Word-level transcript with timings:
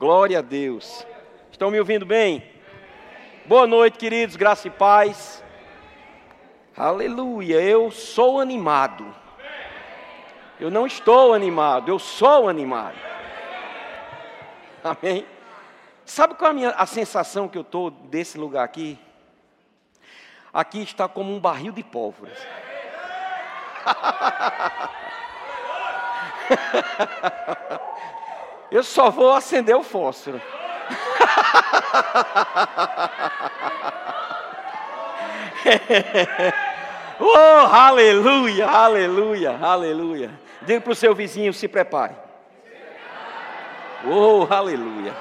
Glória 0.00 0.38
a 0.38 0.42
Deus. 0.42 1.06
Estão 1.52 1.70
me 1.70 1.78
ouvindo 1.78 2.06
bem? 2.06 2.42
Boa 3.44 3.66
noite, 3.66 3.98
queridos, 3.98 4.34
graça 4.34 4.66
e 4.66 4.70
paz. 4.70 5.44
Aleluia, 6.74 7.60
eu 7.60 7.90
sou 7.90 8.40
animado. 8.40 9.14
Eu 10.58 10.70
não 10.70 10.86
estou 10.86 11.34
animado, 11.34 11.90
eu 11.90 11.98
sou 11.98 12.48
animado. 12.48 12.96
Amém? 14.82 15.26
Sabe 16.06 16.34
qual 16.34 16.48
é 16.48 16.52
a, 16.52 16.54
minha, 16.54 16.70
a 16.70 16.86
sensação 16.86 17.46
que 17.46 17.58
eu 17.58 17.62
estou 17.62 17.90
desse 17.90 18.38
lugar 18.38 18.64
aqui? 18.64 18.98
Aqui 20.50 20.80
está 20.80 21.06
como 21.08 21.30
um 21.30 21.38
barril 21.38 21.72
de 21.72 21.84
pólvora. 21.84 22.32
Eu 28.70 28.84
só 28.84 29.10
vou 29.10 29.32
acender 29.32 29.74
o 29.74 29.82
fósforo. 29.82 30.40
oh, 37.18 37.74
aleluia, 37.74 38.68
aleluia, 38.68 39.58
aleluia. 39.60 40.30
Diga 40.62 40.80
para 40.80 40.92
o 40.92 40.94
seu 40.94 41.12
vizinho: 41.14 41.52
se 41.52 41.66
prepare. 41.66 42.14
Oh, 44.06 44.46
aleluia. 44.48 45.12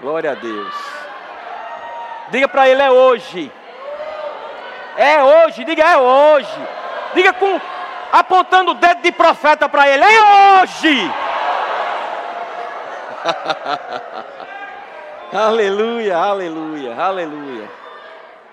Glória 0.00 0.30
a 0.32 0.34
Deus. 0.34 0.74
Diga 2.30 2.46
para 2.46 2.68
ele: 2.68 2.82
é 2.82 2.90
hoje. 2.90 3.50
É 4.96 5.22
hoje, 5.22 5.64
diga 5.64 5.82
é 5.82 5.96
hoje. 5.96 6.68
Diga 7.14 7.32
com 7.32 7.60
apontando 8.12 8.72
o 8.72 8.74
dedo 8.74 9.02
de 9.02 9.10
profeta 9.10 9.68
para 9.68 9.88
ele: 9.88 10.04
é 10.04 10.62
hoje. 10.62 11.10
aleluia, 15.32 16.16
aleluia, 16.16 16.94
aleluia. 16.94 17.70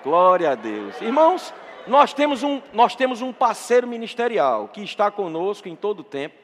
Glória 0.03 0.51
a 0.51 0.55
Deus. 0.55 0.99
Irmãos, 1.01 1.53
nós 1.87 2.13
temos, 2.13 2.43
um, 2.43 2.61
nós 2.71 2.95
temos 2.95 3.21
um 3.21 3.33
parceiro 3.33 3.87
ministerial 3.87 4.67
que 4.67 4.81
está 4.81 5.09
conosco 5.09 5.67
em 5.67 5.75
todo 5.75 6.01
o 6.01 6.03
tempo. 6.03 6.35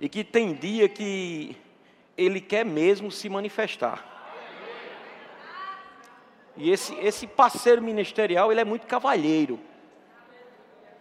E 0.00 0.08
que 0.08 0.22
tem 0.22 0.54
dia 0.54 0.88
que 0.88 1.56
ele 2.16 2.40
quer 2.40 2.64
mesmo 2.64 3.10
se 3.10 3.28
manifestar. 3.28 4.04
E 6.56 6.70
esse, 6.70 6.94
esse 6.96 7.26
parceiro 7.26 7.80
ministerial, 7.80 8.50
ele 8.50 8.60
é 8.60 8.64
muito 8.64 8.86
cavalheiro. 8.86 9.60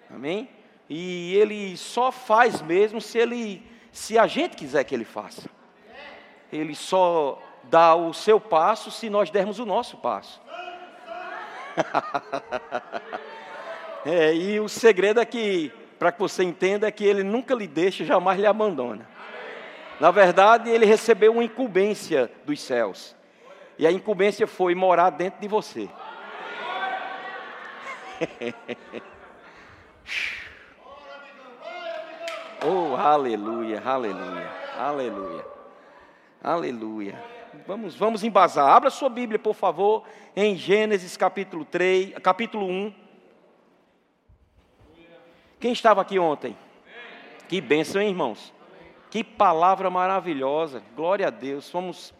Amém? 0.09 0.49
E 0.89 1.35
ele 1.35 1.75
só 1.75 2.11
faz 2.11 2.61
mesmo 2.61 3.01
se 3.01 3.17
ele 3.17 3.76
se 3.97 4.17
a 4.17 4.27
gente 4.27 4.55
quiser 4.55 4.83
que 4.83 4.93
ele 4.93 5.03
faça. 5.03 5.49
Ele 6.53 6.75
só 6.75 7.41
dá 7.63 7.95
o 7.95 8.13
seu 8.13 8.39
passo 8.39 8.91
se 8.91 9.09
nós 9.09 9.31
dermos 9.31 9.57
o 9.57 9.65
nosso 9.65 9.97
passo. 9.97 10.39
é, 14.05 14.35
e 14.35 14.59
o 14.59 14.69
segredo 14.69 15.19
é 15.19 15.25
que, 15.25 15.73
para 15.97 16.11
que 16.11 16.19
você 16.19 16.43
entenda, 16.43 16.87
é 16.87 16.91
que 16.91 17.03
ele 17.03 17.23
nunca 17.23 17.55
lhe 17.55 17.65
deixa, 17.65 18.05
jamais 18.05 18.39
lhe 18.39 18.45
abandona. 18.45 19.09
Na 19.99 20.11
verdade, 20.11 20.69
ele 20.69 20.85
recebeu 20.85 21.33
uma 21.33 21.43
incumbência 21.43 22.31
dos 22.45 22.61
céus. 22.61 23.15
E 23.79 23.87
a 23.87 23.91
incumbência 23.91 24.45
foi 24.45 24.75
morar 24.75 25.09
dentro 25.09 25.41
de 25.41 25.47
você. 25.47 25.89
oh, 32.65 32.95
aleluia, 32.95 33.81
aleluia, 33.83 34.51
aleluia, 34.77 35.45
aleluia. 36.43 37.23
Vamos, 37.65 37.95
vamos 37.95 38.23
embasar. 38.23 38.69
Abra 38.69 38.89
sua 38.89 39.09
Bíblia, 39.09 39.39
por 39.39 39.53
favor, 39.53 40.03
em 40.35 40.55
Gênesis 40.55 41.17
capítulo 41.17 41.65
3, 41.65 42.13
capítulo 42.19 42.65
1. 42.65 42.93
Quem 45.59 45.71
estava 45.71 46.01
aqui 46.01 46.19
ontem? 46.19 46.55
Que 47.47 47.59
bênção, 47.59 48.01
hein, 48.01 48.09
irmãos? 48.09 48.53
Que 49.09 49.23
palavra 49.23 49.89
maravilhosa. 49.89 50.83
Glória 50.95 51.27
a 51.27 51.31
Deus. 51.31 51.69
Fomos 51.69 52.13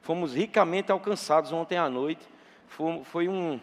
fomos 0.00 0.34
ricamente 0.34 0.90
alcançados 0.90 1.52
ontem 1.52 1.76
à 1.76 1.88
noite. 1.88 2.26
Foi, 2.66 3.04
foi 3.04 3.28
um, 3.28 3.60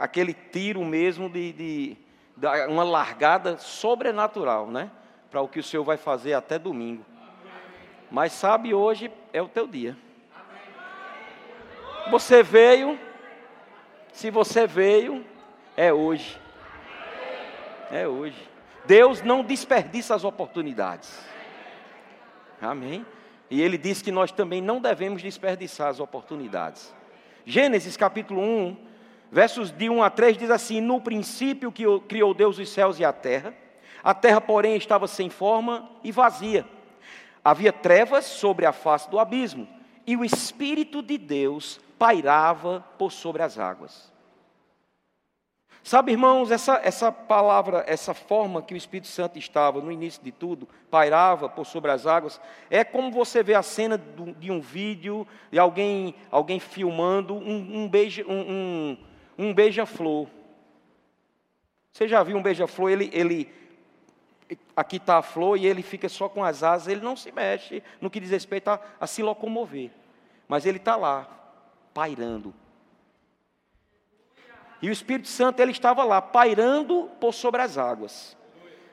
aquele 0.00 0.34
tiro 0.34 0.84
mesmo 0.84 1.28
de, 1.28 1.52
de, 1.52 1.96
de, 2.36 2.46
uma 2.68 2.84
largada 2.84 3.58
sobrenatural, 3.58 4.66
né? 4.66 4.90
Para 5.30 5.40
o 5.40 5.48
que 5.48 5.60
o 5.60 5.62
Senhor 5.62 5.84
vai 5.84 5.96
fazer 5.96 6.34
até 6.34 6.58
domingo. 6.58 7.04
Mas 8.10 8.32
sabe, 8.32 8.74
hoje 8.74 9.10
é 9.32 9.40
o 9.40 9.48
teu 9.48 9.66
dia. 9.66 9.96
Você 12.10 12.42
veio, 12.42 12.98
se 14.12 14.30
você 14.30 14.66
veio, 14.66 15.24
é 15.76 15.92
hoje. 15.92 16.40
É 17.90 18.08
hoje. 18.08 18.50
Deus 18.84 19.22
não 19.22 19.44
desperdiça 19.44 20.14
as 20.14 20.24
oportunidades. 20.24 21.24
Amém. 22.60 23.06
E 23.48 23.60
ele 23.60 23.78
diz 23.78 24.02
que 24.02 24.10
nós 24.10 24.32
também 24.32 24.60
não 24.60 24.80
devemos 24.80 25.22
desperdiçar 25.22 25.88
as 25.88 26.00
oportunidades. 26.00 26.94
Gênesis 27.44 27.96
capítulo 27.96 28.40
1, 28.40 28.76
versos 29.30 29.70
de 29.70 29.88
1 29.88 30.02
a 30.02 30.10
3 30.10 30.36
diz 30.36 30.50
assim: 30.50 30.80
No 30.80 31.00
princípio 31.00 31.72
que 31.72 31.84
criou 32.08 32.34
Deus 32.34 32.58
os 32.58 32.68
céus 32.68 32.98
e 32.98 33.04
a 33.04 33.12
terra, 33.12 33.54
a 34.02 34.14
terra, 34.14 34.40
porém, 34.40 34.76
estava 34.76 35.06
sem 35.06 35.28
forma 35.28 35.90
e 36.02 36.10
vazia. 36.12 36.66
Havia 37.44 37.72
trevas 37.72 38.24
sobre 38.26 38.66
a 38.66 38.72
face 38.72 39.08
do 39.10 39.18
abismo, 39.18 39.66
e 40.06 40.16
o 40.16 40.24
Espírito 40.24 41.02
de 41.02 41.16
Deus 41.16 41.80
pairava 41.98 42.84
por 42.98 43.12
sobre 43.12 43.42
as 43.42 43.58
águas. 43.58 44.10
Sabe, 45.82 46.12
irmãos, 46.12 46.50
essa, 46.50 46.78
essa 46.84 47.10
palavra, 47.10 47.84
essa 47.86 48.12
forma 48.12 48.60
que 48.60 48.74
o 48.74 48.76
Espírito 48.76 49.08
Santo 49.08 49.38
estava 49.38 49.80
no 49.80 49.90
início 49.90 50.22
de 50.22 50.30
tudo, 50.30 50.68
pairava 50.90 51.48
por 51.48 51.64
sobre 51.64 51.90
as 51.90 52.06
águas, 52.06 52.40
é 52.68 52.84
como 52.84 53.10
você 53.10 53.42
vê 53.42 53.54
a 53.54 53.62
cena 53.62 53.98
de 54.38 54.50
um 54.50 54.60
vídeo 54.60 55.26
de 55.50 55.58
alguém, 55.58 56.14
alguém 56.30 56.60
filmando 56.60 57.34
um, 57.34 57.82
um 57.82 57.88
beija, 57.88 58.24
um, 58.28 58.40
um, 58.40 58.98
um 59.38 59.54
beija-flor. 59.54 60.28
Você 61.90 62.06
já 62.06 62.22
viu 62.22 62.36
um 62.36 62.42
beija-flor? 62.42 62.90
Ele, 62.90 63.10
ele, 63.12 63.50
aqui 64.76 64.96
está 64.96 65.18
a 65.18 65.22
flor 65.22 65.58
e 65.58 65.66
ele 65.66 65.82
fica 65.82 66.08
só 66.08 66.28
com 66.28 66.44
as 66.44 66.62
asas, 66.62 66.88
ele 66.88 67.00
não 67.00 67.16
se 67.16 67.30
mexe 67.32 67.82
no 68.00 68.10
que 68.10 68.20
diz 68.20 68.30
respeito 68.30 68.68
a, 68.68 68.80
a 68.98 69.06
se 69.06 69.22
locomover. 69.22 69.90
Mas 70.48 70.66
ele 70.66 70.78
está 70.78 70.96
lá, 70.96 71.28
pairando, 71.94 72.54
e 74.82 74.88
o 74.88 74.92
Espírito 74.92 75.28
Santo 75.28 75.60
ele 75.60 75.72
estava 75.72 76.04
lá, 76.04 76.22
pairando 76.22 77.10
por 77.20 77.34
sobre 77.34 77.60
as 77.60 77.76
águas. 77.76 78.36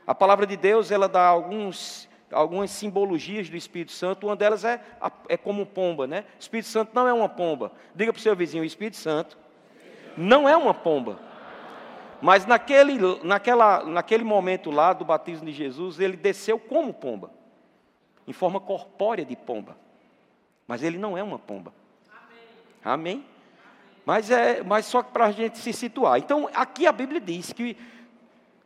A 0.06 0.13
palavra 0.13 0.45
de 0.45 0.57
Deus 0.57 0.91
ela 0.91 1.07
dá 1.07 1.25
alguns, 1.25 2.09
algumas 2.31 2.72
simbologias 2.72 3.50
do 3.50 3.56
Espírito 3.56 3.94
Santo. 3.94 4.28
Uma 4.28 4.35
delas 4.35 4.66
é, 4.66 4.81
é 5.29 5.38
como 5.38 5.66
pomba, 5.66 6.06
né? 6.06 6.25
O 6.35 6.39
Espírito 6.39 6.68
Santo 6.68 6.91
não 6.94 7.07
é 7.07 7.13
uma 7.13 7.29
pomba. 7.29 7.72
Diga 7.95 8.12
para 8.12 8.19
o 8.19 8.24
seu 8.24 8.35
vizinho: 8.35 8.63
o 8.63 8.66
Espírito 8.66 8.97
Santo 8.97 9.38
não 10.18 10.47
é 10.47 10.57
uma 10.57 10.74
pomba. 10.74 11.19
Mas 12.22 12.46
naquele, 12.46 12.98
naquela, 13.24 13.84
naquele 13.84 14.24
momento 14.24 14.72
lá 14.72 14.94
do 14.94 15.06
batismo 15.06 15.46
de 15.46 15.52
Jesus, 15.52 16.00
ele 16.00 16.18
desceu 16.18 16.60
como 16.60 16.94
pomba, 16.94 17.32
em 18.28 18.34
forma 18.34 18.60
corpórea 18.60 19.24
de 19.24 19.36
pomba. 19.36 19.78
Mas 20.68 20.84
ele 20.84 20.98
não 20.98 21.18
é 21.18 21.24
uma 21.24 21.40
pomba. 21.40 21.74
Amém? 22.84 23.18
Amém? 23.18 23.26
Mas, 24.06 24.32
é, 24.32 24.64
mas 24.64 24.86
só 24.86 25.04
para 25.04 25.26
a 25.26 25.32
gente 25.32 25.58
se 25.58 25.72
situar. 25.72 26.18
Então, 26.18 26.50
aqui 26.54 26.88
a 26.88 26.92
Bíblia 26.92 27.22
diz 27.22 27.54
que 27.54 27.78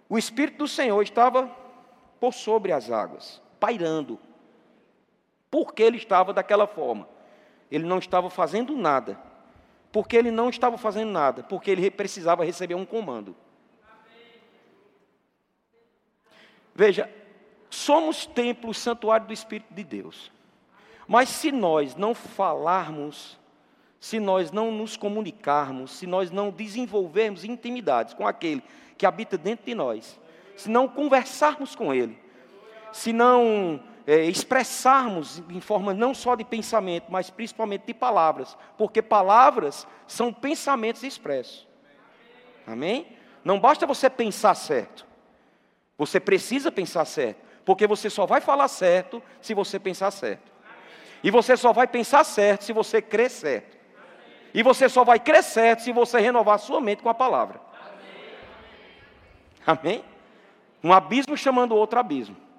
o 0.07 0.17
Espírito 0.17 0.59
do 0.59 0.67
Senhor 0.67 1.01
estava 1.01 1.49
por 2.19 2.33
sobre 2.33 2.71
as 2.71 2.91
águas, 2.91 3.41
pairando. 3.59 4.19
Por 5.49 5.73
que 5.73 5.81
ele 5.81 5.97
estava 5.97 6.31
daquela 6.31 6.67
forma? 6.67 7.07
Ele 7.71 7.85
não 7.85 7.97
estava 7.97 8.29
fazendo 8.29 8.75
nada. 8.75 9.17
Porque 9.91 10.15
ele 10.15 10.31
não 10.31 10.49
estava 10.49 10.77
fazendo 10.77 11.11
nada? 11.11 11.43
Porque 11.43 11.71
ele 11.71 11.89
precisava 11.91 12.45
receber 12.45 12.75
um 12.75 12.85
comando. 12.85 13.35
Veja, 16.73 17.09
somos 17.69 18.25
templo, 18.25 18.73
santuário 18.73 19.27
do 19.27 19.33
Espírito 19.33 19.73
de 19.73 19.83
Deus. 19.83 20.31
Mas 21.07 21.29
se 21.29 21.51
nós 21.51 21.95
não 21.95 22.13
falarmos 22.13 23.39
se 24.01 24.19
nós 24.19 24.51
não 24.51 24.71
nos 24.71 24.97
comunicarmos, 24.97 25.91
se 25.91 26.07
nós 26.07 26.31
não 26.31 26.49
desenvolvermos 26.49 27.45
intimidades 27.45 28.15
com 28.15 28.27
aquele 28.27 28.63
que 28.97 29.05
habita 29.05 29.37
dentro 29.37 29.67
de 29.67 29.75
nós, 29.75 30.19
se 30.57 30.67
não 30.67 30.87
conversarmos 30.87 31.75
com 31.75 31.93
ele, 31.93 32.17
se 32.91 33.13
não 33.13 33.79
é, 34.11 34.25
expressarmos 34.25 35.41
em 35.49 35.61
forma 35.61 35.93
não 35.93 36.13
só 36.13 36.35
de 36.35 36.43
pensamento, 36.43 37.05
mas 37.09 37.29
principalmente 37.29 37.85
de 37.85 37.93
palavras, 37.93 38.57
porque 38.77 39.01
palavras 39.01 39.87
são 40.05 40.33
pensamentos 40.33 41.01
expressos. 41.01 41.65
Amém? 42.67 43.07
Não 43.41 43.57
basta 43.57 43.87
você 43.87 44.09
pensar 44.09 44.53
certo, 44.55 45.07
você 45.97 46.19
precisa 46.19 46.69
pensar 46.69 47.05
certo, 47.05 47.39
porque 47.63 47.87
você 47.87 48.09
só 48.09 48.25
vai 48.25 48.41
falar 48.41 48.67
certo 48.67 49.23
se 49.39 49.53
você 49.53 49.79
pensar 49.79 50.11
certo. 50.11 50.51
E 51.23 51.31
você 51.31 51.55
só 51.55 51.71
vai 51.71 51.87
pensar 51.87 52.25
certo 52.25 52.65
se 52.65 52.73
você 52.73 53.01
crer 53.01 53.29
certo. 53.29 53.77
E 54.53 54.61
você 54.61 54.89
só 54.89 55.05
vai 55.05 55.21
crer 55.21 55.41
certo 55.41 55.83
se 55.83 55.93
você 55.93 56.19
renovar 56.19 56.59
sua 56.59 56.81
mente 56.81 57.01
com 57.01 57.07
a 57.07 57.13
palavra. 57.13 57.61
Amém? 59.65 60.03
Um 60.83 60.91
abismo 60.91 61.37
chamando 61.37 61.77
outro 61.77 61.97
abismo. 61.97 62.50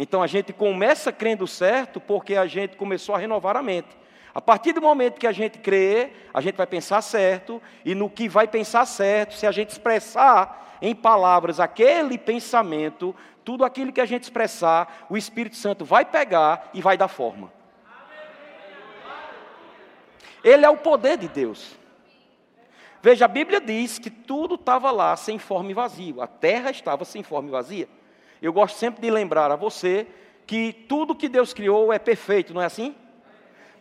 Então 0.00 0.22
a 0.22 0.28
gente 0.28 0.52
começa 0.52 1.10
crendo 1.10 1.44
certo 1.44 2.00
porque 2.00 2.36
a 2.36 2.46
gente 2.46 2.76
começou 2.76 3.16
a 3.16 3.18
renovar 3.18 3.56
a 3.56 3.62
mente. 3.62 3.88
A 4.32 4.40
partir 4.40 4.72
do 4.72 4.80
momento 4.80 5.18
que 5.18 5.26
a 5.26 5.32
gente 5.32 5.58
crê, 5.58 6.12
a 6.32 6.40
gente 6.40 6.54
vai 6.54 6.66
pensar 6.68 7.02
certo, 7.02 7.60
e 7.84 7.96
no 7.96 8.08
que 8.08 8.28
vai 8.28 8.46
pensar 8.46 8.86
certo, 8.86 9.34
se 9.34 9.44
a 9.44 9.50
gente 9.50 9.70
expressar 9.70 10.78
em 10.80 10.94
palavras 10.94 11.58
aquele 11.58 12.16
pensamento, 12.16 13.12
tudo 13.44 13.64
aquilo 13.64 13.92
que 13.92 14.00
a 14.00 14.06
gente 14.06 14.22
expressar, 14.22 15.06
o 15.10 15.16
Espírito 15.16 15.56
Santo 15.56 15.84
vai 15.84 16.04
pegar 16.04 16.70
e 16.72 16.80
vai 16.80 16.96
dar 16.96 17.08
forma. 17.08 17.52
Ele 20.44 20.64
é 20.64 20.70
o 20.70 20.76
poder 20.76 21.18
de 21.18 21.26
Deus. 21.26 21.76
Veja, 23.02 23.24
a 23.24 23.28
Bíblia 23.28 23.60
diz 23.60 23.98
que 23.98 24.10
tudo 24.10 24.54
estava 24.54 24.92
lá 24.92 25.16
sem 25.16 25.40
forma 25.40 25.72
e 25.72 25.74
vazio. 25.74 26.20
A 26.20 26.28
terra 26.28 26.70
estava 26.70 27.04
sem 27.04 27.24
forma 27.24 27.48
e 27.48 27.52
vazia. 27.52 27.88
Eu 28.40 28.52
gosto 28.52 28.76
sempre 28.76 29.00
de 29.00 29.10
lembrar 29.10 29.50
a 29.50 29.56
você 29.56 30.06
que 30.46 30.72
tudo 30.72 31.14
que 31.14 31.28
Deus 31.28 31.52
criou 31.52 31.92
é 31.92 31.98
perfeito, 31.98 32.54
não 32.54 32.62
é 32.62 32.64
assim? 32.64 32.94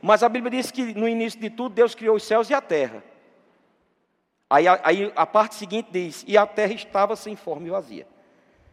Mas 0.02 0.24
a 0.24 0.30
Bíblia 0.30 0.52
diz 0.52 0.72
que 0.72 0.94
no 0.94 1.08
início 1.08 1.40
de 1.40 1.50
tudo 1.50 1.74
Deus 1.74 1.96
criou 1.96 2.16
os 2.16 2.24
céus 2.24 2.50
e 2.50 2.54
a 2.54 2.62
terra. 2.62 3.04
Aí, 4.50 4.66
aí 4.68 5.12
a 5.16 5.26
parte 5.26 5.56
seguinte 5.56 5.90
diz: 5.92 6.24
e 6.28 6.38
a 6.38 6.46
terra 6.46 6.74
estava 6.74 7.16
sem 7.16 7.36
forma 7.36 7.68
e 7.68 7.70
vazia. 7.70 8.08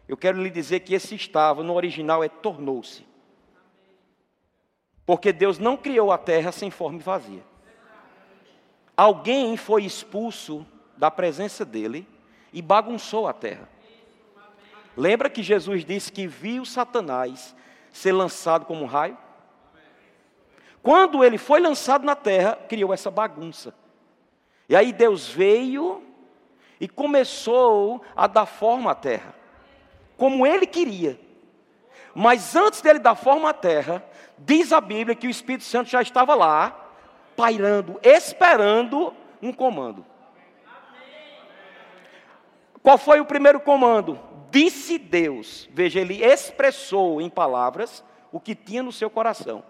Eu 0.07 0.17
quero 0.17 0.43
lhe 0.43 0.51
dizer 0.51 0.81
que 0.81 0.95
esse 0.95 1.15
estava, 1.15 1.63
no 1.63 1.75
original, 1.75 2.23
é 2.23 2.29
tornou-se. 2.29 3.07
Porque 5.07 5.33
Deus 5.33 5.59
não 5.59 5.77
criou 5.77 6.13
a 6.13 6.19
terra 6.19 6.53
sem 6.53 6.71
forma 6.71 6.99
e 6.99 7.03
vazia. 7.03 7.43
Alguém 8.97 9.57
foi 9.57 9.85
expulso 9.85 10.67
da 10.97 11.11
presença 11.11 11.65
dele 11.65 12.07
e 12.53 12.63
bagunçou 12.63 13.27
a 13.27 13.33
terra. 13.33 13.69
Lembra 14.97 15.29
que 15.29 15.43
Jesus 15.43 15.85
disse 15.85 16.13
que 16.13 16.27
viu 16.27 16.65
Satanás 16.65 17.55
ser 17.91 18.13
lançado 18.13 18.65
como 18.65 18.85
um 18.85 18.87
raio? 18.87 19.19
Quando 20.83 21.25
ele 21.25 21.39
foi 21.39 21.61
lançado 21.61 22.05
na 22.05 22.15
terra, 22.15 22.59
criou 22.69 22.93
essa 22.93 23.11
bagunça. 23.11 23.75
E 24.69 24.77
aí 24.77 24.93
Deus 24.93 25.29
veio 25.29 26.03
e 26.81 26.89
começou 26.89 28.03
a 28.15 28.27
dar 28.27 28.47
forma 28.47 28.91
à 28.91 28.95
terra, 28.95 29.35
como 30.17 30.47
ele 30.47 30.67
queria. 30.67 31.19
Mas 32.15 32.55
antes 32.55 32.81
dele 32.81 32.99
dar 32.99 33.15
forma 33.15 33.51
à 33.51 33.55
terra, 33.55 34.05
diz 34.39 34.73
a 34.73 34.81
Bíblia 34.81 35.17
que 35.17 35.27
o 35.27 35.31
Espírito 35.31 35.65
Santo 35.65 35.91
já 35.91 36.01
estava 36.03 36.35
lá, 36.35 36.93
pairando, 37.37 37.99
esperando 38.03 39.15
um 39.43 39.53
comando. 39.53 40.05
Qual 42.83 42.99
foi 42.99 43.21
o 43.21 43.25
primeiro 43.25 43.59
comando? 43.61 44.21
Disse 44.55 44.99
Deus. 44.99 45.69
Veja, 45.73 45.99
ele 45.99 46.25
expressou 46.25 47.21
em 47.21 47.29
palavras 47.29 48.05
o 48.31 48.39
que 48.39 48.55
tinha 48.55 48.85
no 48.85 48.93
seu 48.93 49.11
coração. 49.11 49.65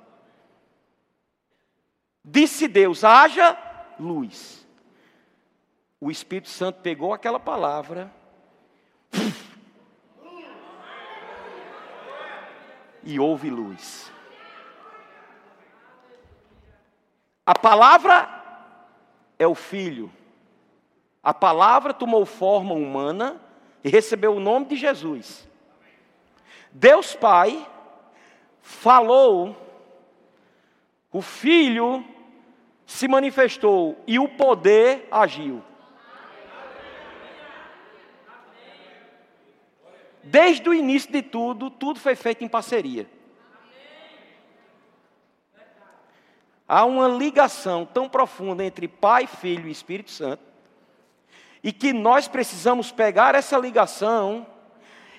Disse 2.22 2.68
Deus: 2.68 3.02
haja 3.02 3.56
luz. 3.98 4.68
O 5.98 6.10
Espírito 6.10 6.50
Santo 6.50 6.82
pegou 6.82 7.14
aquela 7.14 7.40
palavra 7.40 8.12
e 13.02 13.18
houve 13.18 13.48
luz. 13.48 14.12
A 17.46 17.58
palavra 17.58 18.28
é 19.38 19.46
o 19.46 19.54
Filho. 19.54 20.12
A 21.22 21.32
palavra 21.32 21.94
tomou 21.94 22.26
forma 22.26 22.74
humana 22.74 23.40
e 23.84 23.90
recebeu 23.90 24.34
o 24.34 24.40
nome 24.40 24.64
de 24.64 24.76
Jesus. 24.76 25.46
Deus 26.72 27.14
Pai 27.14 27.68
falou, 28.62 29.54
o 31.12 31.20
Filho 31.20 32.02
se 32.86 33.06
manifestou 33.06 34.02
e 34.06 34.18
o 34.18 34.26
poder 34.26 35.06
agiu. 35.10 35.62
Desde 40.22 40.66
o 40.66 40.72
início 40.72 41.12
de 41.12 41.20
tudo, 41.20 41.68
tudo 41.70 42.00
foi 42.00 42.16
feito 42.16 42.42
em 42.42 42.48
parceria. 42.48 43.06
Há 46.66 46.86
uma 46.86 47.06
ligação 47.06 47.84
tão 47.84 48.08
profunda 48.08 48.64
entre 48.64 48.88
Pai, 48.88 49.26
Filho 49.26 49.68
e 49.68 49.70
Espírito 49.70 50.10
Santo, 50.10 50.42
e 51.64 51.72
que 51.72 51.94
nós 51.94 52.28
precisamos 52.28 52.92
pegar 52.92 53.34
essa 53.34 53.56
ligação 53.56 54.46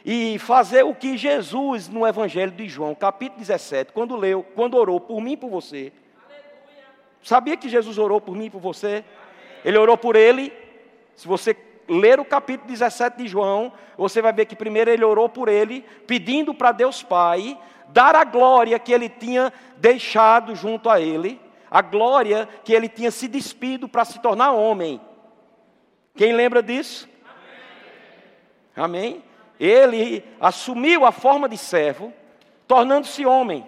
e 0.05 0.37
fazer 0.37 0.85
o 0.85 0.93
que 0.93 1.17
Jesus, 1.17 1.89
no 1.89 2.05
Evangelho 2.05 2.51
de 2.51 2.69
João, 2.69 2.93
capítulo 2.93 3.39
17, 3.39 3.91
quando 3.91 4.15
leu, 4.15 4.45
quando 4.53 4.77
orou 4.77 5.01
por 5.01 5.19
mim 5.19 5.31
e 5.31 5.37
por 5.37 5.49
você. 5.49 5.91
Sabia 7.23 7.57
que 7.57 7.67
Jesus 7.67 7.97
orou 7.97 8.21
por 8.21 8.35
mim 8.35 8.45
e 8.45 8.49
por 8.51 8.61
você? 8.61 9.03
Ele 9.65 9.79
orou 9.79 9.97
por 9.97 10.15
ele. 10.15 10.53
Se 11.15 11.27
você 11.27 11.57
ler 11.89 12.19
o 12.19 12.25
capítulo 12.25 12.69
17 12.69 13.17
de 13.17 13.27
João, 13.27 13.73
você 13.97 14.21
vai 14.21 14.31
ver 14.31 14.45
que 14.45 14.55
primeiro 14.55 14.91
ele 14.91 15.03
orou 15.03 15.27
por 15.27 15.49
ele, 15.49 15.83
pedindo 16.05 16.53
para 16.53 16.71
Deus 16.71 17.01
Pai 17.01 17.57
dar 17.89 18.15
a 18.15 18.23
glória 18.23 18.77
que 18.77 18.93
ele 18.93 19.09
tinha 19.09 19.51
deixado 19.77 20.55
junto 20.55 20.91
a 20.91 21.01
ele, 21.01 21.41
a 21.71 21.81
glória 21.81 22.47
que 22.63 22.71
ele 22.71 22.87
tinha 22.87 23.09
se 23.09 23.27
despido 23.27 23.89
para 23.89 24.05
se 24.05 24.19
tornar 24.19 24.51
homem. 24.51 25.01
Quem 26.15 26.33
lembra 26.33 26.63
disso? 26.63 27.09
Amém. 28.75 29.11
Amém? 29.11 29.23
Ele 29.59 30.23
assumiu 30.39 31.05
a 31.05 31.11
forma 31.11 31.47
de 31.47 31.57
servo, 31.57 32.13
tornando-se 32.67 33.25
homem. 33.25 33.65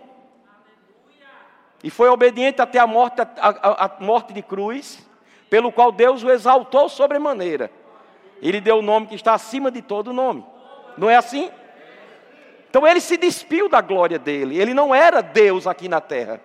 E 1.83 1.89
foi 1.89 2.09
obediente 2.09 2.61
até 2.61 2.79
a 2.79 2.87
morte, 2.87 3.21
a, 3.21 3.85
a, 3.85 3.91
morte 3.99 4.33
de 4.33 4.41
cruz, 4.41 5.05
pelo 5.49 5.71
qual 5.71 5.91
Deus 5.91 6.23
o 6.23 6.29
exaltou 6.29 6.89
sobremaneira. 6.89 7.71
Ele 8.41 8.59
deu 8.59 8.79
o 8.79 8.81
nome 8.81 9.07
que 9.07 9.15
está 9.15 9.33
acima 9.33 9.69
de 9.69 9.81
todo 9.81 10.13
nome. 10.13 10.43
Não 10.97 11.09
é 11.09 11.15
assim? 11.15 11.51
Então 12.69 12.85
ele 12.85 12.99
se 12.99 13.17
despiu 13.17 13.69
da 13.69 13.81
glória 13.81 14.19
dele. 14.19 14.59
Ele 14.59 14.73
não 14.73 14.93
era 14.93 15.21
Deus 15.21 15.67
aqui 15.67 15.87
na 15.87 16.01
terra. 16.01 16.41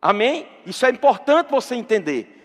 Amém? 0.00 0.48
Isso 0.66 0.84
é 0.84 0.90
importante 0.90 1.50
você 1.50 1.74
entender. 1.74 2.41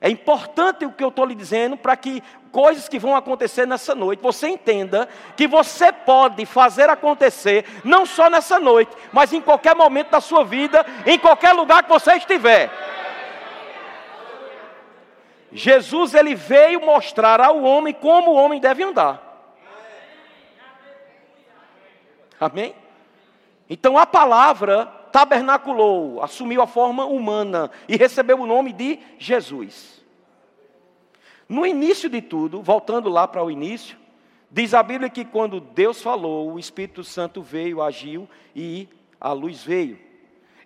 É 0.00 0.08
importante 0.08 0.84
o 0.84 0.92
que 0.92 1.02
eu 1.02 1.08
estou 1.08 1.24
lhe 1.24 1.34
dizendo 1.34 1.76
para 1.76 1.96
que 1.96 2.22
coisas 2.52 2.88
que 2.88 2.98
vão 2.98 3.16
acontecer 3.16 3.66
nessa 3.66 3.94
noite, 3.94 4.22
você 4.22 4.48
entenda 4.48 5.08
que 5.36 5.46
você 5.46 5.92
pode 5.92 6.46
fazer 6.46 6.88
acontecer, 6.88 7.64
não 7.84 8.06
só 8.06 8.30
nessa 8.30 8.60
noite, 8.60 8.96
mas 9.12 9.32
em 9.32 9.40
qualquer 9.40 9.74
momento 9.74 10.10
da 10.10 10.20
sua 10.20 10.44
vida, 10.44 10.86
em 11.04 11.18
qualquer 11.18 11.52
lugar 11.52 11.82
que 11.82 11.88
você 11.88 12.14
estiver. 12.14 12.70
Jesus 15.50 16.14
ele 16.14 16.34
veio 16.34 16.80
mostrar 16.80 17.40
ao 17.40 17.62
homem 17.62 17.92
como 17.92 18.30
o 18.30 18.34
homem 18.34 18.60
deve 18.60 18.84
andar. 18.84 19.24
Amém? 22.40 22.74
Então 23.68 23.98
a 23.98 24.06
palavra 24.06 24.97
tabernaculou, 25.12 26.22
assumiu 26.22 26.62
a 26.62 26.66
forma 26.66 27.04
humana 27.04 27.70
e 27.88 27.96
recebeu 27.96 28.40
o 28.40 28.46
nome 28.46 28.72
de 28.72 28.98
Jesus. 29.18 30.04
No 31.48 31.66
início 31.66 32.10
de 32.10 32.20
tudo, 32.20 32.62
voltando 32.62 33.08
lá 33.08 33.26
para 33.26 33.42
o 33.42 33.50
início, 33.50 33.96
diz 34.50 34.74
a 34.74 34.82
Bíblia 34.82 35.08
que 35.08 35.24
quando 35.24 35.60
Deus 35.60 36.02
falou, 36.02 36.52
o 36.52 36.58
Espírito 36.58 37.02
Santo 37.02 37.42
veio, 37.42 37.82
agiu 37.82 38.28
e 38.54 38.88
a 39.20 39.32
luz 39.32 39.62
veio. 39.62 39.98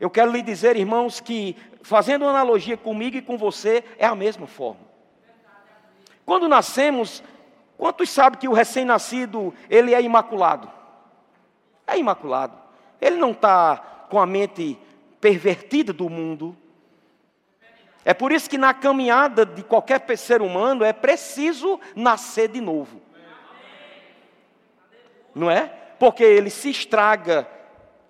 Eu 0.00 0.10
quero 0.10 0.32
lhe 0.32 0.42
dizer, 0.42 0.76
irmãos, 0.76 1.20
que 1.20 1.56
fazendo 1.82 2.22
uma 2.22 2.30
analogia 2.30 2.76
comigo 2.76 3.16
e 3.16 3.22
com 3.22 3.38
você, 3.38 3.84
é 3.96 4.06
a 4.06 4.14
mesma 4.14 4.48
forma. 4.48 4.80
Quando 6.26 6.48
nascemos, 6.48 7.22
quantos 7.78 8.10
sabem 8.10 8.40
que 8.40 8.48
o 8.48 8.52
recém-nascido, 8.52 9.54
ele 9.70 9.94
é 9.94 10.02
imaculado? 10.02 10.68
É 11.86 11.98
imaculado. 11.98 12.56
Ele 13.00 13.16
não 13.16 13.32
está 13.32 13.91
com 14.12 14.20
a 14.20 14.26
mente 14.26 14.78
pervertida 15.22 15.90
do 15.90 16.10
mundo. 16.10 16.54
É 18.04 18.12
por 18.12 18.30
isso 18.30 18.50
que 18.50 18.58
na 18.58 18.74
caminhada 18.74 19.46
de 19.46 19.62
qualquer 19.62 20.04
ser 20.18 20.42
humano 20.42 20.84
é 20.84 20.92
preciso 20.92 21.80
nascer 21.96 22.48
de 22.48 22.60
novo. 22.60 23.00
Não 25.34 25.50
é? 25.50 25.64
Porque 25.98 26.22
ele 26.22 26.50
se 26.50 26.68
estraga 26.68 27.48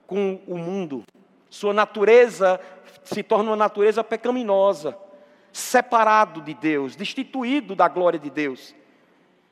com 0.04 0.40
o 0.44 0.58
mundo. 0.58 1.04
Sua 1.48 1.72
natureza 1.72 2.60
se 3.04 3.22
torna 3.22 3.50
uma 3.50 3.56
natureza 3.56 4.02
pecaminosa, 4.02 4.98
separado 5.52 6.40
de 6.40 6.52
Deus, 6.52 6.96
destituído 6.96 7.76
da 7.76 7.86
glória 7.86 8.18
de 8.18 8.28
Deus. 8.28 8.74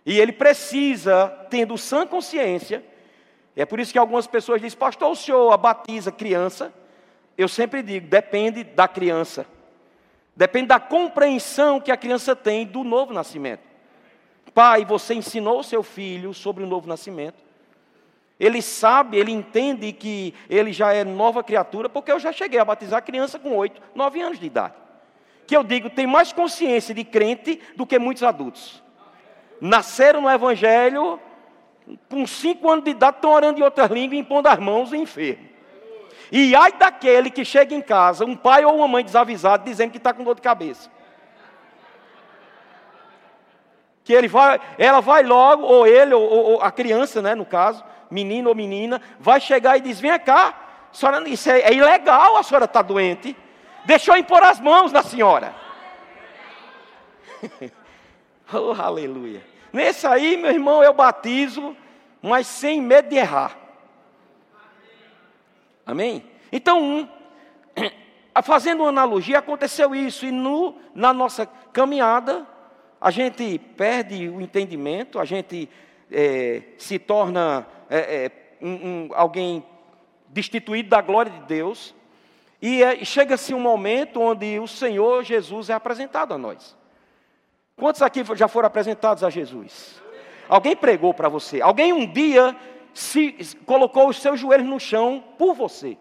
E 0.05 0.19
ele 0.19 0.33
precisa, 0.33 1.29
tendo 1.49 1.79
sã 1.79 2.05
consciência, 2.05 2.85
é 3.57 3.65
por 3.65 3.81
isso 3.81 3.93
que 3.93 3.99
algumas 3.99 4.27
pessoas 4.27 4.61
dizem, 4.61 4.79
pastor, 4.79 5.11
o 5.11 5.17
senhor 5.17 5.57
batiza 5.59 6.11
criança? 6.11 6.73
eu 7.41 7.49
sempre 7.49 7.83
digo, 7.83 8.07
depende 8.07 8.63
da 8.63 8.87
criança. 8.87 9.47
Depende 10.37 10.69
da 10.69 10.79
compreensão 10.79 11.81
que 11.81 11.91
a 11.91 11.97
criança 11.97 12.37
tem 12.37 12.67
do 12.67 12.85
novo 12.85 13.15
nascimento. 13.15 13.63
Pai, 14.53 14.85
você 14.85 15.15
ensinou 15.15 15.61
o 15.61 15.65
seu 15.65 15.83
filho 15.83 16.35
sobre 16.35 16.63
o 16.63 16.67
novo 16.67 16.87
nascimento. 16.87 17.39
Ele 18.39 18.61
sabe, 18.61 19.17
ele 19.17 19.33
entende 19.33 19.91
que 19.93 20.35
ele 20.51 20.73
já 20.73 20.93
é 20.93 21.03
nova 21.03 21.43
criatura, 21.43 21.89
porque 21.89 22.13
eu 22.13 22.19
já 22.19 22.31
cheguei 22.31 22.59
a 22.59 22.65
batizar 22.65 23.03
criança 23.03 23.39
com 23.39 23.57
oito, 23.57 23.81
nove 23.95 24.21
anos 24.21 24.39
de 24.39 24.47
idade. 24.47 24.75
Que 25.47 25.57
eu 25.57 25.65
digo, 25.65 25.89
tem 25.89 26.07
mais 26.07 26.33
consciência 26.33 26.95
de 26.95 27.05
crente 27.05 27.61
do 27.75 27.87
que 27.87 27.99
muitos 27.99 28.23
adultos. 28.23 28.83
Nasceram 29.61 30.21
no 30.21 30.31
Evangelho, 30.31 31.19
com 32.09 32.27
cinco 32.27 32.71
anos 32.71 32.85
de 32.85 32.91
idade, 32.91 33.17
estão 33.17 33.33
orando 33.33 33.59
em 33.59 33.63
outra 33.63 33.87
língua, 33.87 34.17
impondo 34.17 34.49
as 34.49 34.59
mãos 34.59 34.93
em 34.93 35.03
enfermo. 35.03 35.49
E 36.33 36.55
ai 36.55 36.73
daquele 36.73 37.31
que 37.31 37.45
chega 37.45 37.75
em 37.75 37.83
casa, 37.83 38.25
um 38.25 38.37
pai 38.37 38.65
ou 38.65 38.77
uma 38.77 38.87
mãe 38.87 39.05
desavisado, 39.05 39.65
dizendo 39.65 39.91
que 39.91 39.99
está 39.99 40.13
com 40.13 40.23
dor 40.23 40.37
de 40.37 40.43
cabeça. 40.43 40.89
Que 44.05 44.13
ele 44.13 44.29
vai, 44.29 44.61
ela 44.79 45.01
vai 45.01 45.23
logo, 45.23 45.65
ou 45.65 45.87
ele, 45.87 46.15
ou, 46.15 46.23
ou 46.23 46.63
a 46.63 46.71
criança, 46.71 47.21
né, 47.21 47.35
no 47.35 47.45
caso, 47.45 47.85
menino 48.11 48.49
ou 48.49 48.55
menina, 48.55 49.01
vai 49.19 49.41
chegar 49.41 49.77
e 49.77 49.81
diz: 49.81 50.01
Vem 50.01 50.17
cá, 50.21 50.55
senhora, 50.93 51.29
isso 51.29 51.51
é, 51.51 51.61
é 51.61 51.73
ilegal, 51.73 52.37
a 52.37 52.43
senhora 52.43 52.65
está 52.65 52.83
doente. 52.83 53.37
Deixou 53.85 54.17
impor 54.17 54.43
as 54.43 54.61
mãos 54.61 54.93
na 54.93 55.03
senhora. 55.03 55.55
oh, 58.53 58.73
aleluia. 58.81 59.43
Nesse 59.73 60.07
aí, 60.07 60.37
meu 60.37 60.51
irmão, 60.51 60.83
eu 60.83 60.93
batizo, 60.93 61.77
mas 62.23 62.47
sem 62.47 62.81
medo 62.81 63.09
de 63.09 63.17
errar. 63.17 63.57
Amém? 65.85 66.25
Então, 66.53 67.09
fazendo 68.45 68.81
uma 68.81 68.89
analogia, 68.89 69.39
aconteceu 69.39 69.95
isso, 69.95 70.27
e 70.27 70.31
no, 70.31 70.77
na 70.95 71.13
nossa 71.13 71.47
caminhada, 71.73 72.47
a 73.01 73.11
gente 73.11 73.59
perde 73.77 74.29
o 74.29 74.41
entendimento, 74.41 75.19
a 75.19 75.25
gente 75.25 75.69
é, 76.11 76.63
se 76.77 76.99
torna 76.99 77.67
é, 77.89 78.27
é, 78.27 78.31
um, 78.61 78.69
um, 78.69 79.09
alguém 79.15 79.65
destituído 80.29 80.89
da 80.89 81.01
glória 81.01 81.33
de 81.33 81.41
Deus, 81.41 81.95
e 82.61 82.83
é, 82.83 83.05
chega-se 83.05 83.55
um 83.55 83.61
momento 83.61 84.21
onde 84.21 84.59
o 84.59 84.69
Senhor 84.69 85.25
Jesus 85.25 85.71
é 85.71 85.73
apresentado 85.73 86.35
a 86.35 86.39
nós. 86.39 86.77
Quantos 87.77 88.03
aqui 88.03 88.23
já 88.37 88.47
foram 88.47 88.67
apresentados 88.67 89.25
a 89.25 89.31
Jesus? 89.31 90.00
Alguém 90.51 90.75
pregou 90.75 91.15
para 91.15 91.29
você? 91.29 91.63
Alguém 91.63 91.93
um 91.93 92.05
dia 92.05 92.57
se 92.93 93.57
colocou 93.65 94.09
os 94.09 94.21
seus 94.21 94.41
joelhos 94.41 94.67
no 94.67 94.81
chão 94.81 95.23
por 95.39 95.55
você. 95.55 95.97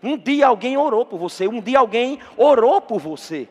Um 0.00 0.16
dia 0.16 0.46
alguém 0.46 0.76
orou 0.76 1.04
por 1.04 1.18
você, 1.18 1.48
um 1.48 1.60
dia 1.60 1.80
alguém 1.80 2.20
orou 2.36 2.80
por 2.80 3.00
você. 3.00 3.48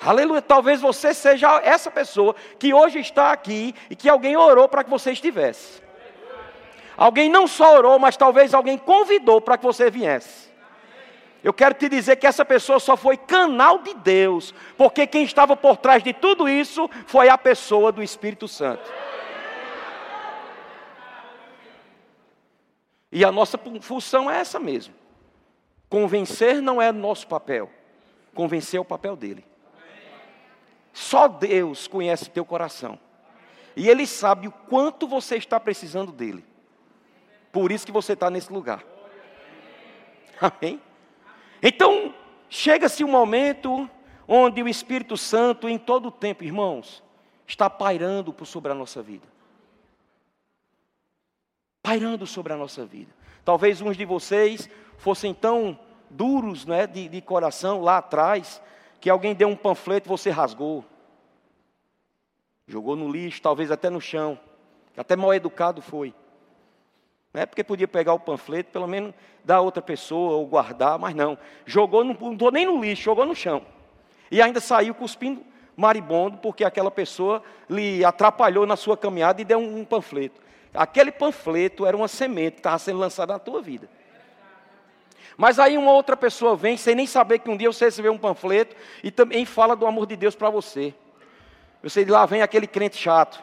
Aleluia, 0.00 0.42
talvez 0.42 0.80
você 0.80 1.14
seja 1.14 1.60
essa 1.62 1.88
pessoa 1.88 2.34
que 2.58 2.74
hoje 2.74 2.98
está 2.98 3.30
aqui 3.30 3.72
e 3.88 3.94
que 3.94 4.08
alguém 4.08 4.36
orou 4.36 4.68
para 4.68 4.82
que 4.82 4.90
você 4.90 5.12
estivesse. 5.12 5.80
Alguém 6.96 7.28
não 7.28 7.46
só 7.46 7.76
orou, 7.76 7.96
mas 8.00 8.16
talvez 8.16 8.52
alguém 8.52 8.76
convidou 8.76 9.40
para 9.40 9.56
que 9.56 9.64
você 9.64 9.88
viesse. 9.88 10.51
Eu 11.42 11.52
quero 11.52 11.74
te 11.74 11.88
dizer 11.88 12.16
que 12.16 12.26
essa 12.26 12.44
pessoa 12.44 12.78
só 12.78 12.96
foi 12.96 13.16
canal 13.16 13.78
de 13.78 13.94
Deus, 13.94 14.54
porque 14.76 15.06
quem 15.06 15.24
estava 15.24 15.56
por 15.56 15.76
trás 15.76 16.02
de 16.02 16.12
tudo 16.12 16.48
isso 16.48 16.88
foi 17.06 17.28
a 17.28 17.36
pessoa 17.36 17.90
do 17.90 18.02
Espírito 18.02 18.46
Santo. 18.46 18.88
E 23.10 23.24
a 23.24 23.32
nossa 23.32 23.58
função 23.80 24.30
é 24.30 24.38
essa 24.38 24.58
mesmo. 24.60 24.94
Convencer 25.88 26.62
não 26.62 26.80
é 26.80 26.92
nosso 26.92 27.26
papel, 27.26 27.68
convencer 28.34 28.78
é 28.78 28.80
o 28.80 28.84
papel 28.84 29.16
dele. 29.16 29.44
Só 30.92 31.26
Deus 31.26 31.88
conhece 31.88 32.30
teu 32.30 32.44
coração. 32.44 32.98
E 33.74 33.88
Ele 33.88 34.06
sabe 34.06 34.46
o 34.46 34.52
quanto 34.52 35.08
você 35.08 35.36
está 35.36 35.58
precisando 35.58 36.12
dele. 36.12 36.44
Por 37.50 37.72
isso 37.72 37.84
que 37.84 37.92
você 37.92 38.12
está 38.12 38.30
nesse 38.30 38.52
lugar. 38.52 38.84
Amém? 40.40 40.80
Então, 41.62 42.14
chega-se 42.50 43.04
um 43.04 43.08
momento 43.08 43.88
onde 44.26 44.62
o 44.62 44.68
Espírito 44.68 45.16
Santo, 45.16 45.68
em 45.68 45.78
todo 45.78 46.08
o 46.08 46.12
tempo, 46.12 46.42
irmãos, 46.42 47.02
está 47.46 47.70
pairando 47.70 48.32
por 48.32 48.46
sobre 48.46 48.72
a 48.72 48.74
nossa 48.74 49.02
vida 49.02 49.32
pairando 51.82 52.26
sobre 52.26 52.52
a 52.52 52.56
nossa 52.56 52.86
vida. 52.86 53.12
Talvez 53.44 53.80
uns 53.80 53.96
de 53.96 54.04
vocês 54.04 54.70
fossem 54.96 55.34
tão 55.34 55.78
duros 56.08 56.64
né, 56.64 56.86
de, 56.86 57.08
de 57.08 57.20
coração 57.20 57.80
lá 57.80 57.98
atrás, 57.98 58.62
que 59.00 59.10
alguém 59.10 59.34
deu 59.34 59.48
um 59.48 59.56
panfleto 59.56 60.06
e 60.06 60.08
você 60.08 60.30
rasgou. 60.30 60.84
Jogou 62.68 62.94
no 62.94 63.10
lixo, 63.10 63.42
talvez 63.42 63.70
até 63.70 63.90
no 63.90 64.00
chão. 64.00 64.38
Até 64.96 65.16
mal 65.16 65.34
educado 65.34 65.82
foi. 65.82 66.14
Não 67.32 67.42
é 67.42 67.46
porque 67.46 67.64
podia 67.64 67.88
pegar 67.88 68.12
o 68.12 68.20
panfleto, 68.20 68.70
pelo 68.70 68.86
menos 68.86 69.14
dar 69.44 69.56
a 69.56 69.60
outra 69.60 69.82
pessoa 69.82 70.36
ou 70.36 70.46
guardar, 70.46 70.98
mas 70.98 71.14
não. 71.14 71.38
Jogou, 71.64 72.04
não 72.04 72.32
estou 72.32 72.50
nem 72.50 72.66
no 72.66 72.80
lixo, 72.80 73.02
jogou 73.02 73.24
no 73.24 73.34
chão. 73.34 73.62
E 74.30 74.40
ainda 74.42 74.60
saiu 74.60 74.94
cuspindo 74.94 75.42
maribondo, 75.76 76.36
porque 76.38 76.64
aquela 76.64 76.90
pessoa 76.90 77.42
lhe 77.68 78.04
atrapalhou 78.04 78.66
na 78.66 78.76
sua 78.76 78.96
caminhada 78.96 79.40
e 79.40 79.44
deu 79.44 79.58
um, 79.58 79.80
um 79.80 79.84
panfleto. 79.84 80.40
Aquele 80.74 81.10
panfleto 81.10 81.86
era 81.86 81.96
uma 81.96 82.08
semente 82.08 82.52
que 82.52 82.60
estava 82.60 82.78
sendo 82.78 82.98
lançada 82.98 83.32
na 83.32 83.38
tua 83.38 83.60
vida. 83.60 83.88
Mas 85.36 85.58
aí 85.58 85.78
uma 85.78 85.92
outra 85.92 86.16
pessoa 86.16 86.54
vem, 86.54 86.76
sem 86.76 86.94
nem 86.94 87.06
saber 87.06 87.38
que 87.38 87.50
um 87.50 87.56
dia 87.56 87.72
você 87.72 87.86
recebeu 87.86 88.12
um 88.12 88.18
panfleto, 88.18 88.76
e 89.02 89.10
também 89.10 89.44
fala 89.46 89.74
do 89.74 89.86
amor 89.86 90.06
de 90.06 90.16
Deus 90.16 90.34
para 90.34 90.50
você. 90.50 90.94
Você 91.82 92.04
lá 92.04 92.26
vem 92.26 92.42
aquele 92.42 92.66
crente 92.66 92.96
chato. 92.96 93.42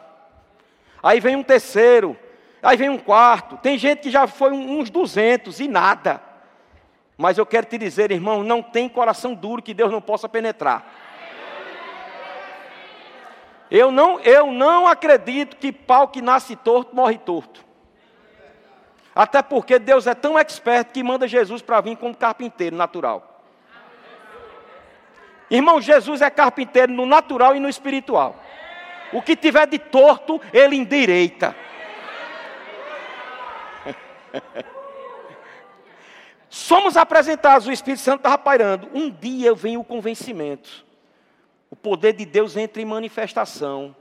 Aí 1.02 1.20
vem 1.20 1.36
um 1.36 1.42
terceiro, 1.42 2.16
aí 2.62 2.76
vem 2.76 2.88
um 2.88 2.98
quarto. 2.98 3.56
Tem 3.56 3.78
gente 3.78 4.00
que 4.00 4.10
já 4.10 4.26
foi 4.26 4.52
uns 4.52 4.90
duzentos 4.90 5.60
e 5.60 5.68
nada. 5.68 6.20
Mas 7.16 7.36
eu 7.36 7.44
quero 7.44 7.66
te 7.66 7.76
dizer, 7.76 8.10
irmão, 8.10 8.42
não 8.42 8.62
tem 8.62 8.88
coração 8.88 9.34
duro 9.34 9.62
que 9.62 9.74
Deus 9.74 9.92
não 9.92 10.00
possa 10.00 10.28
penetrar. 10.28 10.84
Eu 13.70 13.92
não, 13.92 14.18
eu 14.20 14.50
não 14.50 14.86
acredito 14.86 15.56
que 15.56 15.70
pau 15.70 16.08
que 16.08 16.20
nasce 16.20 16.56
torto 16.56 16.96
morre 16.96 17.18
torto. 17.18 17.64
Até 19.14 19.42
porque 19.42 19.78
Deus 19.78 20.06
é 20.06 20.14
tão 20.14 20.38
expert 20.38 20.92
que 20.92 21.02
manda 21.02 21.28
Jesus 21.28 21.62
para 21.62 21.80
vir 21.80 21.96
como 21.96 22.16
carpinteiro 22.16 22.74
natural. 22.74 23.42
Irmão, 25.50 25.80
Jesus 25.80 26.20
é 26.22 26.30
carpinteiro 26.30 26.92
no 26.92 27.04
natural 27.04 27.54
e 27.56 27.60
no 27.60 27.68
espiritual. 27.68 28.36
O 29.12 29.20
que 29.20 29.34
tiver 29.34 29.66
de 29.66 29.78
torto, 29.78 30.40
ele 30.52 30.76
endireita. 30.76 31.54
Somos 36.48 36.96
apresentados, 36.96 37.66
o 37.66 37.72
Espírito 37.72 38.00
Santo 38.00 38.20
estava 38.20 38.38
pairando. 38.38 38.88
Um 38.92 39.10
dia 39.10 39.54
vem 39.54 39.76
o 39.76 39.84
convencimento 39.84 40.84
o 41.70 41.76
poder 41.76 42.12
de 42.12 42.26
Deus 42.26 42.56
entra 42.56 42.82
em 42.82 42.84
manifestação. 42.84 43.94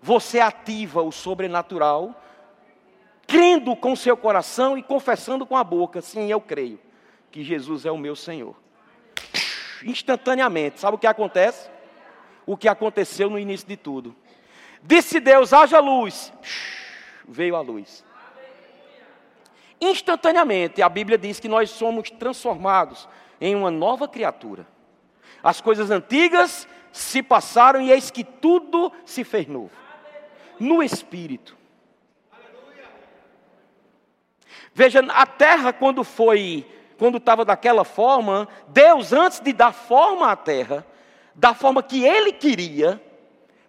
Você 0.00 0.38
ativa 0.38 1.02
o 1.02 1.10
sobrenatural, 1.10 2.14
crendo 3.26 3.74
com 3.74 3.96
seu 3.96 4.16
coração 4.16 4.78
e 4.78 4.82
confessando 4.82 5.44
com 5.44 5.56
a 5.56 5.64
boca: 5.64 6.00
sim, 6.00 6.30
eu 6.30 6.40
creio 6.40 6.78
que 7.32 7.42
Jesus 7.42 7.84
é 7.84 7.90
o 7.90 7.98
meu 7.98 8.14
Senhor. 8.14 8.54
Instantaneamente, 9.82 10.78
sabe 10.78 10.94
o 10.94 10.98
que 10.98 11.06
acontece? 11.06 11.68
O 12.46 12.56
que 12.56 12.68
aconteceu 12.68 13.28
no 13.28 13.38
início 13.38 13.66
de 13.66 13.76
tudo. 13.76 14.14
Disse 14.80 15.18
Deus: 15.18 15.52
haja 15.52 15.80
luz. 15.80 16.32
Veio 17.26 17.56
a 17.56 17.60
luz. 17.60 18.04
Instantaneamente, 19.80 20.82
a 20.82 20.88
Bíblia 20.88 21.16
diz 21.16 21.38
que 21.38 21.48
nós 21.48 21.70
somos 21.70 22.10
transformados 22.10 23.08
em 23.40 23.54
uma 23.54 23.70
nova 23.70 24.08
criatura. 24.08 24.66
As 25.42 25.60
coisas 25.60 25.90
antigas 25.90 26.66
se 26.92 27.22
passaram 27.22 27.80
e 27.80 27.92
eis 27.92 28.10
que 28.10 28.24
tudo 28.24 28.92
se 29.04 29.22
fez 29.22 29.46
novo. 29.46 29.70
No 30.58 30.82
Espírito. 30.82 31.56
Veja, 34.74 35.00
a 35.08 35.26
terra 35.26 35.72
quando 35.72 36.02
foi, 36.02 36.66
quando 36.98 37.18
estava 37.18 37.44
daquela 37.44 37.84
forma, 37.84 38.48
Deus 38.68 39.12
antes 39.12 39.40
de 39.40 39.52
dar 39.52 39.72
forma 39.72 40.30
à 40.30 40.36
terra, 40.36 40.84
da 41.34 41.54
forma 41.54 41.82
que 41.82 42.04
Ele 42.04 42.32
queria, 42.32 43.00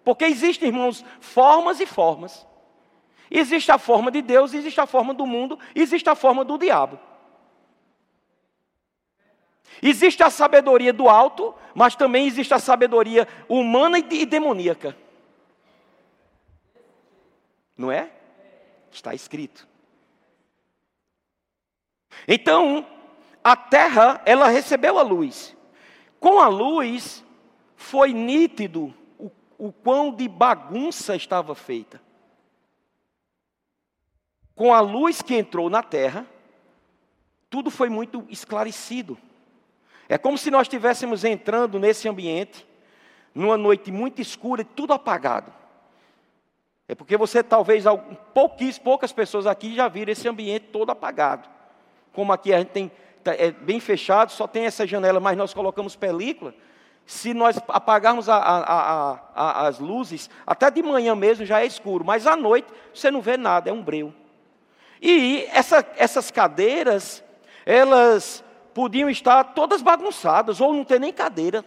porque 0.04 0.24
existem, 0.24 0.68
irmãos, 0.68 1.04
formas 1.20 1.78
e 1.80 1.86
formas. 1.86 2.46
Existe 3.30 3.70
a 3.70 3.78
forma 3.78 4.10
de 4.10 4.20
Deus, 4.20 4.52
existe 4.52 4.80
a 4.80 4.86
forma 4.86 5.14
do 5.14 5.24
mundo, 5.24 5.58
existe 5.74 6.08
a 6.10 6.14
forma 6.14 6.44
do 6.44 6.58
diabo. 6.58 6.98
Existe 9.80 10.22
a 10.22 10.30
sabedoria 10.30 10.92
do 10.92 11.08
alto, 11.08 11.54
mas 11.74 11.94
também 11.94 12.26
existe 12.26 12.52
a 12.52 12.58
sabedoria 12.58 13.28
humana 13.48 13.98
e 13.98 14.26
demoníaca. 14.26 14.96
Não 17.76 17.90
é? 17.90 18.10
Está 18.90 19.14
escrito. 19.14 19.66
Então, 22.26 22.84
a 23.42 23.56
terra, 23.56 24.20
ela 24.26 24.48
recebeu 24.48 24.98
a 24.98 25.02
luz. 25.02 25.56
Com 26.18 26.40
a 26.40 26.48
luz, 26.48 27.24
foi 27.76 28.12
nítido 28.12 28.92
o, 29.18 29.30
o 29.56 29.72
quão 29.72 30.12
de 30.12 30.28
bagunça 30.28 31.16
estava 31.16 31.54
feita. 31.54 32.02
Com 34.60 34.74
a 34.74 34.80
luz 34.80 35.22
que 35.22 35.34
entrou 35.34 35.70
na 35.70 35.82
terra, 35.82 36.26
tudo 37.48 37.70
foi 37.70 37.88
muito 37.88 38.26
esclarecido. 38.28 39.16
É 40.06 40.18
como 40.18 40.36
se 40.36 40.50
nós 40.50 40.66
estivéssemos 40.66 41.24
entrando 41.24 41.78
nesse 41.78 42.06
ambiente, 42.06 42.66
numa 43.34 43.56
noite 43.56 43.90
muito 43.90 44.20
escura 44.20 44.60
e 44.60 44.66
tudo 44.66 44.92
apagado. 44.92 45.50
É 46.86 46.94
porque 46.94 47.16
você, 47.16 47.42
talvez, 47.42 47.84
pouquíssimas, 48.34 48.78
poucas 48.84 49.12
pessoas 49.12 49.46
aqui 49.46 49.74
já 49.74 49.88
viram 49.88 50.12
esse 50.12 50.28
ambiente 50.28 50.66
todo 50.66 50.90
apagado. 50.90 51.48
Como 52.12 52.30
aqui 52.30 52.52
a 52.52 52.58
gente 52.58 52.68
tem, 52.68 52.92
tá, 53.24 53.34
é 53.34 53.52
bem 53.52 53.80
fechado, 53.80 54.30
só 54.30 54.46
tem 54.46 54.66
essa 54.66 54.86
janela, 54.86 55.20
mas 55.20 55.38
nós 55.38 55.54
colocamos 55.54 55.96
película. 55.96 56.54
Se 57.06 57.32
nós 57.32 57.58
apagarmos 57.66 58.28
a, 58.28 58.36
a, 58.36 59.20
a, 59.34 59.66
as 59.68 59.78
luzes, 59.78 60.28
até 60.46 60.70
de 60.70 60.82
manhã 60.82 61.16
mesmo 61.16 61.46
já 61.46 61.62
é 61.62 61.66
escuro, 61.66 62.04
mas 62.04 62.26
à 62.26 62.36
noite 62.36 62.68
você 62.92 63.10
não 63.10 63.22
vê 63.22 63.38
nada, 63.38 63.70
é 63.70 63.72
um 63.72 63.82
breu. 63.82 64.19
E 65.00 65.46
essa, 65.52 65.86
essas 65.96 66.30
cadeiras, 66.30 67.24
elas 67.64 68.44
podiam 68.74 69.08
estar 69.08 69.44
todas 69.44 69.82
bagunçadas, 69.82 70.60
ou 70.60 70.72
não 70.72 70.84
ter 70.84 71.00
nem 71.00 71.12
cadeira. 71.12 71.64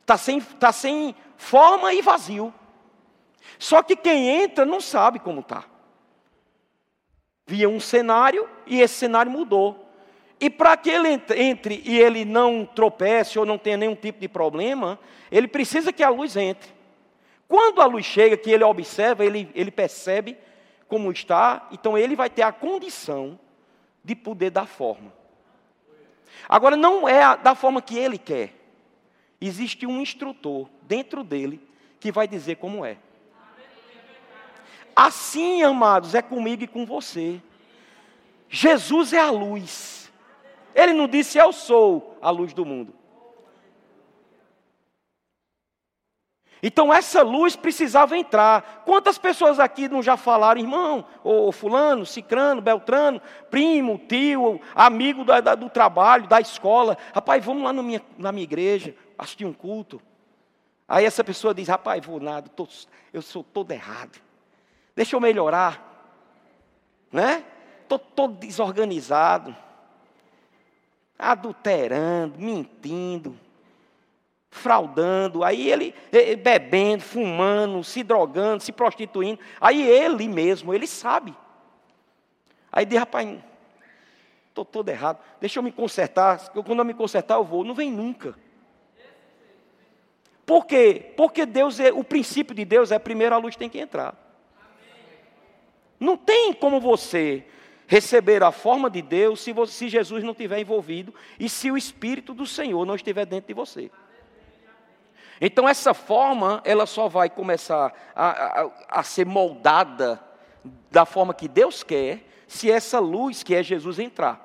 Está 0.00 0.16
sem, 0.16 0.40
tá 0.40 0.72
sem 0.72 1.14
forma 1.36 1.92
e 1.92 2.02
vazio. 2.02 2.52
Só 3.58 3.82
que 3.82 3.94
quem 3.94 4.28
entra 4.42 4.64
não 4.64 4.80
sabe 4.80 5.18
como 5.18 5.40
está. 5.40 5.64
Via 7.46 7.68
um 7.68 7.80
cenário 7.80 8.48
e 8.66 8.80
esse 8.80 8.94
cenário 8.94 9.30
mudou. 9.30 9.84
E 10.40 10.50
para 10.50 10.76
que 10.76 10.90
ele 10.90 11.20
entre 11.36 11.82
e 11.84 11.98
ele 11.98 12.24
não 12.24 12.66
tropece 12.66 13.38
ou 13.38 13.46
não 13.46 13.56
tenha 13.56 13.76
nenhum 13.76 13.94
tipo 13.94 14.18
de 14.18 14.28
problema, 14.28 14.98
ele 15.30 15.46
precisa 15.46 15.92
que 15.92 16.02
a 16.02 16.08
luz 16.08 16.36
entre. 16.36 16.72
Quando 17.46 17.80
a 17.80 17.86
luz 17.86 18.04
chega, 18.04 18.36
que 18.36 18.50
ele 18.50 18.64
observa, 18.64 19.24
ele, 19.24 19.50
ele 19.54 19.70
percebe 19.70 20.36
como 20.94 21.10
está, 21.10 21.66
então 21.72 21.98
ele 21.98 22.14
vai 22.14 22.30
ter 22.30 22.42
a 22.42 22.52
condição 22.52 23.36
de 24.04 24.14
poder 24.14 24.50
dar 24.50 24.64
forma. 24.64 25.12
Agora, 26.48 26.76
não 26.76 27.08
é 27.08 27.36
da 27.36 27.56
forma 27.56 27.82
que 27.82 27.98
ele 27.98 28.16
quer. 28.16 28.54
Existe 29.40 29.86
um 29.86 30.00
instrutor 30.00 30.68
dentro 30.82 31.24
dele 31.24 31.60
que 31.98 32.12
vai 32.12 32.28
dizer 32.28 32.58
como 32.58 32.84
é. 32.84 32.96
Assim, 34.94 35.64
amados, 35.64 36.14
é 36.14 36.22
comigo 36.22 36.62
e 36.62 36.68
com 36.68 36.86
você. 36.86 37.42
Jesus 38.48 39.12
é 39.12 39.18
a 39.18 39.32
luz. 39.32 40.12
Ele 40.76 40.92
não 40.92 41.08
disse 41.08 41.38
eu 41.38 41.52
sou 41.52 42.16
a 42.22 42.30
luz 42.30 42.52
do 42.52 42.64
mundo. 42.64 42.94
Então 46.66 46.90
essa 46.90 47.22
luz 47.22 47.54
precisava 47.54 48.16
entrar. 48.16 48.84
Quantas 48.86 49.18
pessoas 49.18 49.60
aqui 49.60 49.86
não 49.86 50.02
já 50.02 50.16
falaram, 50.16 50.58
irmão, 50.58 51.04
ou 51.22 51.52
fulano, 51.52 52.06
cicrano, 52.06 52.62
beltrano, 52.62 53.20
primo, 53.50 54.00
tio, 54.08 54.58
amigo 54.74 55.26
da, 55.26 55.42
da, 55.42 55.54
do 55.54 55.68
trabalho, 55.68 56.26
da 56.26 56.40
escola. 56.40 56.96
Rapaz, 57.14 57.44
vamos 57.44 57.64
lá 57.64 57.70
na 57.70 57.82
minha, 57.82 58.00
na 58.16 58.32
minha 58.32 58.44
igreja, 58.44 58.96
assistir 59.18 59.44
um 59.44 59.52
culto. 59.52 60.00
Aí 60.88 61.04
essa 61.04 61.22
pessoa 61.22 61.52
diz, 61.52 61.68
rapaz, 61.68 62.02
vou 62.02 62.18
nada, 62.18 62.48
tô, 62.48 62.66
eu 63.12 63.20
sou 63.20 63.44
todo 63.44 63.70
errado. 63.70 64.18
Deixa 64.96 65.14
eu 65.14 65.20
melhorar. 65.20 66.16
Né? 67.12 67.44
Estou 67.82 67.98
todo 67.98 68.36
desorganizado. 68.38 69.54
Adulterando, 71.18 72.38
mentindo, 72.38 73.38
fraudando. 74.54 75.42
Aí 75.42 75.68
ele 75.68 75.94
bebendo, 76.42 77.02
fumando, 77.02 77.82
se 77.82 78.02
drogando, 78.02 78.62
se 78.62 78.72
prostituindo. 78.72 79.40
Aí 79.60 79.82
ele 79.82 80.28
mesmo, 80.28 80.72
ele 80.72 80.86
sabe. 80.86 81.34
Aí 82.72 82.86
diz, 82.86 82.98
rapaz, 82.98 83.36
estou 84.48 84.64
todo 84.64 84.88
errado. 84.88 85.18
Deixa 85.40 85.58
eu 85.58 85.62
me 85.62 85.72
consertar. 85.72 86.50
Quando 86.50 86.78
eu 86.78 86.84
me 86.84 86.94
consertar, 86.94 87.34
eu 87.34 87.44
vou. 87.44 87.64
Não 87.64 87.74
vem 87.74 87.90
nunca. 87.90 88.36
Por 90.46 90.66
quê? 90.66 91.12
Porque 91.16 91.44
Deus 91.44 91.80
é, 91.80 91.92
o 91.92 92.04
princípio 92.04 92.54
de 92.54 92.64
Deus 92.64 92.92
é 92.92 92.98
primeiro 92.98 93.34
a 93.34 93.38
luz 93.38 93.56
tem 93.56 93.68
que 93.68 93.78
entrar. 93.78 94.14
Não 95.98 96.16
tem 96.16 96.52
como 96.52 96.80
você 96.80 97.44
receber 97.86 98.42
a 98.42 98.52
forma 98.52 98.88
de 98.88 99.02
Deus 99.02 99.40
se, 99.40 99.52
você, 99.52 99.72
se 99.72 99.88
Jesus 99.88 100.22
não 100.22 100.32
estiver 100.32 100.58
envolvido 100.58 101.14
e 101.40 101.48
se 101.48 101.70
o 101.70 101.76
Espírito 101.76 102.34
do 102.34 102.46
Senhor 102.46 102.84
não 102.84 102.94
estiver 102.94 103.26
dentro 103.26 103.48
de 103.48 103.54
você. 103.54 103.90
Então, 105.40 105.68
essa 105.68 105.92
forma, 105.92 106.60
ela 106.64 106.86
só 106.86 107.08
vai 107.08 107.28
começar 107.28 107.92
a, 108.14 108.62
a, 108.62 108.70
a 108.88 109.02
ser 109.02 109.26
moldada 109.26 110.20
da 110.90 111.04
forma 111.04 111.34
que 111.34 111.48
Deus 111.48 111.82
quer, 111.82 112.26
se 112.46 112.70
essa 112.70 112.98
luz 112.98 113.42
que 113.42 113.54
é 113.54 113.62
Jesus 113.62 113.98
entrar. 113.98 114.40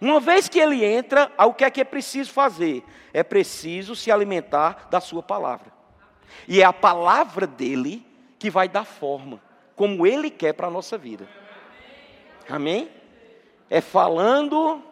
Uma 0.00 0.20
vez 0.20 0.48
que 0.48 0.58
ele 0.58 0.84
entra, 0.84 1.32
o 1.38 1.54
que 1.54 1.64
é 1.64 1.70
que 1.70 1.80
é 1.80 1.84
preciso 1.84 2.32
fazer? 2.32 2.84
É 3.14 3.22
preciso 3.22 3.96
se 3.96 4.10
alimentar 4.10 4.88
da 4.90 5.00
sua 5.00 5.22
palavra. 5.22 5.72
E 6.46 6.60
é 6.60 6.64
a 6.64 6.72
palavra 6.72 7.46
dele 7.46 8.06
que 8.38 8.50
vai 8.50 8.68
dar 8.68 8.84
forma 8.84 9.40
como 9.76 10.06
Ele 10.06 10.30
quer 10.30 10.54
para 10.54 10.66
a 10.66 10.70
nossa 10.70 10.96
vida. 10.96 11.28
Amém? 12.48 12.90
É 13.68 13.80
falando, 13.80 14.82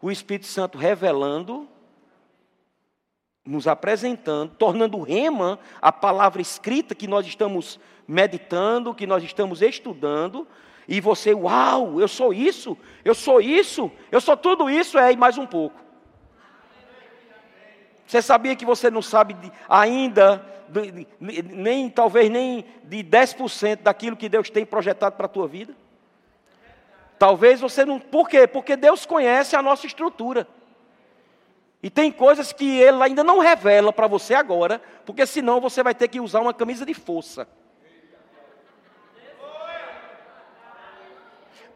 o 0.00 0.10
Espírito 0.10 0.46
Santo 0.46 0.76
revelando, 0.76 1.66
nos 3.44 3.66
apresentando, 3.66 4.54
tornando 4.56 5.00
rema 5.00 5.58
a 5.80 5.90
palavra 5.90 6.42
escrita 6.42 6.94
que 6.94 7.06
nós 7.06 7.26
estamos 7.26 7.80
meditando, 8.06 8.94
que 8.94 9.06
nós 9.06 9.22
estamos 9.22 9.62
estudando, 9.62 10.46
e 10.86 11.00
você, 11.00 11.32
uau, 11.32 12.00
eu 12.00 12.08
sou 12.08 12.34
isso, 12.34 12.76
eu 13.04 13.14
sou 13.14 13.40
isso, 13.40 13.90
eu 14.10 14.20
sou 14.20 14.36
tudo 14.36 14.68
isso, 14.68 14.98
é, 14.98 15.12
e 15.12 15.16
mais 15.16 15.38
um 15.38 15.46
pouco. 15.46 15.80
Você 18.06 18.20
sabia 18.20 18.56
que 18.56 18.64
você 18.64 18.90
não 18.90 19.00
sabe 19.00 19.36
ainda, 19.68 20.44
nem 21.20 21.88
talvez 21.88 22.28
nem 22.28 22.64
de 22.82 23.04
10% 23.04 23.82
daquilo 23.82 24.16
que 24.16 24.28
Deus 24.28 24.50
tem 24.50 24.66
projetado 24.66 25.16
para 25.16 25.26
a 25.26 25.28
tua 25.28 25.46
vida? 25.46 25.76
Talvez 27.20 27.60
você 27.60 27.84
não. 27.84 28.00
Por 28.00 28.28
quê? 28.28 28.46
Porque 28.48 28.76
Deus 28.76 29.06
conhece 29.06 29.54
a 29.54 29.62
nossa 29.62 29.86
estrutura. 29.86 30.48
E 31.82 31.88
tem 31.88 32.12
coisas 32.12 32.52
que 32.52 32.78
Ele 32.78 33.02
ainda 33.02 33.24
não 33.24 33.38
revela 33.38 33.92
para 33.92 34.06
você 34.06 34.34
agora, 34.34 34.80
porque 35.06 35.24
senão 35.24 35.60
você 35.60 35.82
vai 35.82 35.94
ter 35.94 36.08
que 36.08 36.20
usar 36.20 36.40
uma 36.40 36.52
camisa 36.52 36.84
de 36.84 36.92
força. 36.92 37.48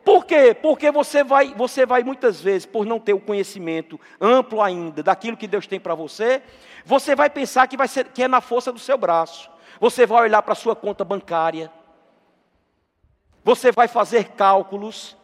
Por 0.04 0.26
quê? 0.26 0.54
Porque 0.54 0.90
você 0.90 1.24
vai, 1.24 1.54
você 1.54 1.86
vai 1.86 2.02
muitas 2.02 2.38
vezes, 2.38 2.66
por 2.66 2.84
não 2.84 3.00
ter 3.00 3.14
o 3.14 3.20
conhecimento 3.20 3.98
amplo 4.20 4.60
ainda 4.60 5.02
daquilo 5.02 5.36
que 5.36 5.48
Deus 5.48 5.66
tem 5.66 5.80
para 5.80 5.94
você, 5.94 6.42
você 6.84 7.16
vai 7.16 7.30
pensar 7.30 7.66
que, 7.66 7.76
vai 7.76 7.88
ser, 7.88 8.08
que 8.08 8.22
é 8.22 8.28
na 8.28 8.42
força 8.42 8.70
do 8.70 8.78
seu 8.78 8.98
braço. 8.98 9.50
Você 9.80 10.04
vai 10.04 10.24
olhar 10.24 10.42
para 10.42 10.52
a 10.52 10.56
sua 10.56 10.76
conta 10.76 11.04
bancária. 11.04 11.72
Você 13.42 13.72
vai 13.72 13.88
fazer 13.88 14.28
cálculos. 14.32 15.16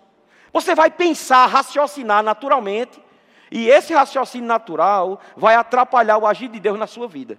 Você 0.51 0.75
vai 0.75 0.91
pensar, 0.91 1.47
raciocinar 1.47 2.23
naturalmente. 2.23 3.03
E 3.51 3.69
esse 3.69 3.93
raciocínio 3.93 4.47
natural 4.47 5.21
vai 5.37 5.57
atrapalhar 5.57 6.19
o 6.19 6.27
agir 6.27 6.49
de 6.49 6.61
Deus 6.61 6.79
na 6.79 6.87
sua 6.87 7.09
vida. 7.09 7.37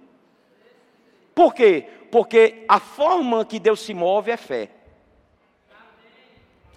Por 1.34 1.54
quê? 1.54 1.88
Porque 2.10 2.64
a 2.68 2.78
forma 2.78 3.44
que 3.44 3.58
Deus 3.58 3.80
se 3.80 3.94
move 3.94 4.30
é 4.30 4.36
fé. 4.36 4.70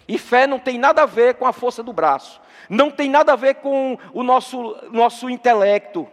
E 0.07 0.17
fé 0.17 0.47
não 0.47 0.59
tem 0.59 0.77
nada 0.77 1.03
a 1.03 1.05
ver 1.05 1.35
com 1.35 1.45
a 1.45 1.51
força 1.51 1.83
do 1.83 1.91
braço, 1.91 2.39
não 2.69 2.91
tem 2.91 3.09
nada 3.09 3.33
a 3.33 3.35
ver 3.35 3.55
com 3.55 3.97
o 4.13 4.23
nosso, 4.23 4.77
nosso 4.91 5.29
intelecto. 5.29 6.07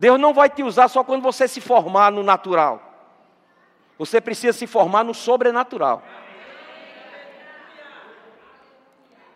Deus 0.00 0.18
não 0.18 0.32
vai 0.32 0.48
te 0.48 0.62
usar 0.62 0.88
só 0.88 1.04
quando 1.04 1.22
você 1.22 1.46
se 1.46 1.60
formar 1.60 2.10
no 2.10 2.22
natural. 2.22 2.82
Você 3.98 4.20
precisa 4.20 4.56
se 4.56 4.66
formar 4.66 5.04
no 5.04 5.12
sobrenatural. 5.12 6.02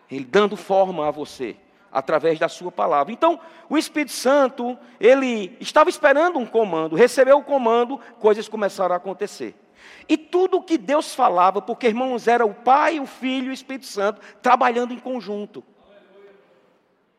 Ele 0.09 0.25
dando 0.25 0.57
forma 0.57 1.07
a 1.07 1.11
você 1.11 1.57
através 1.93 2.39
da 2.39 2.49
sua 2.49 2.71
palavra. 2.71 3.13
Então, 3.13 3.39
o 3.69 3.77
Espírito 3.77 4.11
Santo, 4.11 4.77
ele 4.99 5.55
estava 5.59 5.89
esperando 5.89 6.39
um 6.39 6.45
comando, 6.45 6.95
recebeu 6.95 7.37
o 7.37 7.43
comando, 7.43 7.99
coisas 8.19 8.49
começaram 8.49 8.93
a 8.93 8.97
acontecer. 8.97 9.55
E 10.09 10.17
tudo 10.17 10.57
o 10.57 10.63
que 10.63 10.77
Deus 10.77 11.13
falava, 11.13 11.61
porque 11.61 11.87
irmãos, 11.87 12.27
era 12.27 12.45
o 12.45 12.53
Pai, 12.53 12.99
o 12.99 13.05
Filho 13.05 13.47
e 13.47 13.49
o 13.49 13.53
Espírito 13.53 13.85
Santo 13.85 14.19
trabalhando 14.41 14.93
em 14.93 14.99
conjunto. 14.99 15.63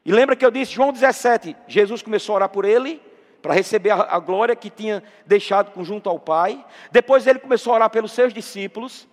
E 0.04 0.12
lembra 0.12 0.36
que 0.36 0.44
eu 0.44 0.50
disse, 0.50 0.72
João 0.72 0.92
17, 0.92 1.56
Jesus 1.66 2.02
começou 2.02 2.34
a 2.34 2.36
orar 2.36 2.48
por 2.50 2.64
ele, 2.64 3.00
para 3.40 3.52
receber 3.52 3.90
a, 3.90 4.18
glória 4.18 4.56
que 4.56 4.70
tinha 4.70 5.02
deixado 5.26 5.70
junto 5.84 6.08
ao 6.08 6.18
Pai. 6.18 6.64
Depois 6.90 7.26
ele 7.26 7.38
começou 7.38 7.72
a 7.72 7.76
orar 7.76 7.90
pelos 7.90 8.12
seus 8.12 8.32
discípulos, 8.32 9.06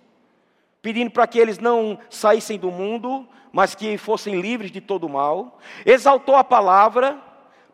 pedindo 0.81 1.11
para 1.11 1.27
que 1.27 1.39
eles 1.39 1.59
não 1.59 1.99
saíssem 2.09 2.57
do 2.57 2.71
mundo, 2.71 3.27
mas 3.51 3.75
que 3.75 3.97
fossem 3.97 4.39
livres 4.39 4.71
de 4.71 4.81
todo 4.81 5.07
mal. 5.07 5.59
Exaltou 5.85 6.35
a 6.35 6.43
palavra, 6.43 7.17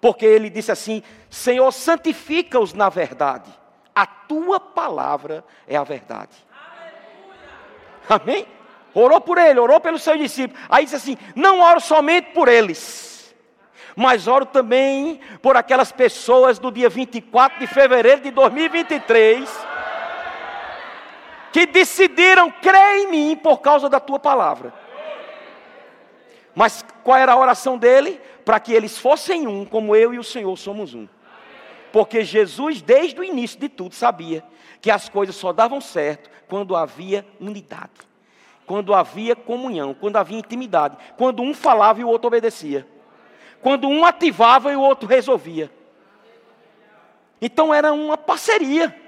porque 0.02 0.26
ele 0.26 0.50
disse 0.50 0.72
assim: 0.72 1.02
Senhor, 1.30 1.72
santifica-os 1.72 2.74
na 2.74 2.90
verdade. 2.90 3.50
A 3.96 4.06
tua 4.06 4.60
palavra 4.60 5.44
é 5.68 5.76
a 5.76 5.84
verdade. 5.84 6.36
Amém? 8.10 8.46
Orou 8.94 9.22
por 9.22 9.38
ele, 9.38 9.60
orou 9.60 9.80
pelos 9.80 10.02
seus 10.02 10.18
discípulos. 10.18 10.62
Aí 10.70 10.86
disse 10.86 10.96
assim: 10.96 11.18
Não 11.36 11.60
oro 11.62 11.80
somente 11.80 12.32
por 12.32 12.48
eles, 12.48 13.36
mas 13.96 14.28
oro 14.28 14.46
também 14.46 15.20
por 15.42 15.56
aquelas 15.56 15.92
pessoas 15.92 16.60
do 16.60 16.72
dia 16.72 16.90
24 16.90 17.60
de 17.60 17.68
fevereiro 17.68 18.22
de 18.22 18.32
2023 18.32 19.77
que 21.58 21.66
decidiram 21.66 22.52
crer 22.52 23.00
em 23.00 23.08
mim 23.10 23.36
por 23.36 23.58
causa 23.62 23.90
da 23.90 24.00
tua 24.00 24.20
palavra. 24.20 24.72
Mas 26.54 26.86
qual 27.04 27.18
era 27.18 27.32
a 27.32 27.36
oração 27.36 27.80
dele? 27.80 28.22
Para 28.46 28.60
que 28.60 28.72
eles 28.72 29.00
fossem 29.00 29.48
um, 29.48 29.66
como 29.66 29.96
eu 29.96 30.14
e 30.14 30.20
o 30.20 30.24
Senhor 30.24 30.56
somos 30.56 30.94
um. 30.94 31.08
Porque 31.92 32.24
Jesus, 32.24 32.80
desde 32.80 33.20
o 33.20 33.24
início 33.24 33.60
de 33.60 33.70
tudo, 33.70 33.96
sabia 33.96 34.44
que 34.80 34.92
as 34.92 35.10
coisas 35.10 35.36
só 35.36 35.52
davam 35.52 35.82
certo 35.82 36.30
quando 36.48 36.76
havia 36.76 37.26
unidade, 37.42 37.90
quando 38.68 38.94
havia 38.94 39.36
comunhão, 39.36 39.96
quando 39.96 40.18
havia 40.18 40.38
intimidade, 40.38 40.96
quando 41.18 41.42
um 41.42 41.56
falava 41.56 42.00
e 42.00 42.04
o 42.04 42.08
outro 42.08 42.28
obedecia, 42.28 42.88
quando 43.64 43.88
um 43.88 44.06
ativava 44.06 44.72
e 44.72 44.76
o 44.76 44.82
outro 44.82 45.10
resolvia. 45.10 45.72
Então 47.42 47.74
era 47.74 47.92
uma 47.92 48.16
parceria. 48.16 49.07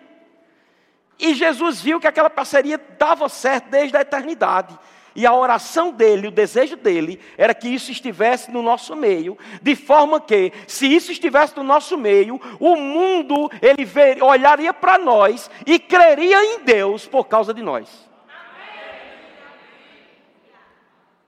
E 1.20 1.34
Jesus 1.34 1.82
viu 1.82 2.00
que 2.00 2.08
aquela 2.08 2.30
parceria 2.30 2.80
dava 2.98 3.28
certo 3.28 3.70
desde 3.70 3.98
a 3.98 4.02
eternidade. 4.02 4.80
E 5.16 5.26
a 5.26 5.34
oração 5.34 5.92
dele, 5.92 6.28
o 6.28 6.32
desejo 6.32 6.78
dele, 6.78 7.20
era 7.38 7.54
que 7.54 7.68
isso 7.68 7.92
estivesse 7.92 8.50
no 8.52 8.62
nosso 8.62 8.96
meio, 8.96 9.38
de 9.62 9.76
forma 9.76 10.22
que, 10.22 10.54
se 10.66 10.88
isso 10.88 11.12
estivesse 11.12 11.58
no 11.58 11.64
nosso 11.64 11.98
meio, 11.98 12.40
o 12.60 12.76
mundo 12.78 13.52
ele 13.62 13.84
ver, 13.84 14.24
olharia 14.24 14.74
para 14.74 14.98
nós 14.98 15.52
e 15.66 15.78
creria 15.78 16.42
em 16.46 16.64
Deus 16.64 17.06
por 17.06 17.28
causa 17.28 17.54
de 17.54 17.62
nós. 17.62 18.08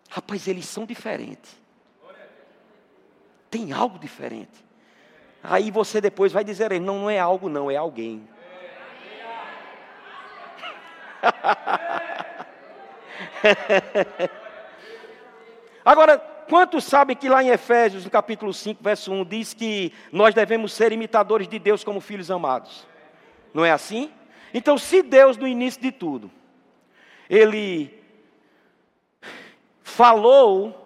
Rapaz, 0.10 0.48
eles 0.48 0.66
são 0.66 0.86
diferentes. 0.86 1.60
Tem 3.50 3.74
algo 3.74 4.00
diferente. 4.00 4.64
Aí 5.44 5.72
você 5.72 6.00
depois 6.00 6.32
vai 6.32 6.44
dizer, 6.44 6.80
não, 6.80 7.00
não 7.00 7.10
é 7.10 7.20
algo, 7.20 7.50
não, 7.50 7.70
é 7.70 7.76
alguém. 7.76 8.26
Agora, 15.84 16.20
quantos 16.50 16.84
sabem 16.84 17.16
que 17.16 17.30
lá 17.30 17.44
em 17.44 17.50
Efésios, 17.50 18.06
no 18.06 18.12
capítulo 18.12 18.54
5, 18.54 18.84
verso 18.84 19.12
1, 19.12 19.26
diz 19.26 19.54
que 19.54 19.94
nós 20.12 20.34
devemos 20.34 20.74
ser 20.74 20.92
imitadores 20.92 21.48
de 21.48 21.60
Deus 21.60 21.84
como 21.84 22.02
filhos 22.02 22.30
amados? 22.30 22.88
Não 23.54 23.66
é 23.66 23.72
assim? 23.72 24.12
Então, 24.54 24.78
se 24.78 25.02
Deus, 25.02 25.38
no 25.38 25.48
início 25.48 25.82
de 25.82 25.92
tudo, 25.92 26.30
Ele 27.30 28.02
falou 29.82 30.81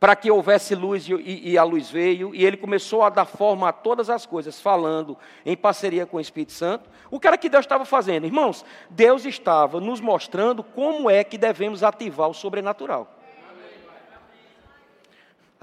para 0.00 0.14
que 0.14 0.30
houvesse 0.30 0.74
luz 0.74 1.08
e, 1.08 1.50
e, 1.50 1.58
a 1.58 1.64
luz 1.64 1.90
veio, 1.90 2.34
e 2.34 2.44
ele 2.44 2.56
começou 2.56 3.02
a 3.02 3.10
dar 3.10 3.24
forma 3.24 3.68
a 3.68 3.72
todas 3.72 4.08
as 4.08 4.24
coisas, 4.24 4.60
falando 4.60 5.16
em 5.44 5.56
parceria 5.56 6.06
com 6.06 6.18
o 6.18 6.20
Espírito 6.20 6.52
Santo. 6.52 6.88
O 7.10 7.18
que 7.18 7.26
era 7.26 7.36
que 7.36 7.48
Deus 7.48 7.64
estava 7.64 7.84
fazendo? 7.84 8.24
Irmãos, 8.24 8.64
Deus 8.88 9.24
estava 9.24 9.80
nos 9.80 10.00
mostrando 10.00 10.62
como 10.62 11.10
é 11.10 11.24
que 11.24 11.36
devemos 11.36 11.82
ativar 11.82 12.28
o 12.28 12.34
sobrenatural. 12.34 13.14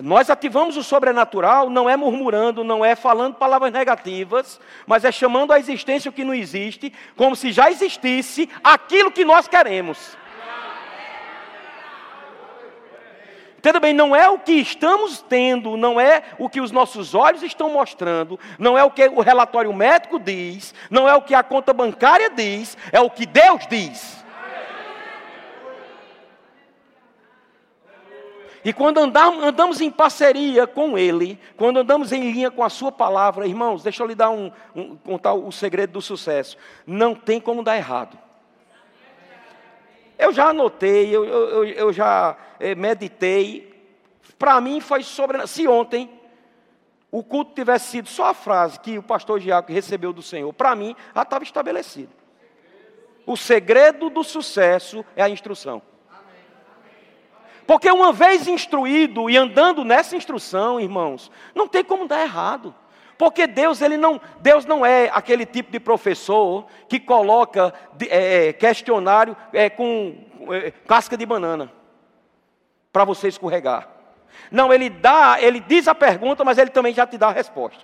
Nós 0.02 0.30
ativamos 0.30 0.76
o 0.76 0.84
sobrenatural, 0.84 1.69
não 1.69 1.89
é 1.89 1.95
murmurando, 1.95 2.65
não 2.65 2.84
é 2.84 2.95
falando 2.95 3.36
palavras 3.36 3.71
negativas, 3.71 4.60
mas 4.86 5.06
é 5.06 5.12
chamando 5.12 5.54
à 5.54 5.60
existência 5.60 6.10
o 6.10 6.13
que 6.13 6.26
não 6.26 6.34
existe, 6.34 6.91
como 7.15 7.34
se 7.34 7.54
já 7.54 7.71
existisse 7.71 8.50
aquilo 8.62 9.10
que 9.10 9.24
nós 9.24 9.48
queremos. 9.48 10.17
Entenda 13.65 13.80
bem, 13.80 13.95
não 13.95 14.15
é 14.15 14.30
o 14.30 14.38
que 14.38 14.51
estamos 14.51 15.23
tendo, 15.23 15.75
não 15.75 15.99
é 15.99 16.21
o 16.38 16.47
que 16.47 16.62
os 16.62 16.71
nossos 16.71 17.15
olhos 17.15 17.41
estão 17.41 17.67
mostrando, 17.67 18.39
não 18.60 18.78
é 18.78 18.84
o 18.84 18.91
que 18.91 19.08
o 19.08 19.21
relatório 19.21 19.73
médico 19.73 20.19
diz, 20.19 20.71
não 20.88 21.10
é 21.10 21.15
o 21.15 21.21
que 21.23 21.34
a 21.34 21.41
conta 21.41 21.73
bancária 21.73 22.30
diz, 22.30 22.78
é 22.91 23.01
o 23.01 23.10
que 23.10 23.25
Deus 23.25 23.65
diz. 23.67 24.23
E 28.63 28.71
quando 28.71 28.99
andamos 28.99 29.82
em 29.82 29.89
parceria 29.89 30.67
com 30.67 30.95
Ele, 30.95 31.39
quando 31.58 31.80
andamos 31.80 32.12
em 32.12 32.32
linha 32.32 32.51
com 32.51 32.63
a 32.63 32.69
Sua 32.69 32.91
palavra, 32.91 33.47
irmãos, 33.47 33.82
deixa 33.82 34.04
eu 34.04 34.08
lhe 34.08 34.13
dar 34.13 34.30
um, 34.30 34.51
um 34.75 34.95
contar 34.95 35.34
o 35.34 35.51
segredo 35.51 35.93
do 35.93 36.01
sucesso. 36.04 36.56
Não 36.86 37.15
tem 37.15 37.41
como 37.41 37.63
dar 37.63 37.78
errado. 37.78 38.24
Eu 40.17 40.32
já 40.32 40.49
anotei, 40.49 41.15
eu, 41.15 41.25
eu, 41.25 41.65
eu 41.65 41.93
já 41.93 42.38
eh, 42.60 42.75
meditei. 42.75 43.73
Para 44.38 44.60
mim 44.62 44.80
foi 44.80 45.04
sobre. 45.04 45.45
Se 45.47 45.67
ontem 45.67 46.10
o 47.12 47.23
culto 47.23 47.54
tivesse 47.54 47.91
sido 47.91 48.10
só 48.10 48.28
a 48.28 48.34
frase 48.34 48.80
que 48.80 48.97
o 48.97 49.04
pastor 49.04 49.39
Giaco 49.39 49.71
recebeu 49.71 50.12
do 50.12 50.21
Senhor, 50.21 50.51
para 50.54 50.75
mim 50.75 50.95
já 51.13 51.21
estava 51.21 51.43
estabelecido. 51.43 52.12
O 53.25 53.36
segredo 53.36 54.10
do 54.10 54.23
sucesso 54.23 55.04
é 55.15 55.23
a 55.23 55.30
instrução. 55.30 55.82
Porque 57.65 57.89
uma 57.89 58.13
vez 58.13 58.47
instruído 58.47 59.30
e 59.30 59.38
andando 59.38 59.84
nessa 59.84 60.15
instrução, 60.15 60.80
irmãos, 60.80 61.32
não 61.56 61.67
tem 61.67 61.84
como 61.84 62.08
dar 62.08 62.21
errado. 62.21 62.75
Porque 63.17 63.47
Deus, 63.47 63.82
ele 63.82 63.97
não, 63.97 64.19
Deus 64.41 64.65
não 64.65 64.86
é 64.86 65.10
aquele 65.13 65.45
tipo 65.45 65.71
de 65.71 65.80
professor 65.80 66.65
que 66.89 66.99
coloca 66.99 67.73
é, 68.10 68.51
questionário 68.54 69.36
é, 69.54 69.69
com 69.69 70.15
é, 70.51 70.71
casca 70.71 71.15
de 71.15 71.25
banana 71.25 71.71
para 72.91 73.06
você 73.06 73.28
escorregar. 73.28 73.88
Não, 74.51 74.73
ele 74.73 74.89
dá, 74.89 75.38
ele 75.39 75.60
diz 75.60 75.88
a 75.88 75.95
pergunta, 75.95 76.43
mas 76.43 76.58
ele 76.58 76.69
também 76.69 76.93
já 76.93 77.08
te 77.08 77.17
dá 77.17 77.28
a 77.28 77.32
resposta. 77.32 77.84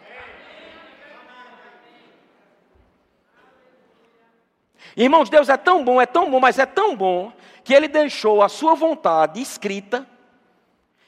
Irmãos, 4.96 5.30
Deus 5.30 5.48
é 5.48 5.56
tão 5.56 5.84
bom, 5.84 6.02
é 6.02 6.06
tão 6.06 6.30
bom, 6.30 6.40
mas 6.40 6.60
é 6.60 6.66
tão 6.66 6.96
bom 6.96 7.32
que 7.64 7.74
ele 7.74 7.88
deixou 7.88 8.42
a 8.42 8.50
sua 8.50 8.76
vontade 8.76 9.42
escrita. 9.42 10.06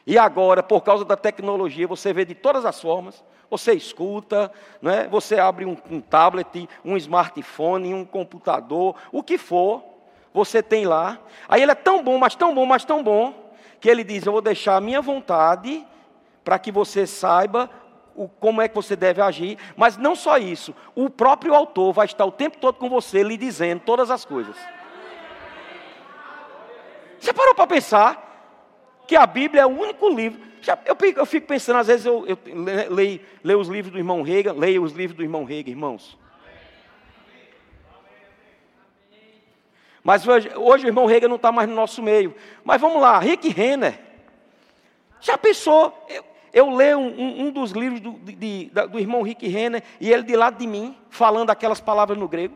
E 0.05 0.17
agora, 0.17 0.61
por 0.61 0.81
causa 0.81 1.05
da 1.05 1.15
tecnologia, 1.15 1.87
você 1.87 2.11
vê 2.11 2.25
de 2.25 2.35
todas 2.35 2.65
as 2.65 2.79
formas. 2.81 3.23
Você 3.49 3.73
escuta, 3.73 4.51
né? 4.81 5.07
você 5.09 5.39
abre 5.39 5.65
um, 5.65 5.77
um 5.89 6.01
tablet, 6.01 6.67
um 6.83 6.97
smartphone, 6.97 7.93
um 7.93 8.03
computador, 8.03 8.95
o 9.11 9.23
que 9.23 9.37
for, 9.37 9.83
você 10.33 10.61
tem 10.61 10.85
lá. 10.85 11.19
Aí 11.47 11.61
ele 11.61 11.71
é 11.71 11.75
tão 11.75 12.03
bom, 12.03 12.17
mas 12.17 12.35
tão 12.35 12.53
bom, 12.53 12.65
mas 12.65 12.83
tão 12.83 13.03
bom, 13.03 13.53
que 13.79 13.89
ele 13.89 14.03
diz: 14.03 14.25
Eu 14.25 14.31
vou 14.31 14.41
deixar 14.41 14.75
a 14.75 14.81
minha 14.81 15.01
vontade 15.01 15.85
para 16.43 16.59
que 16.59 16.71
você 16.71 17.05
saiba 17.05 17.69
o, 18.15 18.27
como 18.27 18.61
é 18.61 18.67
que 18.67 18.75
você 18.75 18.95
deve 18.95 19.21
agir. 19.21 19.57
Mas 19.75 19.97
não 19.97 20.15
só 20.15 20.37
isso, 20.37 20.75
o 20.95 21.09
próprio 21.09 21.53
autor 21.53 21.93
vai 21.93 22.05
estar 22.05 22.25
o 22.25 22.31
tempo 22.31 22.57
todo 22.57 22.75
com 22.75 22.89
você, 22.89 23.23
lhe 23.23 23.37
dizendo 23.37 23.81
todas 23.81 24.09
as 24.09 24.25
coisas. 24.25 24.55
Você 27.19 27.31
parou 27.31 27.55
para 27.55 27.67
pensar 27.67 28.22
que 29.13 29.17
a 29.17 29.27
Bíblia 29.27 29.61
é 29.61 29.65
o 29.65 29.69
único 29.69 30.09
livro 30.09 30.41
eu, 30.85 31.25
fico 31.25 31.45
pensando, 31.45 31.77
às 31.77 31.87
vezes 31.87 32.05
eu, 32.05 32.25
eu 32.25 32.37
leio, 32.89 33.19
leio, 33.43 33.59
os 33.59 33.67
livros 33.67 33.91
do 33.91 33.99
irmão 33.99 34.21
Rega, 34.21 34.53
leio 34.53 34.81
os 34.81 34.93
livros 34.93 35.15
do 35.15 35.21
irmão 35.21 35.43
Rega, 35.43 35.69
irmãos. 35.69 36.17
Mas 40.01 40.25
hoje, 40.25 40.49
hoje 40.55 40.85
o 40.85 40.87
irmão 40.87 41.05
Rega 41.05 41.27
não 41.27 41.35
está 41.35 41.51
mais 41.51 41.67
no 41.69 41.75
nosso 41.75 42.01
meio. 42.01 42.33
Mas 42.63 42.79
vamos 42.79 43.01
lá, 43.01 43.19
Rick 43.19 43.49
Renner. 43.49 43.99
Já 45.19 45.37
pensou? 45.37 45.93
Eu, 46.09 46.23
eu 46.53 46.69
leio 46.73 46.97
um, 46.97 47.47
um, 47.47 47.51
dos 47.51 47.71
livros 47.71 47.99
do, 47.99 48.13
de, 48.13 48.33
de, 48.33 48.71
do 48.89 48.99
irmão 48.99 49.21
Rick 49.21 49.45
Renner 49.47 49.83
e 49.99 50.11
ele 50.11 50.23
de 50.23 50.35
lado 50.35 50.57
de 50.57 50.65
mim, 50.65 50.97
falando 51.09 51.49
aquelas 51.49 51.81
palavras 51.81 52.17
no 52.17 52.27
grego. 52.27 52.55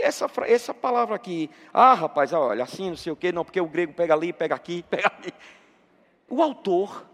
Essa, 0.00 0.30
essa 0.46 0.72
palavra 0.72 1.14
aqui, 1.14 1.50
ah, 1.72 1.92
rapaz, 1.92 2.32
olha, 2.32 2.64
assim, 2.64 2.88
não 2.88 2.96
sei 2.96 3.12
o 3.12 3.16
quê, 3.16 3.30
não, 3.30 3.44
porque 3.44 3.60
o 3.60 3.66
grego 3.66 3.92
pega 3.92 4.14
ali, 4.14 4.32
pega 4.32 4.54
aqui, 4.54 4.82
pega 4.88 5.12
ali. 5.18 5.32
O 6.28 6.42
autor. 6.42 7.06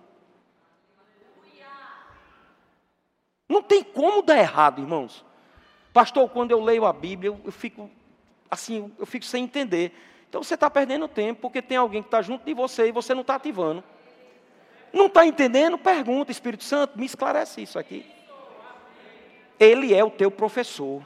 Não 3.49 3.63
tem 3.63 3.83
como 3.83 4.23
dar 4.23 4.39
errado, 4.39 4.81
irmãos. 4.81 5.25
Pastor, 5.93 6.29
quando 6.31 6.51
eu 6.51 6.61
leio 6.61 6.85
a 6.85 6.93
Bíblia, 6.93 7.29
eu, 7.29 7.41
eu 7.45 7.53
fico 7.53 7.91
assim, 8.51 8.93
eu 8.99 9.07
fico 9.07 9.25
sem 9.25 9.45
entender. 9.45 9.93
Então 10.29 10.43
você 10.43 10.55
está 10.55 10.71
perdendo 10.71 11.07
tempo, 11.07 11.43
porque 11.43 11.61
tem 11.61 11.77
alguém 11.77 12.03
que 12.03 12.09
está 12.09 12.23
junto 12.23 12.45
de 12.45 12.55
você 12.55 12.89
e 12.89 12.93
você 12.93 13.15
não 13.15 13.21
está 13.21 13.35
ativando. 13.35 13.85
Não 14.93 15.07
está 15.07 15.27
entendendo? 15.27 15.77
Pergunta, 15.77 16.31
Espírito 16.31 16.65
Santo, 16.65 16.99
me 16.99 17.05
esclarece 17.05 17.63
isso 17.63 17.79
aqui. 17.79 18.07
Ele 19.59 19.93
é 19.95 20.03
o 20.03 20.11
teu 20.11 20.31
professor. 20.31 21.05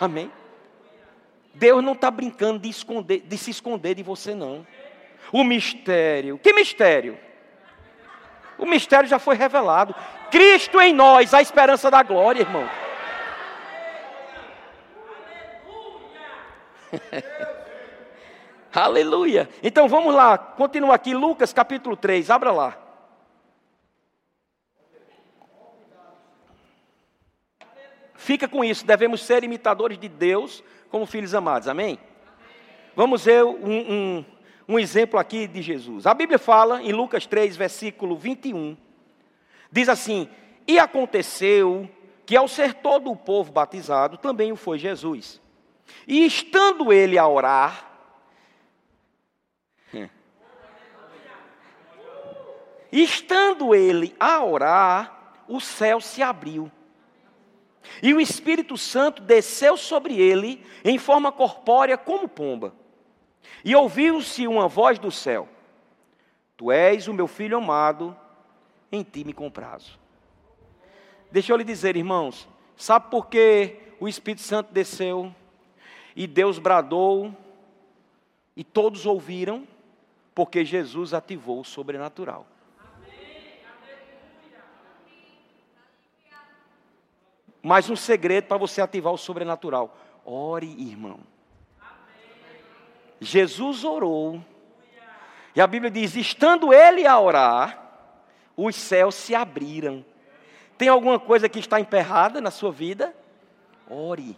Amém? 0.00 0.30
Deus 1.54 1.84
não 1.84 1.92
está 1.92 2.10
brincando 2.10 2.58
de, 2.58 2.68
esconder, 2.68 3.20
de 3.20 3.38
se 3.38 3.50
esconder 3.50 3.94
de 3.94 4.02
você, 4.02 4.34
não. 4.34 4.66
O 5.32 5.44
mistério. 5.44 6.38
Que 6.38 6.52
mistério? 6.52 7.18
O 8.58 8.66
mistério 8.66 9.08
já 9.08 9.18
foi 9.18 9.36
revelado. 9.36 9.94
Cristo 10.30 10.80
em 10.80 10.92
nós, 10.92 11.34
a 11.34 11.42
esperança 11.42 11.90
da 11.90 12.02
glória, 12.02 12.40
irmão. 12.40 12.68
Aleluia. 18.72 19.48
Então 19.62 19.88
vamos 19.88 20.14
lá, 20.14 20.38
continua 20.38 20.94
aqui, 20.94 21.14
Lucas 21.14 21.52
capítulo 21.52 21.96
3, 21.96 22.30
abra 22.30 22.52
lá. 22.52 22.81
Fica 28.22 28.46
com 28.46 28.62
isso, 28.62 28.86
devemos 28.86 29.20
ser 29.24 29.42
imitadores 29.42 29.98
de 29.98 30.08
Deus 30.08 30.62
como 30.88 31.04
filhos 31.06 31.34
amados, 31.34 31.66
amém? 31.66 31.98
Vamos 32.94 33.24
ver 33.24 33.42
um, 33.42 33.56
um, 33.58 34.24
um 34.68 34.78
exemplo 34.78 35.18
aqui 35.18 35.48
de 35.48 35.60
Jesus. 35.60 36.06
A 36.06 36.14
Bíblia 36.14 36.38
fala 36.38 36.80
em 36.80 36.92
Lucas 36.92 37.26
3, 37.26 37.56
versículo 37.56 38.14
21, 38.16 38.76
diz 39.72 39.88
assim: 39.88 40.28
E 40.68 40.78
aconteceu 40.78 41.90
que 42.24 42.36
ao 42.36 42.46
ser 42.46 42.74
todo 42.74 43.10
o 43.10 43.16
povo 43.16 43.50
batizado, 43.50 44.16
também 44.16 44.52
o 44.52 44.56
foi 44.56 44.78
Jesus. 44.78 45.40
E 46.06 46.24
estando 46.24 46.92
ele 46.92 47.18
a 47.18 47.26
orar, 47.26 47.90
estando 52.92 53.74
ele 53.74 54.14
a 54.20 54.44
orar, 54.44 55.42
o 55.48 55.60
céu 55.60 56.00
se 56.00 56.22
abriu 56.22 56.70
e 58.02 58.12
o 58.14 58.20
Espírito 58.20 58.76
Santo 58.76 59.22
desceu 59.22 59.76
sobre 59.76 60.20
ele 60.20 60.64
em 60.84 60.98
forma 60.98 61.32
corpórea 61.32 61.96
como 61.96 62.28
pomba. 62.28 62.74
E 63.64 63.74
ouviu-se 63.74 64.46
uma 64.46 64.68
voz 64.68 64.98
do 64.98 65.10
céu: 65.10 65.48
Tu 66.56 66.70
és 66.70 67.08
o 67.08 67.14
meu 67.14 67.26
filho 67.26 67.56
amado, 67.58 68.16
em 68.90 69.02
ti 69.02 69.24
me 69.24 69.32
comprazo. 69.32 69.98
Deixa 71.30 71.52
eu 71.52 71.56
lhe 71.56 71.64
dizer, 71.64 71.96
irmãos, 71.96 72.48
sabe 72.76 73.10
por 73.10 73.26
que 73.26 73.76
o 73.98 74.06
Espírito 74.06 74.42
Santo 74.42 74.72
desceu 74.72 75.34
e 76.14 76.26
Deus 76.26 76.58
bradou 76.58 77.34
e 78.54 78.62
todos 78.62 79.06
ouviram? 79.06 79.66
Porque 80.34 80.64
Jesus 80.64 81.14
ativou 81.14 81.60
o 81.60 81.64
sobrenatural. 81.64 82.46
Mais 87.62 87.88
um 87.88 87.96
segredo 87.96 88.46
para 88.48 88.56
você 88.56 88.80
ativar 88.80 89.12
o 89.12 89.18
sobrenatural. 89.18 89.96
Ore, 90.24 90.66
irmão. 90.66 91.20
Jesus 93.20 93.84
orou. 93.84 94.44
E 95.54 95.60
a 95.60 95.66
Bíblia 95.66 95.90
diz: 95.90 96.16
estando 96.16 96.72
ele 96.72 97.06
a 97.06 97.18
orar, 97.20 97.78
os 98.56 98.74
céus 98.74 99.14
se 99.14 99.34
abriram. 99.34 100.04
Tem 100.76 100.88
alguma 100.88 101.20
coisa 101.20 101.48
que 101.48 101.60
está 101.60 101.78
emperrada 101.78 102.40
na 102.40 102.50
sua 102.50 102.72
vida? 102.72 103.14
Ore. 103.88 104.36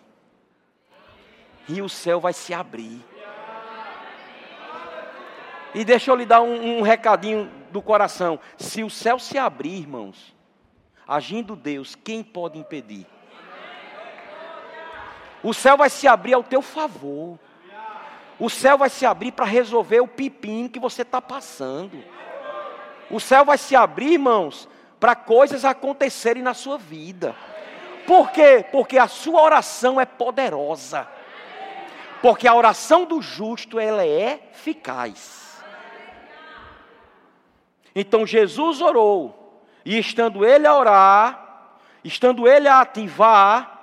E 1.67 1.81
o 1.81 1.89
céu 1.89 2.21
vai 2.21 2.35
se 2.35 2.53
abrir. 2.53 3.03
E 5.75 5.85
deixa 5.85 6.11
eu 6.11 6.17
lhe 6.17 6.27
dar 6.27 6.43
um, 6.43 6.79
um 6.79 6.83
recadinho 6.83 7.51
do 7.73 7.81
coração. 7.81 8.39
Se 8.59 8.85
o 8.85 8.91
céu 8.91 9.19
se 9.19 9.39
abrir, 9.39 9.81
irmãos, 9.81 10.37
agindo 11.09 11.57
Deus, 11.57 11.95
quem 11.95 12.23
pode 12.23 12.59
impedir? 12.59 13.07
O 15.45 15.53
céu 15.53 15.77
vai 15.77 15.91
se 15.91 16.09
abrir 16.09 16.33
ao 16.33 16.43
teu 16.43 16.63
favor. 16.63 17.39
O 18.39 18.49
céu 18.49 18.79
vai 18.79 18.89
se 18.89 19.05
abrir 19.05 19.31
para 19.31 19.45
resolver 19.45 20.01
o 20.01 20.09
pepino 20.09 20.71
que 20.71 20.81
você 20.81 21.03
está 21.03 21.21
passando. 21.21 22.03
O 23.11 23.21
céu 23.21 23.45
vai 23.45 23.59
se 23.59 23.77
abrir, 23.77 24.15
irmãos, 24.15 24.67
para 24.99 25.15
coisas 25.15 25.63
acontecerem 25.67 26.43
na 26.43 26.55
sua 26.55 26.79
vida. 26.79 27.37
Por 28.07 28.31
quê? 28.31 28.65
Porque 28.73 28.99
a 28.99 29.07
sua 29.07 29.43
oração 29.43 30.01
é 30.01 30.07
poderosa. 30.07 31.07
Porque 32.23 32.49
a 32.49 32.55
oração 32.55 33.05
do 33.05 33.21
justo 33.21 33.79
ela 33.79 34.05
é 34.05 34.49
eficaz. 34.51 35.63
Então 37.95 38.27
Jesus 38.27 38.81
orou, 38.81 39.63
e 39.85 39.99
estando 39.99 40.45
ele 40.45 40.67
a 40.67 40.75
orar, 40.75 41.77
estando 42.03 42.49
ele 42.49 42.67
a 42.67 42.81
ativar, 42.81 43.74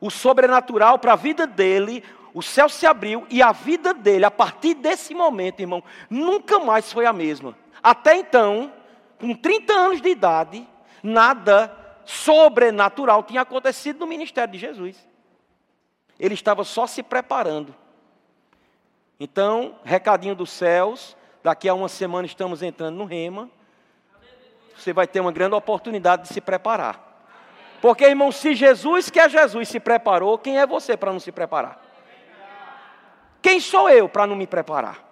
o 0.00 0.10
sobrenatural 0.10 0.98
para 0.98 1.12
a 1.12 1.16
vida 1.16 1.46
dele, 1.46 2.02
o 2.32 2.42
céu 2.42 2.68
se 2.68 2.86
abriu 2.86 3.26
e 3.28 3.42
a 3.42 3.52
vida 3.52 3.92
dele, 3.92 4.24
a 4.24 4.30
partir 4.30 4.74
desse 4.74 5.14
momento, 5.14 5.60
irmão, 5.60 5.82
nunca 6.08 6.58
mais 6.58 6.92
foi 6.92 7.06
a 7.06 7.12
mesma. 7.12 7.56
Até 7.82 8.16
então, 8.16 8.72
com 9.18 9.34
30 9.34 9.72
anos 9.72 10.00
de 10.00 10.08
idade, 10.08 10.66
nada 11.02 11.76
sobrenatural 12.04 13.22
tinha 13.22 13.42
acontecido 13.42 14.00
no 14.00 14.06
ministério 14.06 14.52
de 14.52 14.58
Jesus. 14.58 14.96
Ele 16.18 16.34
estava 16.34 16.64
só 16.64 16.86
se 16.86 17.02
preparando. 17.02 17.74
Então, 19.18 19.76
recadinho 19.84 20.34
dos 20.34 20.50
céus, 20.50 21.16
daqui 21.42 21.68
a 21.68 21.74
uma 21.74 21.88
semana 21.88 22.26
estamos 22.26 22.62
entrando 22.62 22.96
no 22.96 23.04
rema. 23.04 23.50
Você 24.76 24.92
vai 24.92 25.06
ter 25.06 25.20
uma 25.20 25.32
grande 25.32 25.54
oportunidade 25.54 26.22
de 26.22 26.28
se 26.28 26.40
preparar. 26.40 27.09
Porque, 27.80 28.04
irmão, 28.04 28.30
se 28.30 28.54
Jesus, 28.54 29.08
que 29.08 29.18
é 29.18 29.28
Jesus, 29.28 29.68
se 29.68 29.80
preparou, 29.80 30.38
quem 30.38 30.58
é 30.58 30.66
você 30.66 30.96
para 30.96 31.12
não 31.12 31.20
se 31.20 31.32
preparar? 31.32 31.80
Quem 33.40 33.58
sou 33.58 33.88
eu 33.88 34.08
para 34.08 34.26
não 34.26 34.36
me 34.36 34.46
preparar? 34.46 35.02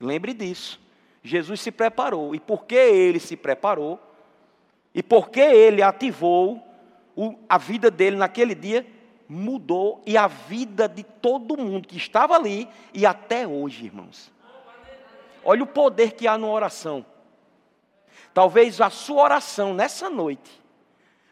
Lembre 0.00 0.32
disso. 0.32 0.80
Jesus 1.22 1.60
se 1.60 1.72
preparou. 1.72 2.34
E 2.34 2.38
porque 2.38 2.74
ele 2.74 3.18
se 3.18 3.36
preparou, 3.36 3.98
e 4.94 5.02
porque 5.02 5.40
ele 5.40 5.82
ativou, 5.82 6.62
a 7.48 7.58
vida 7.58 7.90
dele 7.90 8.16
naquele 8.16 8.54
dia 8.54 8.86
mudou, 9.28 10.00
e 10.06 10.16
a 10.16 10.28
vida 10.28 10.88
de 10.88 11.02
todo 11.02 11.56
mundo 11.56 11.88
que 11.88 11.96
estava 11.96 12.36
ali, 12.36 12.68
e 12.92 13.04
até 13.04 13.46
hoje, 13.48 13.86
irmãos. 13.86 14.30
Olha 15.44 15.62
o 15.64 15.66
poder 15.66 16.12
que 16.12 16.28
há 16.28 16.38
na 16.38 16.46
oração. 16.46 17.04
Talvez 18.34 18.80
a 18.80 18.90
sua 18.90 19.22
oração 19.22 19.72
nessa 19.72 20.10
noite 20.10 20.64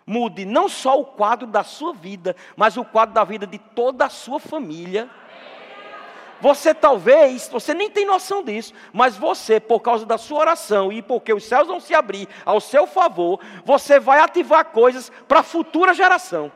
mude 0.06 0.44
não 0.44 0.68
só 0.68 1.00
o 1.00 1.04
quadro 1.04 1.46
da 1.46 1.64
sua 1.64 1.92
vida, 1.92 2.36
mas 2.56 2.76
o 2.76 2.84
quadro 2.84 3.14
da 3.14 3.24
vida 3.24 3.46
de 3.46 3.58
toda 3.58 4.06
a 4.06 4.08
sua 4.08 4.38
família. 4.38 5.10
Você 6.40 6.74
talvez, 6.74 7.48
você 7.48 7.72
nem 7.72 7.90
tem 7.90 8.04
noção 8.04 8.42
disso, 8.42 8.72
mas 8.92 9.16
você, 9.16 9.60
por 9.60 9.80
causa 9.80 10.04
da 10.04 10.18
sua 10.18 10.40
oração 10.40 10.92
e 10.92 11.00
porque 11.00 11.32
os 11.32 11.44
céus 11.44 11.68
vão 11.68 11.78
se 11.78 11.94
abrir 11.94 12.28
ao 12.44 12.60
seu 12.60 12.86
favor, 12.86 13.40
você 13.64 14.00
vai 14.00 14.18
ativar 14.20 14.64
coisas 14.66 15.10
para 15.28 15.40
a 15.40 15.44
futura 15.44 15.94
geração. 15.94 16.50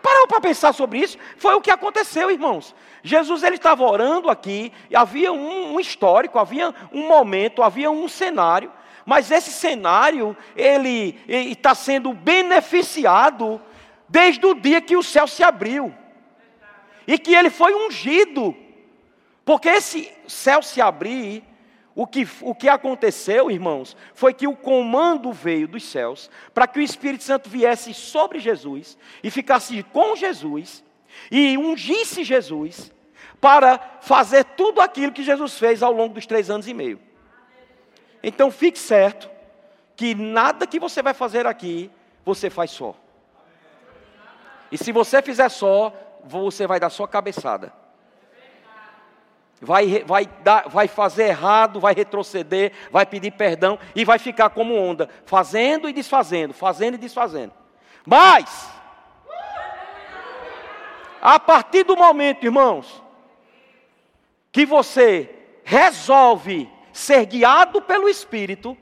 Parou 0.00 0.28
para 0.28 0.40
pensar 0.40 0.72
sobre 0.74 0.98
isso? 0.98 1.16
Foi 1.38 1.54
o 1.54 1.60
que 1.60 1.70
aconteceu, 1.70 2.30
irmãos. 2.30 2.74
Jesus 3.06 3.42
ele 3.42 3.56
estava 3.56 3.84
orando 3.84 4.30
aqui, 4.30 4.72
havia 4.92 5.30
um, 5.30 5.74
um 5.74 5.80
histórico, 5.80 6.38
havia 6.38 6.74
um 6.90 7.06
momento, 7.06 7.62
havia 7.62 7.90
um 7.90 8.08
cenário, 8.08 8.72
mas 9.04 9.30
esse 9.30 9.50
cenário 9.50 10.34
ele 10.56 11.20
está 11.28 11.74
sendo 11.74 12.14
beneficiado 12.14 13.60
desde 14.08 14.46
o 14.46 14.54
dia 14.54 14.80
que 14.80 14.96
o 14.96 15.02
céu 15.02 15.26
se 15.26 15.42
abriu 15.44 15.94
e 17.06 17.18
que 17.18 17.34
ele 17.34 17.50
foi 17.50 17.74
ungido, 17.74 18.56
porque 19.44 19.68
esse 19.68 20.10
céu 20.26 20.62
se 20.62 20.80
abrir 20.80 21.44
o 21.94 22.06
que, 22.06 22.26
o 22.40 22.54
que 22.54 22.70
aconteceu, 22.70 23.50
irmãos, 23.50 23.94
foi 24.14 24.32
que 24.32 24.48
o 24.48 24.56
comando 24.56 25.30
veio 25.30 25.68
dos 25.68 25.84
céus 25.84 26.30
para 26.54 26.66
que 26.66 26.78
o 26.78 26.82
Espírito 26.82 27.22
Santo 27.22 27.50
viesse 27.50 27.92
sobre 27.92 28.38
Jesus 28.38 28.96
e 29.22 29.30
ficasse 29.30 29.82
com 29.82 30.16
Jesus 30.16 30.82
e 31.30 31.56
ungisse 31.56 32.24
Jesus 32.24 32.92
para 33.40 33.78
fazer 34.00 34.44
tudo 34.44 34.80
aquilo 34.80 35.12
que 35.12 35.22
Jesus 35.22 35.58
fez 35.58 35.82
ao 35.82 35.92
longo 35.92 36.14
dos 36.14 36.26
três 36.26 36.50
anos 36.50 36.66
e 36.66 36.74
meio. 36.74 37.00
Então 38.22 38.50
fique 38.50 38.78
certo 38.78 39.30
que 39.96 40.14
nada 40.14 40.66
que 40.66 40.80
você 40.80 41.02
vai 41.02 41.14
fazer 41.14 41.46
aqui, 41.46 41.90
você 42.24 42.50
faz 42.50 42.70
só. 42.70 42.96
E 44.72 44.78
se 44.78 44.90
você 44.92 45.22
fizer 45.22 45.48
só, 45.48 45.92
você 46.24 46.66
vai 46.66 46.80
dar 46.80 46.90
só 46.90 47.06
cabeçada 47.06 47.72
vai, 49.64 50.04
vai, 50.04 50.26
dar, 50.42 50.68
vai 50.68 50.86
fazer 50.86 51.24
errado, 51.28 51.80
vai 51.80 51.94
retroceder, 51.94 52.72
vai 52.90 53.06
pedir 53.06 53.32
perdão 53.32 53.78
e 53.94 54.04
vai 54.04 54.18
ficar 54.18 54.50
como 54.50 54.74
onda, 54.76 55.08
fazendo 55.24 55.88
e 55.88 55.92
desfazendo, 55.92 56.52
fazendo 56.52 56.94
e 56.94 56.98
desfazendo. 56.98 57.52
Mas, 58.04 58.70
a 61.24 61.40
partir 61.40 61.84
do 61.84 61.96
momento, 61.96 62.44
irmãos, 62.44 63.02
que 64.52 64.66
você 64.66 65.34
resolve 65.64 66.70
ser 66.92 67.24
guiado 67.24 67.80
pelo 67.80 68.10
Espírito, 68.10 68.76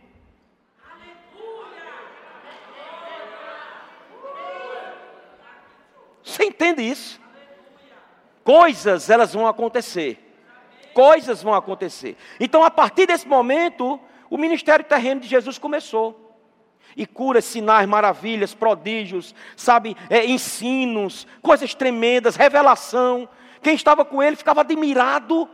Você 6.24 6.44
entende 6.44 6.82
isso? 6.82 7.20
Coisas 8.42 9.10
elas 9.10 9.34
vão 9.34 9.46
acontecer. 9.46 10.18
Coisas 10.94 11.42
vão 11.42 11.52
acontecer. 11.52 12.16
Então, 12.40 12.64
a 12.64 12.70
partir 12.70 13.06
desse 13.06 13.28
momento, 13.28 14.00
o 14.30 14.38
ministério 14.38 14.84
terreno 14.84 15.20
de 15.20 15.28
Jesus 15.28 15.58
começou. 15.58 16.31
E 16.96 17.06
curas, 17.06 17.44
sinais, 17.44 17.88
maravilhas, 17.88 18.54
prodígios, 18.54 19.34
sabe, 19.56 19.96
é, 20.10 20.24
ensinos, 20.26 21.26
coisas 21.40 21.74
tremendas, 21.74 22.36
revelação. 22.36 23.28
Quem 23.62 23.74
estava 23.74 24.04
com 24.04 24.22
ele 24.22 24.36
ficava 24.36 24.60
admirado 24.60 25.48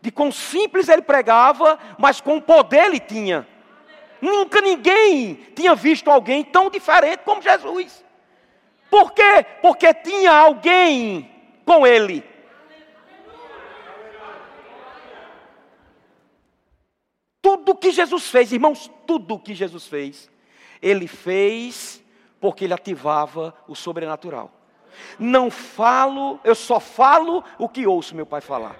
de 0.00 0.10
quão 0.10 0.30
simples 0.30 0.88
ele 0.88 1.02
pregava, 1.02 1.78
mas 1.98 2.20
com 2.20 2.40
poder 2.40 2.84
ele 2.84 3.00
tinha. 3.00 3.46
Nunca 4.20 4.60
ninguém 4.60 5.34
tinha 5.54 5.74
visto 5.74 6.10
alguém 6.10 6.42
tão 6.42 6.70
diferente 6.70 7.20
como 7.24 7.42
Jesus. 7.42 8.04
Por 8.90 9.12
quê? 9.12 9.44
Porque 9.60 9.92
tinha 9.92 10.32
alguém 10.32 11.30
com 11.64 11.86
ele. 11.86 12.24
Tudo 17.42 17.76
que 17.76 17.90
Jesus 17.92 18.28
fez, 18.28 18.52
irmãos, 18.52 18.90
tudo 19.06 19.38
que 19.38 19.54
Jesus 19.54 19.86
fez, 19.86 20.30
ele 20.80 21.06
fez 21.06 22.02
porque 22.40 22.64
ele 22.64 22.74
ativava 22.74 23.54
o 23.66 23.74
sobrenatural. 23.74 24.50
Não 25.18 25.50
falo, 25.50 26.40
eu 26.44 26.54
só 26.54 26.80
falo 26.80 27.44
o 27.58 27.68
que 27.68 27.86
ouço 27.86 28.14
meu 28.14 28.26
pai 28.26 28.40
falar. 28.40 28.76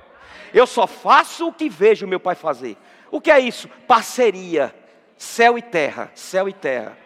Eu 0.53 0.67
só 0.67 0.87
faço 0.87 1.49
o 1.49 1.53
que 1.53 1.69
vejo 1.69 2.07
meu 2.07 2.21
pai 2.21 2.35
fazer. 2.35 2.77
O 3.11 3.21
que 3.21 3.31
é 3.31 3.39
isso? 3.39 3.69
Parceria, 3.87 4.75
céu 5.17 5.59
e 5.59 5.63
terra, 5.63 6.11
céu 6.15 6.49
e 6.49 6.53
terra. 6.53 6.97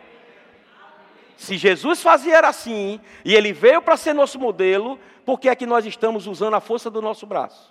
Se 1.37 1.57
Jesus 1.57 2.03
fazia 2.03 2.37
era 2.37 2.49
assim, 2.49 3.01
e 3.25 3.35
ele 3.35 3.53
veio 3.53 3.81
para 3.81 3.97
ser 3.97 4.13
nosso 4.13 4.39
modelo, 4.39 4.99
por 5.25 5.41
que 5.41 5.49
é 5.49 5.57
que 5.57 5.67
nós 5.67 5.87
estamos 5.87 6.27
usando 6.27 6.55
a 6.55 6.61
força 6.61 6.91
do 6.91 7.01
nosso 7.01 7.27
braço? 7.27 7.70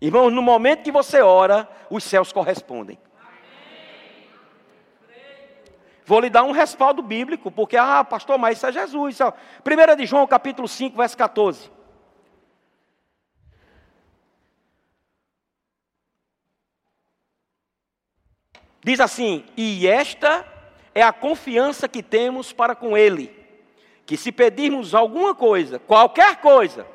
Irmãos, 0.00 0.30
no 0.30 0.40
momento 0.40 0.84
que 0.84 0.92
você 0.92 1.20
ora, 1.20 1.68
os 1.90 2.04
céus 2.04 2.32
correspondem. 2.32 2.98
Vou 6.04 6.20
lhe 6.20 6.30
dar 6.30 6.44
um 6.44 6.52
respaldo 6.52 7.02
bíblico, 7.02 7.50
porque, 7.50 7.76
ah, 7.76 8.02
pastor, 8.02 8.38
mas 8.38 8.56
isso 8.56 8.66
é 8.66 8.72
Jesus. 8.72 9.14
Isso 9.14 9.24
é... 9.24 9.92
1 9.92 9.96
de 9.96 10.06
João, 10.06 10.26
capítulo 10.26 10.66
5, 10.66 10.96
verso 10.96 11.16
14. 11.18 11.70
Diz 18.82 19.00
assim: 19.00 19.44
E 19.54 19.86
esta 19.86 20.46
é 20.94 21.02
a 21.02 21.12
confiança 21.12 21.86
que 21.86 22.02
temos 22.02 22.54
para 22.54 22.74
com 22.74 22.96
Ele, 22.96 23.36
que 24.06 24.16
se 24.16 24.32
pedirmos 24.32 24.94
alguma 24.94 25.34
coisa, 25.34 25.78
qualquer 25.78 26.36
coisa, 26.36 26.86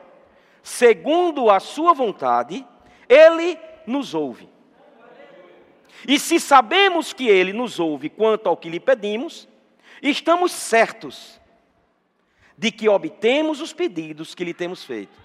segundo 0.64 1.52
a 1.52 1.60
Sua 1.60 1.94
vontade, 1.94 2.66
Ele 3.14 3.60
nos 3.86 4.16
ouve. 4.16 4.50
E 6.08 6.20
se 6.20 6.40
sabemos 6.40 7.14
que 7.14 7.28
Ele 7.28 7.54
nos 7.54 7.80
ouve 7.80 8.10
quanto 8.10 8.50
ao 8.50 8.58
que 8.58 8.70
lhe 8.70 8.80
pedimos, 8.80 9.48
estamos 10.02 10.52
certos 10.52 11.40
de 12.58 12.72
que 12.72 12.90
obtemos 12.90 13.62
os 13.62 13.72
pedidos 13.72 14.34
que 14.34 14.44
lhe 14.44 14.54
temos 14.54 14.84
feito. 14.84 15.22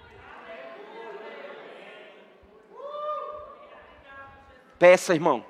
Peça, 4.78 5.14
irmão. 5.14 5.44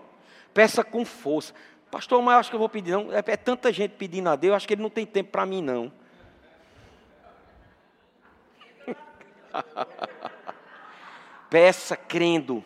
Peça 0.54 0.84
com 0.84 1.04
força. 1.04 1.52
Pastor, 1.90 2.22
mas 2.22 2.34
eu 2.34 2.38
acho 2.38 2.50
que 2.50 2.56
eu 2.56 2.60
vou 2.60 2.68
pedir, 2.68 2.92
não. 2.92 3.12
É, 3.12 3.18
é 3.18 3.36
tanta 3.36 3.72
gente 3.72 3.92
pedindo 3.92 4.28
a 4.28 4.36
Deus, 4.36 4.54
acho 4.54 4.68
que 4.68 4.74
ele 4.74 4.82
não 4.82 4.90
tem 4.90 5.04
tempo 5.04 5.30
para 5.30 5.44
mim, 5.44 5.60
não. 5.60 5.92
peça 11.50 11.96
crendo 11.96 12.64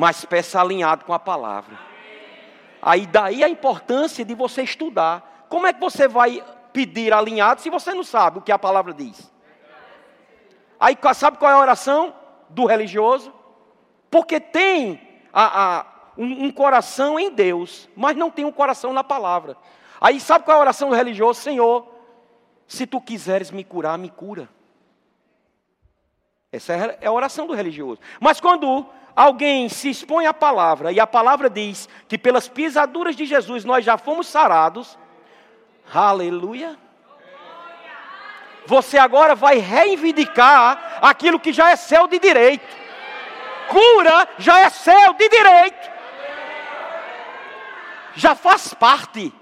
mas 0.00 0.24
peça 0.24 0.58
alinhado 0.58 1.04
com 1.04 1.12
a 1.12 1.18
palavra. 1.18 1.78
Aí 2.80 3.06
daí 3.06 3.44
a 3.44 3.48
importância 3.50 4.24
de 4.24 4.34
você 4.34 4.62
estudar. 4.62 5.46
Como 5.48 5.66
é 5.66 5.74
que 5.74 5.80
você 5.80 6.08
vai 6.08 6.42
pedir 6.72 7.12
alinhado 7.12 7.60
se 7.60 7.68
você 7.68 7.92
não 7.92 8.02
sabe 8.02 8.38
o 8.38 8.40
que 8.40 8.50
a 8.50 8.58
palavra 8.58 8.94
diz? 8.94 9.30
Aí 10.80 10.96
sabe 11.12 11.36
qual 11.36 11.50
é 11.50 11.54
a 11.54 11.58
oração 11.58 12.14
do 12.48 12.64
religioso? 12.64 13.30
Porque 14.10 14.40
tem 14.40 15.20
a, 15.32 15.80
a, 15.80 15.86
um, 16.16 16.46
um 16.46 16.50
coração 16.50 17.20
em 17.20 17.30
Deus, 17.30 17.86
mas 17.94 18.16
não 18.16 18.30
tem 18.30 18.46
um 18.46 18.52
coração 18.52 18.94
na 18.94 19.04
palavra. 19.04 19.54
Aí 20.00 20.18
sabe 20.18 20.46
qual 20.46 20.56
é 20.56 20.58
a 20.58 20.62
oração 20.62 20.88
do 20.88 20.94
religioso? 20.94 21.42
Senhor, 21.42 21.86
se 22.66 22.86
tu 22.86 23.02
quiseres 23.02 23.50
me 23.50 23.64
curar, 23.64 23.98
me 23.98 24.08
cura. 24.08 24.48
Essa 26.52 26.72
é 27.00 27.06
a 27.06 27.12
oração 27.12 27.46
do 27.46 27.54
religioso. 27.54 28.00
Mas 28.18 28.40
quando 28.40 28.84
alguém 29.14 29.68
se 29.68 29.88
expõe 29.88 30.26
à 30.26 30.34
palavra 30.34 30.90
e 30.90 30.98
a 30.98 31.06
palavra 31.06 31.48
diz 31.48 31.88
que 32.08 32.18
pelas 32.18 32.48
pisaduras 32.48 33.14
de 33.14 33.24
Jesus 33.24 33.64
nós 33.64 33.84
já 33.84 33.96
fomos 33.96 34.26
sarados, 34.26 34.98
aleluia. 35.92 36.76
Você 38.66 38.98
agora 38.98 39.36
vai 39.36 39.58
reivindicar 39.58 40.98
aquilo 41.00 41.38
que 41.38 41.52
já 41.52 41.70
é 41.70 41.76
céu 41.76 42.08
de 42.08 42.18
direito. 42.18 42.76
Cura 43.68 44.28
já 44.36 44.60
é 44.60 44.70
céu 44.70 45.14
de 45.14 45.28
direito. 45.28 45.90
Já 48.16 48.34
faz 48.34 48.74
parte. 48.74 49.32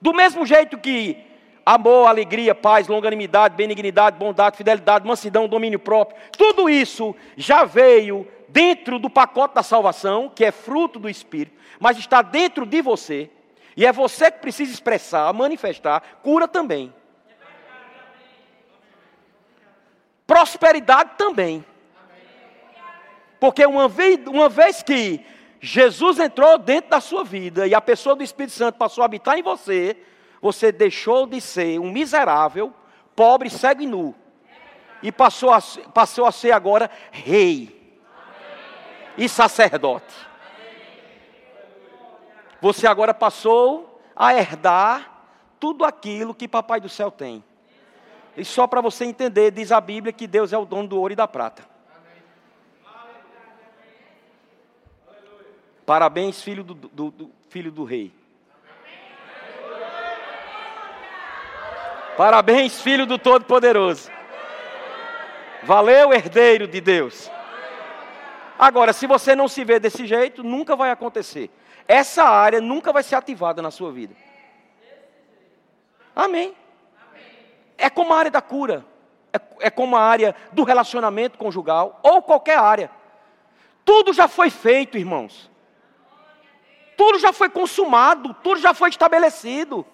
Do 0.00 0.14
mesmo 0.14 0.46
jeito 0.46 0.78
que 0.78 1.33
amor, 1.64 2.06
alegria, 2.06 2.54
paz, 2.54 2.88
longanimidade, 2.88 3.56
benignidade, 3.56 4.18
bondade, 4.18 4.56
fidelidade, 4.56 5.06
mansidão, 5.06 5.48
domínio 5.48 5.78
próprio, 5.78 6.20
tudo 6.32 6.68
isso 6.68 7.14
já 7.36 7.64
veio 7.64 8.26
dentro 8.48 8.98
do 8.98 9.10
pacote 9.10 9.54
da 9.54 9.62
salvação, 9.62 10.28
que 10.28 10.44
é 10.44 10.52
fruto 10.52 10.98
do 10.98 11.08
Espírito, 11.08 11.56
mas 11.80 11.98
está 11.98 12.22
dentro 12.22 12.64
de 12.64 12.80
você, 12.80 13.30
e 13.76 13.84
é 13.84 13.92
você 13.92 14.30
que 14.30 14.38
precisa 14.38 14.72
expressar, 14.72 15.32
manifestar, 15.32 16.02
cura 16.22 16.46
também. 16.46 16.92
Prosperidade 20.26 21.12
também. 21.18 21.64
Porque 23.40 23.66
uma 23.66 23.88
vez, 23.88 24.18
uma 24.26 24.48
vez 24.48 24.82
que 24.82 25.20
Jesus 25.60 26.18
entrou 26.18 26.56
dentro 26.58 26.90
da 26.90 27.00
sua 27.00 27.24
vida 27.24 27.66
e 27.66 27.74
a 27.74 27.80
pessoa 27.80 28.14
do 28.14 28.22
Espírito 28.22 28.52
Santo 28.52 28.76
passou 28.76 29.02
a 29.02 29.04
habitar 29.06 29.36
em 29.38 29.42
você, 29.42 29.96
você 30.44 30.70
deixou 30.70 31.26
de 31.26 31.40
ser 31.40 31.80
um 31.80 31.90
miserável, 31.90 32.70
pobre, 33.16 33.48
cego 33.48 33.80
e 33.80 33.86
nu. 33.86 34.14
E 35.02 35.10
passou 35.10 35.50
a, 35.50 35.58
passou 35.94 36.26
a 36.26 36.32
ser 36.32 36.52
agora 36.52 36.90
rei 37.10 37.98
e 39.16 39.26
sacerdote. 39.26 40.14
Você 42.60 42.86
agora 42.86 43.14
passou 43.14 43.98
a 44.14 44.34
herdar 44.34 45.24
tudo 45.58 45.82
aquilo 45.82 46.34
que 46.34 46.46
Papai 46.46 46.78
do 46.78 46.90
céu 46.90 47.10
tem. 47.10 47.42
E 48.36 48.44
só 48.44 48.66
para 48.66 48.82
você 48.82 49.06
entender, 49.06 49.50
diz 49.50 49.72
a 49.72 49.80
Bíblia 49.80 50.12
que 50.12 50.26
Deus 50.26 50.52
é 50.52 50.58
o 50.58 50.66
dono 50.66 50.86
do 50.86 50.98
ouro 50.98 51.14
e 51.14 51.16
da 51.16 51.26
prata. 51.26 51.66
Parabéns, 55.86 56.42
filho 56.42 56.62
do, 56.62 56.74
do, 56.74 57.10
do 57.10 57.30
filho 57.48 57.72
do 57.72 57.84
rei. 57.84 58.12
Parabéns, 62.16 62.80
filho 62.80 63.06
do 63.06 63.18
Todo-Poderoso. 63.18 64.08
Valeu, 65.64 66.12
herdeiro 66.12 66.68
de 66.68 66.80
Deus. 66.80 67.30
Agora, 68.56 68.92
se 68.92 69.06
você 69.06 69.34
não 69.34 69.48
se 69.48 69.64
vê 69.64 69.80
desse 69.80 70.06
jeito, 70.06 70.44
nunca 70.44 70.76
vai 70.76 70.90
acontecer. 70.90 71.50
Essa 71.88 72.22
área 72.22 72.60
nunca 72.60 72.92
vai 72.92 73.02
ser 73.02 73.16
ativada 73.16 73.60
na 73.60 73.70
sua 73.72 73.90
vida. 73.90 74.14
Amém. 76.14 76.54
É 77.76 77.90
como 77.90 78.14
a 78.14 78.18
área 78.18 78.30
da 78.30 78.40
cura, 78.40 78.84
é, 79.32 79.66
é 79.66 79.70
como 79.70 79.96
a 79.96 80.00
área 80.00 80.36
do 80.52 80.62
relacionamento 80.62 81.36
conjugal, 81.36 81.98
ou 82.00 82.22
qualquer 82.22 82.58
área. 82.58 82.90
Tudo 83.84 84.12
já 84.12 84.28
foi 84.28 84.50
feito, 84.50 84.96
irmãos. 84.96 85.50
Tudo 86.96 87.18
já 87.18 87.32
foi 87.32 87.50
consumado, 87.50 88.32
tudo 88.34 88.60
já 88.60 88.72
foi 88.72 88.90
estabelecido. 88.90 89.84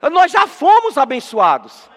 Nós 0.00 0.30
já 0.30 0.46
fomos 0.46 0.96
abençoados. 0.96 1.88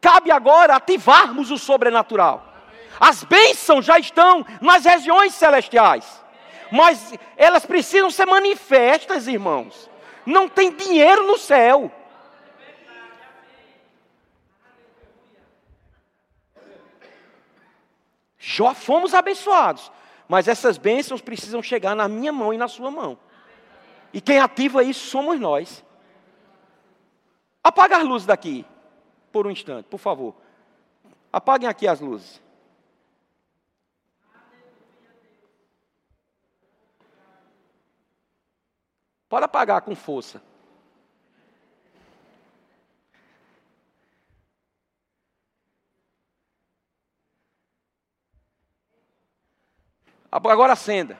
Cabe 0.00 0.30
agora 0.30 0.76
ativarmos 0.76 1.50
o 1.50 1.58
sobrenatural. 1.58 2.46
As 3.00 3.24
bênçãos 3.24 3.84
já 3.84 3.98
estão 3.98 4.46
nas 4.60 4.84
regiões 4.84 5.34
celestiais. 5.34 6.24
Mas 6.70 7.14
elas 7.36 7.66
precisam 7.66 8.10
ser 8.10 8.26
manifestas, 8.26 9.26
irmãos. 9.26 9.90
Não 10.24 10.48
tem 10.48 10.72
dinheiro 10.72 11.26
no 11.26 11.38
céu. 11.38 11.90
Já 18.38 18.74
fomos 18.74 19.14
abençoados. 19.14 19.90
Mas 20.28 20.48
essas 20.48 20.78
bênçãos 20.78 21.20
precisam 21.20 21.62
chegar 21.62 21.94
na 21.94 22.08
minha 22.08 22.32
mão 22.32 22.52
e 22.52 22.58
na 22.58 22.68
sua 22.68 22.90
mão. 22.90 23.18
E 24.12 24.20
quem 24.20 24.38
ativa 24.38 24.82
isso 24.82 25.08
somos 25.08 25.38
nós. 25.38 25.84
Apaga 27.66 27.96
as 27.96 28.04
luzes 28.04 28.24
daqui, 28.24 28.64
por 29.32 29.44
um 29.44 29.50
instante, 29.50 29.86
por 29.86 29.98
favor. 29.98 30.36
Apaguem 31.32 31.68
aqui 31.68 31.88
as 31.88 31.98
luzes. 31.98 32.40
Pode 39.28 39.46
apagar 39.46 39.82
com 39.82 39.96
força. 39.96 40.40
Agora 50.30 50.74
acenda. 50.74 51.18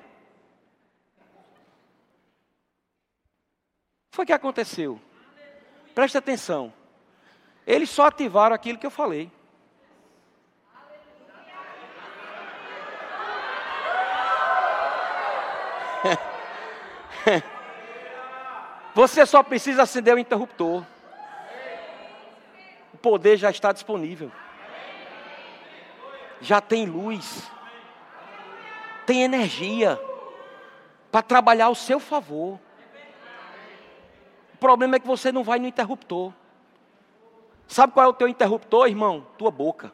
Foi 4.12 4.22
o 4.22 4.26
que 4.26 4.32
aconteceu. 4.32 5.00
Presta 5.96 6.18
atenção. 6.18 6.72
Eles 7.66 7.88
só 7.88 8.08
ativaram 8.08 8.54
aquilo 8.54 8.78
que 8.78 8.84
eu 8.84 8.90
falei. 8.90 9.32
Você 18.94 19.24
só 19.24 19.42
precisa 19.42 19.84
acender 19.84 20.14
o 20.14 20.18
interruptor. 20.18 20.84
O 22.92 22.98
poder 22.98 23.38
já 23.38 23.48
está 23.48 23.72
disponível. 23.72 24.30
Já 26.42 26.60
tem 26.60 26.84
luz. 26.84 27.50
Tem 29.06 29.22
energia 29.22 29.98
para 31.10 31.22
trabalhar 31.22 31.64
ao 31.66 31.74
seu 31.74 31.98
favor. 31.98 32.60
O 34.56 34.58
problema 34.58 34.96
é 34.96 34.98
que 34.98 35.06
você 35.06 35.30
não 35.30 35.44
vai 35.44 35.58
no 35.58 35.66
interruptor. 35.66 36.32
Sabe 37.68 37.92
qual 37.92 38.06
é 38.06 38.08
o 38.08 38.14
teu 38.14 38.26
interruptor, 38.26 38.88
irmão? 38.88 39.26
Tua 39.36 39.50
boca. 39.50 39.92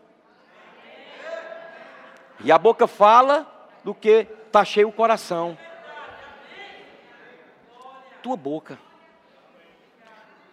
E 2.44 2.52
a 2.52 2.56
boca 2.56 2.86
fala 2.86 3.44
do 3.82 3.92
que 3.92 4.24
está 4.46 4.64
cheio 4.64 4.88
o 4.88 4.92
coração. 4.92 5.58
Tua 8.22 8.36
boca. 8.36 8.78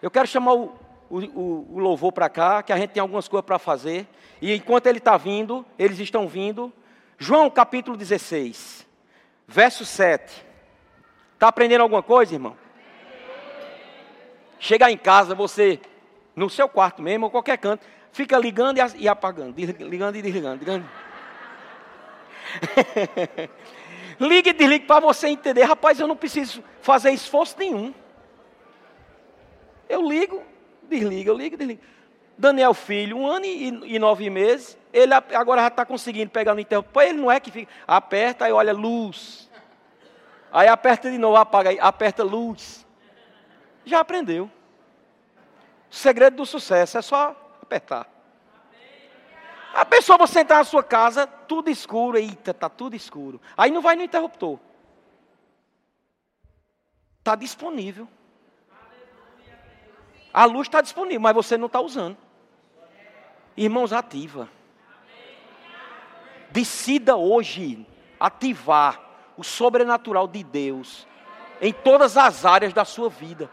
Eu 0.02 0.10
quero 0.10 0.26
chamar 0.26 0.54
o, 0.54 0.76
o, 1.08 1.66
o 1.70 1.78
louvor 1.78 2.10
para 2.10 2.28
cá, 2.28 2.64
que 2.64 2.72
a 2.72 2.76
gente 2.76 2.90
tem 2.90 3.00
algumas 3.00 3.28
coisas 3.28 3.46
para 3.46 3.60
fazer. 3.60 4.08
E 4.42 4.52
enquanto 4.52 4.88
ele 4.88 4.98
está 4.98 5.16
vindo, 5.16 5.64
eles 5.78 6.00
estão 6.00 6.26
vindo. 6.26 6.72
João 7.16 7.48
capítulo 7.48 7.96
16, 7.96 8.84
verso 9.46 9.84
7. 9.84 10.44
Está 11.34 11.46
aprendendo 11.46 11.82
alguma 11.82 12.02
coisa, 12.02 12.34
irmão? 12.34 12.56
Chegar 14.60 14.92
em 14.92 14.96
casa, 14.98 15.34
você, 15.34 15.80
no 16.36 16.50
seu 16.50 16.68
quarto 16.68 17.00
mesmo, 17.00 17.24
ou 17.24 17.30
qualquer 17.30 17.56
canto, 17.56 17.84
fica 18.12 18.36
ligando 18.36 18.78
e 18.96 19.08
apagando, 19.08 19.56
ligando 19.56 20.16
e 20.16 20.22
desligando. 20.22 20.58
Ligando. 20.58 20.88
Ligue 24.20 24.50
e 24.50 24.52
desligue 24.52 24.84
para 24.84 25.00
você 25.00 25.28
entender, 25.28 25.62
rapaz, 25.62 25.98
eu 25.98 26.06
não 26.06 26.14
preciso 26.14 26.62
fazer 26.82 27.10
esforço 27.10 27.56
nenhum. 27.58 27.94
Eu 29.88 30.06
ligo, 30.06 30.42
desligo, 30.82 31.30
eu 31.30 31.36
ligo, 31.36 31.56
desligo. 31.56 31.80
Daniel 32.36 32.74
Filho, 32.74 33.16
um 33.16 33.26
ano 33.26 33.46
e, 33.46 33.94
e 33.94 33.98
nove 33.98 34.28
meses, 34.28 34.76
ele 34.92 35.14
agora 35.14 35.62
já 35.62 35.68
está 35.68 35.86
conseguindo 35.86 36.30
pegar 36.30 36.54
no 36.54 36.60
interruptor. 36.60 37.02
Ele 37.02 37.18
não 37.18 37.32
é 37.32 37.40
que 37.40 37.50
fica, 37.50 37.72
aperta 37.88 38.46
e 38.46 38.52
olha 38.52 38.74
luz. 38.74 39.50
Aí 40.52 40.68
aperta 40.68 41.10
de 41.10 41.16
novo, 41.16 41.36
apaga, 41.36 41.70
aperta 41.80 42.22
luz. 42.22 42.86
Já 43.84 44.00
aprendeu. 44.00 44.50
O 45.90 45.94
segredo 45.94 46.36
do 46.36 46.46
sucesso 46.46 46.98
é 46.98 47.02
só 47.02 47.36
apertar. 47.62 48.08
A 49.72 49.84
pessoa 49.84 50.18
você 50.18 50.40
entrar 50.40 50.58
na 50.58 50.64
sua 50.64 50.82
casa, 50.82 51.26
tudo 51.26 51.70
escuro, 51.70 52.16
eita, 52.16 52.50
está 52.50 52.68
tudo 52.68 52.96
escuro. 52.96 53.40
Aí 53.56 53.70
não 53.70 53.80
vai 53.80 53.96
no 53.96 54.02
interruptor. 54.02 54.58
Está 57.18 57.34
disponível. 57.34 58.08
A 60.32 60.44
luz 60.44 60.68
está 60.68 60.80
disponível, 60.80 61.20
mas 61.20 61.34
você 61.34 61.56
não 61.56 61.66
está 61.66 61.80
usando. 61.80 62.16
Irmãos, 63.56 63.92
ativa. 63.92 64.48
Decida 66.50 67.16
hoje 67.16 67.86
ativar 68.18 69.00
o 69.36 69.44
sobrenatural 69.44 70.26
de 70.26 70.42
Deus 70.42 71.06
em 71.60 71.72
todas 71.72 72.16
as 72.16 72.44
áreas 72.44 72.72
da 72.72 72.84
sua 72.84 73.08
vida. 73.08 73.50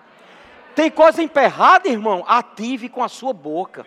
Tem 0.77 0.91
coisa 0.91 1.23
emperrada, 1.23 1.89
irmão? 1.89 2.23
Ative 2.27 2.87
com 2.87 3.03
a 3.03 3.07
sua 3.07 3.33
boca. 3.33 3.83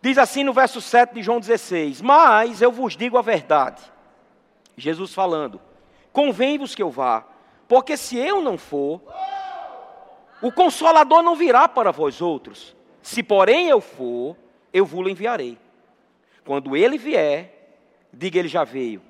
Diz 0.00 0.16
assim 0.16 0.42
no 0.42 0.54
verso 0.54 0.80
7 0.80 1.12
de 1.12 1.22
João 1.22 1.38
16: 1.38 2.00
Mas 2.00 2.62
eu 2.62 2.72
vos 2.72 2.96
digo 2.96 3.18
a 3.18 3.20
verdade. 3.20 3.82
Jesus 4.74 5.12
falando: 5.12 5.60
Convém-vos 6.14 6.74
que 6.74 6.82
eu 6.82 6.88
vá, 6.88 7.26
porque 7.68 7.94
se 7.94 8.16
eu 8.16 8.40
não 8.40 8.56
for, 8.56 9.02
o 10.40 10.50
consolador 10.50 11.22
não 11.22 11.36
virá 11.36 11.68
para 11.68 11.90
vós 11.90 12.22
outros. 12.22 12.74
Se 13.02 13.22
porém 13.22 13.68
eu 13.68 13.82
for, 13.82 14.34
eu 14.72 14.86
vos 14.86 15.06
enviarei. 15.06 15.58
Quando 16.42 16.74
ele 16.74 16.96
vier, 16.96 17.76
diga 18.10 18.38
ele 18.38 18.48
já 18.48 18.64
veio. 18.64 19.02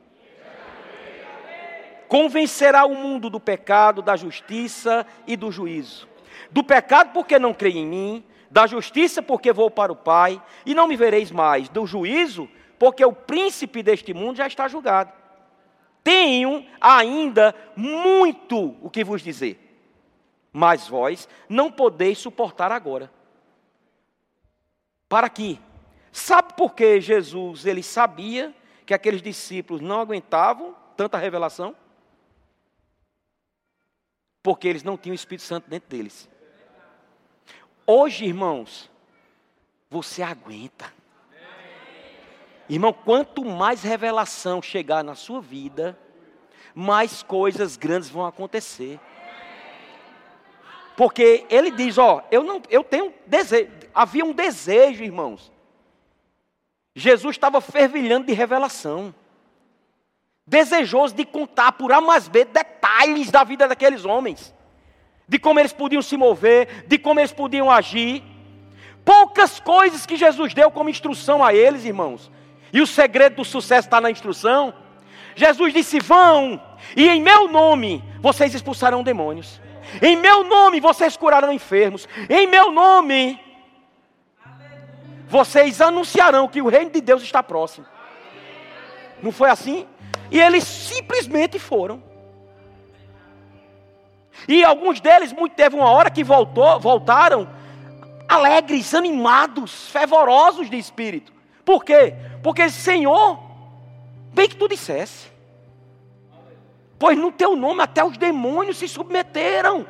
Convencerá 2.15 2.87
o 2.87 2.95
mundo 2.95 3.29
do 3.29 3.41
pecado, 3.41 4.01
da 4.01 4.15
justiça 4.15 5.05
e 5.27 5.37
do 5.37 5.51
juízo. 5.51 6.07
Do 6.49 6.63
pecado 6.63 7.13
porque 7.13 7.41
não 7.41 7.53
crê 7.53 7.71
em 7.71 7.85
mim, 7.85 8.25
da 8.49 8.69
justiça 8.69 9.21
porque 9.21 9.53
vou 9.53 9.69
para 9.69 9.91
o 9.91 9.97
Pai 9.97 10.41
e 10.65 10.77
não 10.77 10.87
me 10.87 10.95
vereis 10.95 11.33
mais, 11.33 11.69
do 11.69 11.85
juízo 11.85 12.49
porque 12.79 13.05
o 13.05 13.13
príncipe 13.13 13.83
deste 13.83 14.15
mundo 14.15 14.37
já 14.37 14.47
está 14.47 14.69
julgado. 14.69 15.13
Tenho 16.05 16.65
ainda 16.81 17.53
muito 17.75 18.77
o 18.81 18.89
que 18.89 19.03
vos 19.03 19.21
dizer, 19.21 19.59
mas 20.53 20.87
vós 20.87 21.29
não 21.49 21.69
podeis 21.69 22.19
suportar 22.19 22.71
agora. 22.71 23.11
Para 25.09 25.29
que? 25.29 25.59
Sabe 26.13 26.55
por 26.55 26.77
que 26.77 27.01
Jesus 27.01 27.67
ele 27.67 27.83
sabia 27.83 28.55
que 28.87 28.95
aqueles 28.95 29.21
discípulos 29.21 29.83
não 29.83 29.99
aguentavam 29.99 30.77
tanta 30.97 31.19
revelação? 31.19 31.75
Porque 34.45 34.69
eles 34.69 34.83
não 34.83 34.99
tinham 34.99 35.13
o 35.13 35.17
Espírito 35.17 35.43
Santo 35.43 35.71
dentro 35.71 35.89
deles. 35.89 36.29
Hoje, 37.87 38.27
irmãos, 38.27 38.91
você 39.89 40.23
aguenta. 40.23 40.93
Irmão, 42.69 42.93
quanto 42.93 43.43
mais 43.43 43.83
revelação 43.83 44.61
chegar 44.61 45.03
na 45.03 45.15
sua 45.15 45.41
vida, 45.41 45.99
mais 46.75 47.23
coisas 47.23 47.79
grandes 47.79 48.11
vão 48.11 48.27
acontecer. 48.27 49.01
Porque 50.95 51.47
ele 51.49 51.71
diz, 51.71 51.97
ó, 51.97 52.23
eu 52.31 52.43
não, 52.43 52.61
eu 52.69 52.85
tenho 52.85 53.15
desejo, 53.27 53.71
havia 53.95 54.27
um 54.27 54.33
desejo, 54.35 55.03
irmãos. 55.03 55.51
Jesus 56.95 57.35
estava 57.35 57.63
fervilhando 57.63 58.27
de 58.27 58.35
revelação. 58.35 59.15
Desejoso 60.47 61.15
de 61.15 61.25
contar 61.25 61.73
por 61.73 61.91
A 61.93 62.01
mais 62.01 62.29
B 62.29 62.45
detalhes 62.45 63.31
da 63.31 63.45
vida 63.45 63.67
daqueles 63.67 64.05
homens. 64.05 64.55
De 65.27 65.39
como 65.39 65.59
eles 65.59 65.73
podiam 65.73 66.03
se 66.03 66.17
mover, 66.17 66.85
de 66.87 66.99
como 66.99 67.19
eles 67.19 67.33
podiam 67.33 67.71
agir. 67.71 68.23
Poucas 69.05 69.59
coisas 69.59 70.05
que 70.05 70.17
Jesus 70.17 70.53
deu 70.53 70.71
como 70.71 70.91
instrução 70.91 71.43
a 71.43 71.55
eles, 71.55 71.85
irmãos. 71.85 72.31
E 72.73 72.81
o 72.81 72.87
segredo 72.87 73.37
do 73.37 73.45
sucesso 73.45 73.87
está 73.87 74.01
na 74.01 74.11
instrução. 74.11 74.75
Jesus 75.35 75.73
disse: 75.73 75.99
Vão, 75.99 76.61
e 76.97 77.09
em 77.09 77.23
meu 77.23 77.49
nome 77.49 78.05
vocês 78.21 78.55
expulsarão 78.55 79.03
demônios. 79.03 79.61
Em 80.03 80.17
meu 80.17 80.45
nome 80.45 80.81
vocês 80.81 81.17
curarão 81.17 81.53
enfermos. 81.53 82.09
Em 82.29 82.47
meu 82.47 82.71
nome 82.71 83.41
vocês 85.27 85.81
anunciarão 85.81 86.49
que 86.49 86.61
o 86.61 86.69
reino 86.69 86.91
de 86.91 87.01
Deus 87.01 87.23
está 87.23 87.43
próximo. 87.43 87.87
Não 89.23 89.33
foi 89.33 89.51
assim? 89.51 89.87
E 90.35 90.41
eles 90.41 90.65
simplesmente 90.65 91.61
foram. 91.61 92.03
E 94.49 94.65
alguns 94.65 95.01
deles, 95.01 95.33
muito 95.33 95.55
teve 95.55 95.77
uma 95.77 95.89
hora 95.89 96.11
que 96.11 96.25
voltou, 96.25 96.81
voltaram 96.81 97.49
alegres, 98.29 98.93
animados, 98.97 99.91
fervorosos 99.91 100.69
de 100.69 100.77
espírito. 100.77 101.33
Por 101.65 101.85
quê? 101.85 102.17
Porque, 102.43 102.69
Senhor, 102.69 103.39
bem 104.33 104.49
que 104.49 104.57
tu 104.57 104.69
dissesse. 104.69 105.29
Pois 106.99 107.17
no 107.17 107.31
teu 107.31 107.55
nome 107.55 107.83
até 107.85 108.05
os 108.05 108.19
demônios 108.19 108.79
se 108.79 108.89
submeteram. 108.89 109.87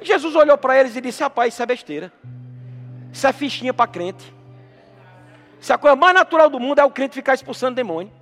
Jesus 0.00 0.34
olhou 0.34 0.56
para 0.56 0.80
eles 0.80 0.96
e 0.96 1.02
disse: 1.02 1.22
Rapaz, 1.22 1.52
isso 1.52 1.62
é 1.62 1.66
besteira. 1.66 2.10
Isso 3.12 3.26
é 3.26 3.32
fichinha 3.34 3.74
para 3.74 3.86
crente. 3.86 4.32
Se 5.60 5.70
a 5.70 5.76
coisa 5.76 5.94
mais 5.94 6.14
natural 6.14 6.48
do 6.48 6.58
mundo 6.58 6.78
é 6.78 6.84
o 6.84 6.90
crente 6.90 7.12
ficar 7.12 7.34
expulsando 7.34 7.76
demônio. 7.76 8.15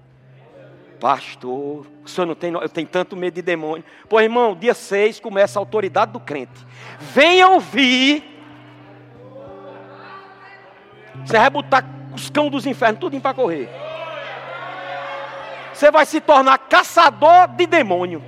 Pastor, 1.04 1.84
o 2.02 2.08
senhor 2.08 2.26
não 2.26 2.34
tem, 2.34 2.50
eu 2.50 2.66
tenho 2.66 2.88
tanto 2.88 3.14
medo 3.14 3.34
de 3.34 3.42
demônio. 3.42 3.84
Pô, 4.08 4.18
irmão, 4.18 4.56
dia 4.56 4.72
6 4.72 5.20
começa 5.20 5.58
a 5.58 5.60
autoridade 5.60 6.12
do 6.12 6.18
crente. 6.18 6.66
Venha 6.98 7.46
ouvir. 7.46 8.24
Você 11.22 11.36
vai 11.38 11.50
botar 11.50 11.84
os 12.14 12.30
cão 12.30 12.48
dos 12.48 12.64
infernos, 12.64 13.00
tudo 13.00 13.20
para 13.20 13.34
correr. 13.34 13.68
Você 15.74 15.90
vai 15.90 16.06
se 16.06 16.22
tornar 16.22 16.56
caçador 16.56 17.48
de 17.48 17.66
demônio. 17.66 18.24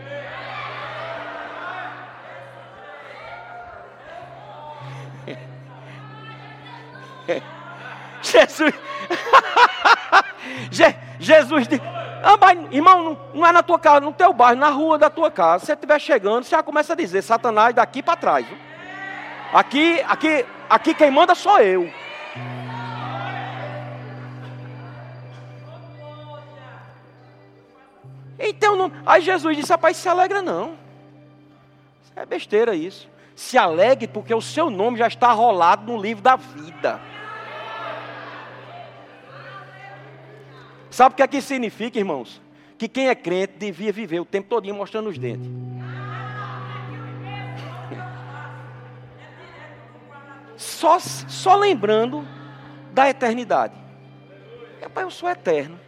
Jesus. 8.21 8.75
Jesus 11.19 11.69
disse. 11.69 12.06
Ah, 12.29 12.37
mas, 12.41 12.59
irmão, 12.73 13.17
não, 13.33 13.47
é 13.47 13.53
na 13.53 13.63
tua 13.63 13.79
casa, 13.79 14.01
no 14.01 14.13
teu 14.13 14.33
bairro, 14.33 14.59
na 14.59 14.69
rua 14.69 14.99
da 14.99 15.09
tua 15.09 15.31
casa. 15.31 15.61
Se 15.61 15.67
você 15.67 15.75
estiver 15.75 16.01
chegando, 16.01 16.43
você 16.43 16.51
já 16.51 16.61
começa 16.61 16.93
a 16.93 16.97
dizer, 16.97 17.23
Satanás 17.23 17.73
daqui 17.73 18.03
para 18.03 18.17
trás. 18.17 18.45
Viu? 18.45 18.59
Aqui, 19.53 20.05
aqui, 20.09 20.45
aqui 20.69 20.93
quem 20.93 21.09
manda 21.09 21.37
sou 21.37 21.61
eu. 21.61 21.89
Então, 28.37 28.75
não, 28.75 28.91
aí 29.07 29.23
Jesus 29.23 29.57
disse, 29.57 29.71
rapaz, 29.71 29.97
se 29.97 30.09
alegra 30.09 30.43
não. 30.43 30.77
É 32.17 32.27
besteira 32.27 32.75
isso. 32.75 33.09
Se 33.37 33.57
alegre 33.57 34.09
porque 34.09 34.35
o 34.35 34.43
seu 34.43 34.69
nome 34.69 34.99
já 34.99 35.07
está 35.07 35.31
rolado 35.31 35.93
no 35.93 35.97
livro 35.97 36.25
da 36.25 36.35
vida. 36.35 37.01
Sabe 40.91 41.13
o 41.13 41.17
que 41.17 41.23
aqui 41.23 41.41
significa, 41.41 41.99
irmãos? 41.99 42.41
Que 42.79 42.89
quem 42.89 43.09
é 43.09 43.15
crente 43.15 43.55
devia 43.59 43.93
viver 43.93 44.21
o 44.21 44.25
tempo 44.25 44.49
todinho 44.49 44.75
mostrando 44.75 45.09
os 45.09 45.19
dentes. 45.19 45.49
Só, 50.57 50.99
só 50.99 51.57
lembrando 51.57 52.27
da 52.93 53.09
eternidade. 53.09 53.75
Rapaz, 54.83 55.05
eu 55.05 55.11
sou 55.11 55.29
eterno. 55.29 55.79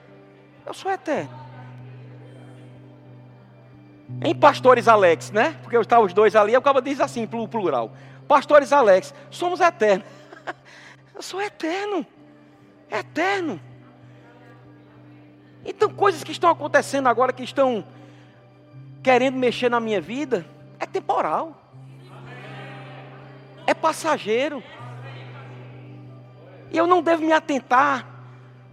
Eu 0.67 0.75
sou 0.75 0.91
eterno. 0.91 1.31
Em 4.23 4.35
Pastores 4.35 4.89
Alex, 4.89 5.31
né? 5.31 5.57
Porque 5.63 5.77
estavam 5.77 6.05
os 6.05 6.13
dois 6.13 6.35
ali, 6.35 6.53
eu 6.53 6.59
acabo 6.59 6.81
diz 6.81 7.01
assim, 7.01 7.27
plural. 7.27 7.93
Pastores 8.27 8.73
Alex, 8.73 9.15
somos 9.31 9.61
eternos. 9.61 10.07
eu 11.15 11.23
sou 11.23 11.41
eterno. 11.41 12.07
Eterno. 12.91 13.61
Então, 15.65 15.91
coisas 15.91 16.25
que 16.25 16.33
estão 16.33 16.51
acontecendo 16.51 17.09
agora, 17.09 17.33
que 17.33 17.43
estão 17.43 17.85
querendo 19.03 19.37
mexer 19.37 19.69
na 19.69 19.81
minha 19.81 20.01
vida, 20.01 20.45
é 20.79 20.87
temporal, 20.87 21.57
é 23.67 23.75
passageiro. 23.75 24.63
E 26.71 26.77
eu 26.77 26.87
não 26.87 27.03
devo 27.03 27.25
me 27.25 27.33
atentar 27.33 28.07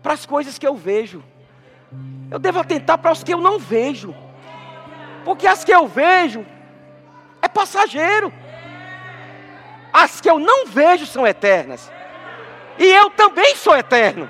para 0.02 0.14
as 0.14 0.26
coisas 0.26 0.58
que 0.58 0.68
eu 0.68 0.76
vejo, 0.76 1.24
eu 2.30 2.38
devo 2.38 2.60
atentar 2.60 2.98
para 2.98 3.12
as 3.12 3.24
que 3.24 3.34
eu 3.34 3.40
não 3.40 3.58
vejo, 3.58 4.14
porque 5.24 5.48
as 5.48 5.64
que 5.64 5.74
eu 5.74 5.88
vejo 5.88 6.46
é 7.42 7.48
passageiro, 7.48 8.32
as 9.92 10.20
que 10.20 10.30
eu 10.30 10.38
não 10.38 10.68
vejo 10.68 11.06
são 11.06 11.26
eternas, 11.26 11.92
e 12.78 12.86
eu 12.86 13.10
também 13.10 13.56
sou 13.56 13.76
eterno. 13.76 14.28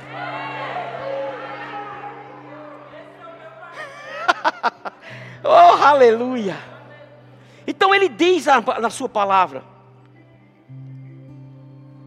oh, 5.44 5.84
aleluia! 5.84 6.58
Então 7.68 7.94
ele 7.94 8.10
diz 8.10 8.46
na 8.80 8.90
sua 8.90 9.10
palavra, 9.10 9.64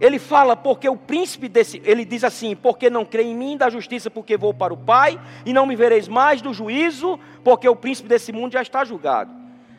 ele 0.01 0.19
fala, 0.19 0.55
porque 0.55 0.89
o 0.89 0.97
príncipe 0.97 1.49
desse, 1.49 1.83
ele 1.85 2.05
diz 2.05 2.23
assim: 2.23 2.55
porque 2.55 2.89
não 2.89 3.05
crê 3.05 3.25
em 3.25 3.35
mim 3.35 3.57
da 3.57 3.69
justiça, 3.69 4.09
porque 4.09 4.37
vou 4.37 4.55
para 4.55 4.73
o 4.73 4.77
Pai, 4.77 5.21
e 5.45 5.53
não 5.53 5.67
me 5.67 5.75
vereis 5.75 6.07
mais 6.07 6.41
do 6.41 6.55
juízo, 6.55 7.19
porque 7.43 7.69
o 7.69 7.75
príncipe 7.75 8.09
desse 8.09 8.33
mundo 8.33 8.53
já 8.53 8.63
está 8.63 8.85
julgado. 8.85 9.33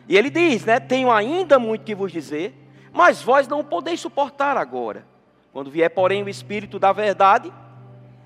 E 0.08 0.18
ele 0.18 0.30
diz, 0.30 0.66
né? 0.66 0.80
Tenho 0.80 1.12
ainda 1.12 1.58
muito 1.58 1.86
que 1.86 1.96
vos 1.96 2.12
dizer, 2.12 2.54
mas 2.92 3.22
vós 3.22 3.48
não 3.48 3.64
podeis 3.64 4.02
suportar 4.02 4.58
agora. 4.58 5.06
Quando 5.54 5.72
vier, 5.72 5.90
porém, 5.90 6.22
o 6.24 6.30
Espírito 6.30 6.78
da 6.78 6.92
verdade, 6.92 7.54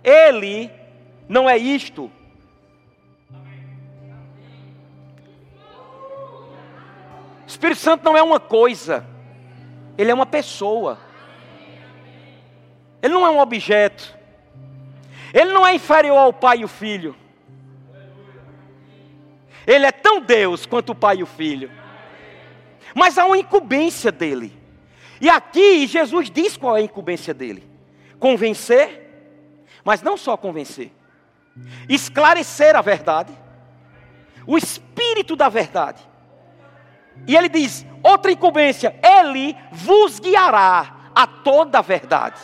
ele 0.04 0.72
não 1.28 1.50
é 1.50 1.58
isto 1.58 2.10
Espírito 7.64 7.80
Santo 7.80 8.04
não 8.04 8.18
é 8.18 8.22
uma 8.22 8.42
coisa, 8.42 9.08
ele 9.98 10.12
é 10.12 10.14
uma 10.14 10.26
pessoa. 10.26 11.00
Ele 13.02 13.14
não 13.14 13.26
é 13.26 13.30
um 13.30 13.40
objeto. 13.40 14.18
Ele 15.34 15.54
não 15.54 15.66
é 15.66 15.74
inferior 15.74 16.18
ao 16.18 16.34
Pai 16.34 16.58
e 16.58 16.66
o 16.66 16.68
Filho. 16.68 17.16
Ele 19.66 19.86
é 19.86 19.94
tão 19.94 20.20
Deus 20.20 20.66
quanto 20.66 20.90
o 20.90 20.96
Pai 20.96 21.20
e 21.20 21.24
o 21.24 21.26
Filho. 21.26 21.72
Mas 22.94 23.18
há 23.18 23.26
uma 23.26 23.38
incumbência 23.38 24.12
dele. 24.12 24.54
E 25.22 25.30
aqui 25.30 25.88
Jesus 25.88 26.30
diz 26.30 26.58
qual 26.58 26.76
é 26.76 26.82
a 26.82 26.84
incumbência 26.84 27.34
dele: 27.34 27.64
convencer, 28.20 29.40
mas 29.86 30.02
não 30.02 30.18
só 30.18 30.36
convencer, 30.36 30.92
esclarecer 31.88 32.76
a 32.76 32.82
verdade, 32.82 33.32
o 34.46 34.58
espírito 34.58 35.34
da 35.38 35.48
verdade 35.48 36.12
e 37.28 37.36
ele 37.36 37.50
diz: 37.50 37.86
outra 38.02 38.32
incumbência, 38.32 38.96
ele 39.04 39.56
vos 39.72 40.20
guiará 40.20 41.12
a 41.16 41.28
toda 41.28 41.80
a 41.80 41.82
verdade. 41.82 42.40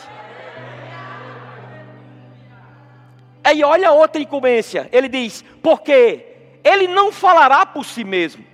Aí 3.42 3.64
olha 3.64 3.92
outra 3.92 4.20
incumbência, 4.20 4.88
ele 4.92 5.08
diz: 5.08 5.44
porque 5.62 6.26
ele 6.62 6.86
não 6.86 7.12
falará 7.12 7.64
por 7.66 7.84
si 7.84 8.04
mesmo, 8.04 8.44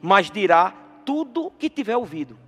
mas 0.00 0.30
dirá 0.30 0.74
tudo 1.04 1.52
que 1.58 1.68
tiver 1.68 1.96
ouvido, 1.96 2.38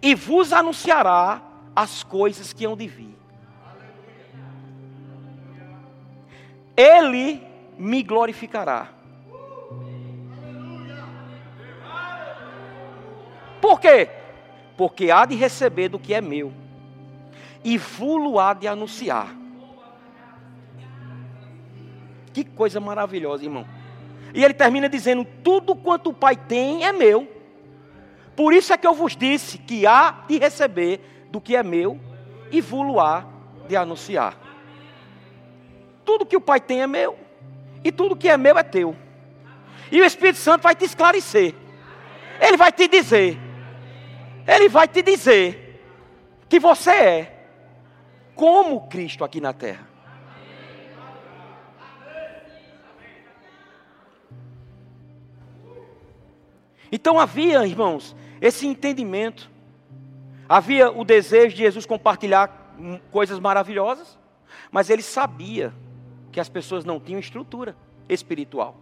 e 0.00 0.14
vos 0.14 0.52
anunciará 0.52 1.42
as 1.74 2.02
coisas 2.02 2.52
que 2.52 2.64
hão 2.64 2.76
de 2.76 2.86
vir. 2.86 3.14
Ele 6.76 7.40
me 7.78 8.02
glorificará 8.02 8.93
Por 13.64 13.80
quê? 13.80 14.10
Porque 14.76 15.10
há 15.10 15.24
de 15.24 15.34
receber 15.36 15.88
do 15.88 15.98
que 15.98 16.12
é 16.12 16.20
meu, 16.20 16.52
e 17.64 17.78
vulo 17.78 18.38
há 18.38 18.52
de 18.52 18.68
anunciar. 18.68 19.34
Que 22.34 22.44
coisa 22.44 22.78
maravilhosa, 22.78 23.42
irmão. 23.42 23.66
E 24.34 24.44
ele 24.44 24.52
termina 24.52 24.86
dizendo: 24.86 25.26
Tudo 25.42 25.74
quanto 25.74 26.10
o 26.10 26.12
Pai 26.12 26.36
tem 26.36 26.84
é 26.84 26.92
meu. 26.92 27.26
Por 28.36 28.52
isso 28.52 28.70
é 28.70 28.76
que 28.76 28.86
eu 28.86 28.92
vos 28.92 29.16
disse 29.16 29.56
que 29.56 29.86
há 29.86 30.24
de 30.28 30.36
receber 30.38 31.00
do 31.30 31.40
que 31.40 31.56
é 31.56 31.62
meu, 31.62 31.98
e 32.50 32.60
vulo 32.60 33.00
há 33.00 33.24
de 33.66 33.76
anunciar. 33.76 34.36
Tudo 36.04 36.26
que 36.26 36.36
o 36.36 36.40
Pai 36.42 36.60
tem 36.60 36.82
é 36.82 36.86
meu, 36.86 37.18
e 37.82 37.90
tudo 37.90 38.14
que 38.14 38.28
é 38.28 38.36
meu 38.36 38.58
é 38.58 38.62
teu. 38.62 38.94
E 39.90 40.02
o 40.02 40.04
Espírito 40.04 40.38
Santo 40.38 40.60
vai 40.60 40.74
te 40.74 40.84
esclarecer. 40.84 41.54
Ele 42.38 42.58
vai 42.58 42.70
te 42.70 42.86
dizer 42.86 43.43
ele 44.46 44.68
vai 44.68 44.86
te 44.86 45.02
dizer 45.02 45.80
que 46.48 46.60
você 46.60 46.90
é 46.90 47.46
como 48.34 48.88
Cristo 48.88 49.24
aqui 49.24 49.40
na 49.40 49.52
terra. 49.52 49.94
Então 56.90 57.18
havia, 57.18 57.66
irmãos, 57.66 58.14
esse 58.40 58.66
entendimento. 58.66 59.50
Havia 60.48 60.92
o 60.92 61.04
desejo 61.04 61.56
de 61.56 61.62
Jesus 61.62 61.86
compartilhar 61.86 62.76
coisas 63.10 63.40
maravilhosas, 63.40 64.18
mas 64.70 64.90
ele 64.90 65.02
sabia 65.02 65.72
que 66.30 66.38
as 66.38 66.48
pessoas 66.48 66.84
não 66.84 67.00
tinham 67.00 67.18
estrutura 67.18 67.76
espiritual. 68.08 68.76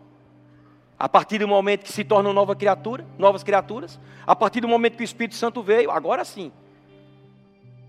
A 1.02 1.08
partir 1.08 1.38
do 1.38 1.48
momento 1.48 1.82
que 1.82 1.90
se 1.90 2.04
tornam 2.04 2.32
nova 2.32 2.54
criatura, 2.54 3.04
novas 3.18 3.42
criaturas, 3.42 3.98
a 4.24 4.36
partir 4.36 4.60
do 4.60 4.68
momento 4.68 4.96
que 4.96 5.02
o 5.02 5.04
Espírito 5.04 5.34
Santo 5.34 5.60
veio, 5.60 5.90
agora 5.90 6.24
sim, 6.24 6.52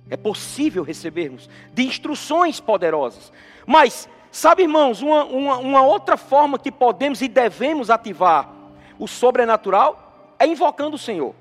é 0.10 0.18
possível 0.18 0.82
recebermos 0.82 1.48
de 1.72 1.84
instruções 1.84 2.60
poderosas. 2.60 3.32
Mas, 3.68 4.10
sabe, 4.32 4.64
irmãos, 4.64 5.04
uma, 5.04 5.26
uma, 5.26 5.58
uma 5.60 5.84
outra 5.84 6.18
forma 6.18 6.58
que 6.58 6.72
podemos 6.72 7.22
e 7.22 7.28
devemos 7.28 7.92
ativar 7.92 8.52
o 8.98 9.08
sobrenatural 9.08 10.34
é 10.40 10.48
invocando 10.48 10.96
o 10.96 11.00
Senhor. 11.00 11.36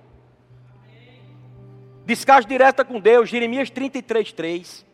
Descarte 2.04 2.50
direta 2.50 2.84
com 2.84 3.00
Deus, 3.00 3.30
Jeremias 3.30 3.70
33, 3.70 4.30
3. 4.30 4.86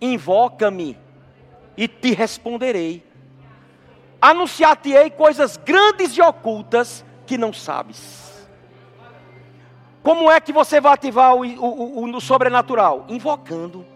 Invoca-me 0.00 0.96
e 1.76 1.88
te 1.88 2.12
responderei 2.12 3.09
Anunciar-te-ei 4.20 5.10
coisas 5.10 5.56
grandes 5.56 6.16
e 6.16 6.20
ocultas 6.20 7.04
que 7.26 7.38
não 7.38 7.52
sabes. 7.52 8.48
Como 10.02 10.30
é 10.30 10.40
que 10.40 10.52
você 10.52 10.80
vai 10.80 10.94
ativar 10.94 11.34
o, 11.34 11.44
o, 11.44 12.04
o, 12.04 12.16
o 12.16 12.20
sobrenatural? 12.20 13.06
Invocando. 13.08 13.86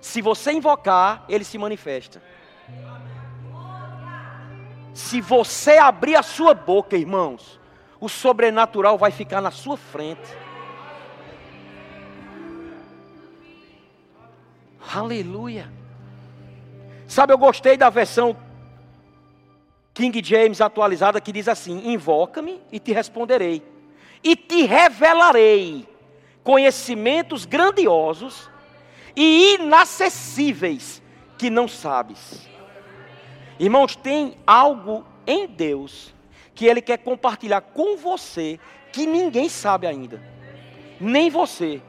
Se 0.00 0.20
você 0.20 0.52
invocar, 0.52 1.24
ele 1.28 1.44
se 1.44 1.56
manifesta. 1.58 2.22
Se 4.92 5.20
você 5.20 5.78
abrir 5.78 6.16
a 6.16 6.22
sua 6.22 6.54
boca, 6.54 6.96
irmãos, 6.96 7.60
o 8.00 8.08
sobrenatural 8.08 8.98
vai 8.98 9.10
ficar 9.10 9.40
na 9.40 9.50
sua 9.50 9.76
frente. 9.76 10.36
Aleluia. 14.92 15.72
Sabe, 17.06 17.32
eu 17.32 17.38
gostei 17.38 17.76
da 17.76 17.88
versão 17.88 18.36
King 19.94 20.22
James 20.24 20.60
atualizada 20.60 21.20
que 21.20 21.32
diz 21.32 21.48
assim: 21.48 21.92
Invoca-me 21.92 22.60
e 22.70 22.78
te 22.78 22.92
responderei, 22.92 23.62
e 24.22 24.34
te 24.34 24.62
revelarei 24.62 25.86
conhecimentos 26.42 27.44
grandiosos 27.44 28.50
e 29.14 29.54
inacessíveis 29.54 31.02
que 31.36 31.50
não 31.50 31.68
sabes. 31.68 32.48
Irmãos, 33.58 33.94
tem 33.94 34.36
algo 34.46 35.04
em 35.26 35.46
Deus 35.46 36.14
que 36.54 36.66
Ele 36.66 36.80
quer 36.80 36.98
compartilhar 36.98 37.60
com 37.60 37.96
você 37.96 38.58
que 38.92 39.06
ninguém 39.06 39.48
sabe 39.48 39.86
ainda, 39.86 40.22
nem 41.00 41.30
você. 41.30 41.80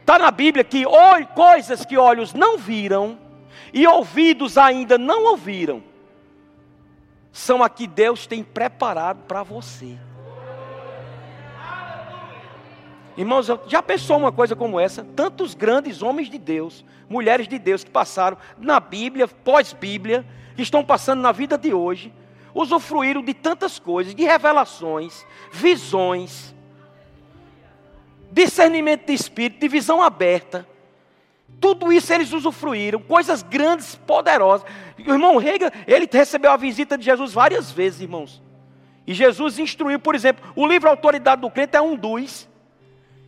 Está 0.00 0.18
na 0.18 0.30
Bíblia 0.30 0.64
que 0.64 0.84
coisas 1.34 1.84
que 1.84 1.96
olhos 1.96 2.34
não 2.34 2.58
viram 2.58 3.18
e 3.72 3.86
ouvidos 3.86 4.58
ainda 4.58 4.98
não 4.98 5.24
ouviram, 5.30 5.82
são 7.32 7.62
aqui 7.62 7.86
Deus 7.86 8.26
tem 8.26 8.44
preparado 8.44 9.22
para 9.26 9.42
você. 9.42 9.96
Irmãos, 13.16 13.46
já 13.66 13.82
pensou 13.82 14.16
uma 14.16 14.32
coisa 14.32 14.54
como 14.54 14.78
essa? 14.78 15.04
Tantos 15.16 15.54
grandes 15.54 16.02
homens 16.02 16.30
de 16.30 16.38
Deus, 16.38 16.84
mulheres 17.08 17.48
de 17.48 17.58
Deus 17.58 17.84
que 17.84 17.90
passaram 17.90 18.38
na 18.58 18.78
Bíblia, 18.78 19.26
pós-Bíblia, 19.26 20.24
que 20.54 20.62
estão 20.62 20.84
passando 20.84 21.20
na 21.20 21.32
vida 21.32 21.58
de 21.58 21.74
hoje, 21.74 22.12
usufruíram 22.54 23.22
de 23.22 23.34
tantas 23.34 23.78
coisas, 23.78 24.14
de 24.14 24.24
revelações, 24.24 25.26
visões, 25.50 26.54
discernimento 28.30 29.06
de 29.06 29.14
espírito, 29.14 29.60
de 29.60 29.68
visão 29.68 30.02
aberta. 30.02 30.66
Tudo 31.62 31.92
isso 31.92 32.12
eles 32.12 32.32
usufruíram, 32.32 32.98
coisas 32.98 33.40
grandes, 33.40 33.94
poderosas. 33.94 34.68
O 34.98 35.12
irmão 35.12 35.36
Rega, 35.36 35.72
ele 35.86 36.08
recebeu 36.10 36.50
a 36.50 36.56
visita 36.56 36.98
de 36.98 37.04
Jesus 37.04 37.32
várias 37.32 37.70
vezes, 37.70 38.00
irmãos. 38.00 38.42
E 39.06 39.14
Jesus 39.14 39.60
instruiu, 39.60 40.00
por 40.00 40.16
exemplo, 40.16 40.44
o 40.56 40.66
livro 40.66 40.90
Autoridade 40.90 41.40
do 41.40 41.48
Crente 41.48 41.76
é 41.76 41.80
um 41.80 41.94
dos 41.94 42.48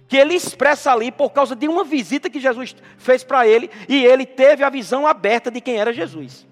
que 0.08 0.16
ele 0.16 0.34
expressa 0.34 0.92
ali 0.92 1.12
por 1.12 1.30
causa 1.30 1.54
de 1.54 1.68
uma 1.68 1.84
visita 1.84 2.28
que 2.28 2.40
Jesus 2.40 2.74
fez 2.98 3.22
para 3.22 3.46
ele, 3.46 3.70
e 3.88 4.04
ele 4.04 4.26
teve 4.26 4.64
a 4.64 4.68
visão 4.68 5.06
aberta 5.06 5.48
de 5.48 5.60
quem 5.60 5.76
era 5.76 5.92
Jesus. 5.92 6.44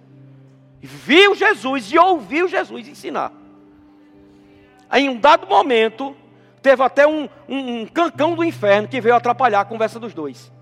Viu 0.81 1.35
Jesus 1.35 1.93
e 1.93 1.99
ouviu 1.99 2.47
Jesus 2.47 2.87
ensinar. 2.87 3.33
Em 4.93 5.09
um 5.09 5.17
dado 5.19 5.49
momento, 5.49 6.17
teve 6.63 6.81
até 6.81 7.09
um, 7.09 7.29
um, 7.49 7.81
um 7.81 7.87
cancão 7.87 8.37
do 8.37 8.45
inferno 8.45 8.87
que 8.87 9.01
veio 9.01 9.17
atrapalhar 9.17 9.61
a 9.63 9.65
conversa 9.65 9.99
dos 9.99 10.15
dois. 10.15 10.53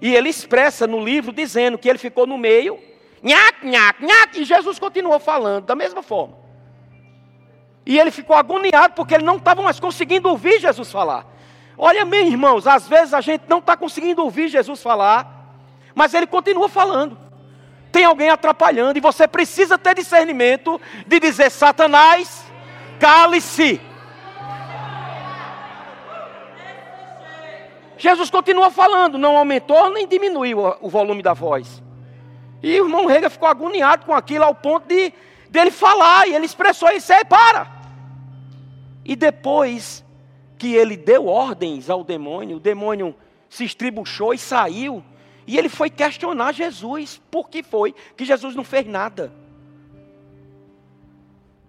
E 0.00 0.14
ele 0.14 0.28
expressa 0.28 0.86
no 0.86 1.02
livro 1.02 1.32
dizendo 1.32 1.78
que 1.78 1.88
ele 1.88 1.98
ficou 1.98 2.26
no 2.26 2.36
meio, 2.36 2.78
nhac, 3.22 3.66
nhac, 3.66 4.04
nhac, 4.04 4.40
e 4.40 4.44
Jesus 4.44 4.78
continuou 4.78 5.18
falando 5.18 5.64
da 5.64 5.74
mesma 5.74 6.02
forma. 6.02 6.36
E 7.84 7.98
ele 7.98 8.10
ficou 8.10 8.36
agoniado 8.36 8.94
porque 8.94 9.14
ele 9.14 9.24
não 9.24 9.36
estava 9.36 9.62
mais 9.62 9.78
conseguindo 9.78 10.28
ouvir 10.28 10.60
Jesus 10.60 10.90
falar. 10.90 11.24
Olha, 11.78 12.04
meus 12.04 12.28
irmãos, 12.28 12.66
às 12.66 12.88
vezes 12.88 13.14
a 13.14 13.20
gente 13.20 13.44
não 13.48 13.58
está 13.58 13.76
conseguindo 13.76 14.22
ouvir 14.22 14.48
Jesus 14.48 14.82
falar, 14.82 15.54
mas 15.94 16.14
ele 16.14 16.26
continua 16.26 16.68
falando. 16.68 17.16
Tem 17.92 18.04
alguém 18.04 18.28
atrapalhando 18.28 18.98
e 18.98 19.00
você 19.00 19.28
precisa 19.28 19.78
ter 19.78 19.94
discernimento 19.94 20.80
de 21.06 21.20
dizer: 21.20 21.50
Satanás, 21.50 22.44
cale-se. 22.98 23.80
Jesus 27.98 28.30
continua 28.30 28.70
falando, 28.70 29.18
não 29.18 29.36
aumentou 29.36 29.90
nem 29.90 30.06
diminuiu 30.06 30.58
o 30.80 30.88
volume 30.88 31.22
da 31.22 31.32
voz. 31.32 31.82
E 32.62 32.80
o 32.80 32.84
irmão 32.84 33.06
Rega 33.06 33.30
ficou 33.30 33.48
agoniado 33.48 34.04
com 34.06 34.14
aquilo 34.14 34.44
ao 34.44 34.54
ponto 34.54 34.86
de 34.86 35.12
dele 35.48 35.70
falar, 35.70 36.26
e 36.28 36.34
ele 36.34 36.46
expressou 36.46 36.90
isso 36.90 37.12
aí, 37.12 37.24
para. 37.24 37.70
E 39.04 39.14
depois 39.14 40.04
que 40.58 40.74
ele 40.74 40.96
deu 40.96 41.26
ordens 41.26 41.88
ao 41.88 42.02
demônio, 42.02 42.56
o 42.56 42.60
demônio 42.60 43.14
se 43.48 43.64
estribuchou 43.64 44.34
e 44.34 44.38
saiu. 44.38 45.02
E 45.46 45.56
ele 45.56 45.68
foi 45.68 45.88
questionar 45.88 46.52
Jesus, 46.52 47.20
por 47.30 47.48
que 47.48 47.62
foi 47.62 47.94
que 48.16 48.24
Jesus 48.24 48.56
não 48.56 48.64
fez 48.64 48.86
nada. 48.86 49.32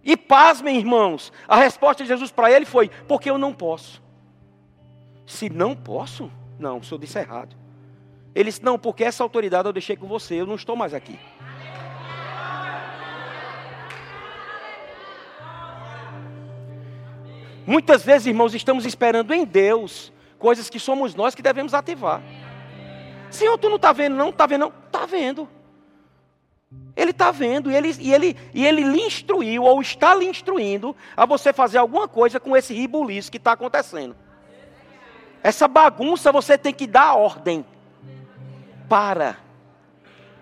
E 0.03 0.17
pasmem, 0.17 0.77
irmãos, 0.77 1.31
a 1.47 1.57
resposta 1.57 2.01
de 2.01 2.09
Jesus 2.09 2.31
para 2.31 2.51
ele 2.51 2.65
foi: 2.65 2.89
porque 3.07 3.29
eu 3.29 3.37
não 3.37 3.53
posso. 3.53 4.01
Se 5.27 5.49
não 5.49 5.75
posso, 5.75 6.31
não, 6.57 6.77
o 6.77 6.83
senhor 6.83 6.99
disse 6.99 7.19
errado. 7.19 7.53
Ele 8.33 8.49
disse: 8.49 8.63
não, 8.63 8.79
porque 8.79 9.03
essa 9.03 9.21
autoridade 9.21 9.67
eu 9.67 9.73
deixei 9.73 9.97
com 9.97 10.07
você, 10.07 10.35
eu 10.35 10.47
não 10.47 10.55
estou 10.55 10.75
mais 10.75 10.93
aqui. 10.93 11.19
Muitas 17.65 18.05
vezes, 18.05 18.27
irmãos, 18.27 18.55
estamos 18.55 18.85
esperando 18.85 19.33
em 19.33 19.43
Deus 19.43 20.13
coisas 20.39 20.69
que 20.69 20.79
somos 20.79 21.13
nós 21.13 21.35
que 21.35 21.41
devemos 21.41 21.73
ativar. 21.73 22.23
Senhor, 23.29 23.57
tu 23.57 23.67
não 23.67 23.75
está 23.75 23.91
vendo, 23.91 24.15
não? 24.15 24.29
Está 24.29 24.45
vendo, 24.45 24.61
não? 24.61 24.73
Está 24.85 25.05
vendo. 25.05 25.49
Ele 26.95 27.11
está 27.11 27.31
vendo 27.31 27.69
e 27.69 27.75
ele, 27.75 27.93
e, 27.99 28.13
ele, 28.13 28.37
e 28.53 28.65
ele 28.65 28.81
lhe 28.81 29.01
instruiu, 29.01 29.63
ou 29.63 29.81
está 29.81 30.15
lhe 30.15 30.25
instruindo, 30.25 30.95
a 31.17 31.25
você 31.25 31.51
fazer 31.51 31.79
alguma 31.79 32.07
coisa 32.07 32.39
com 32.39 32.55
esse 32.55 32.73
ribuliço 32.73 33.29
que 33.29 33.37
está 33.37 33.51
acontecendo. 33.51 34.15
Essa 35.43 35.67
bagunça 35.67 36.31
você 36.31 36.57
tem 36.57 36.73
que 36.73 36.87
dar 36.87 37.15
ordem. 37.15 37.65
Para. 38.89 39.37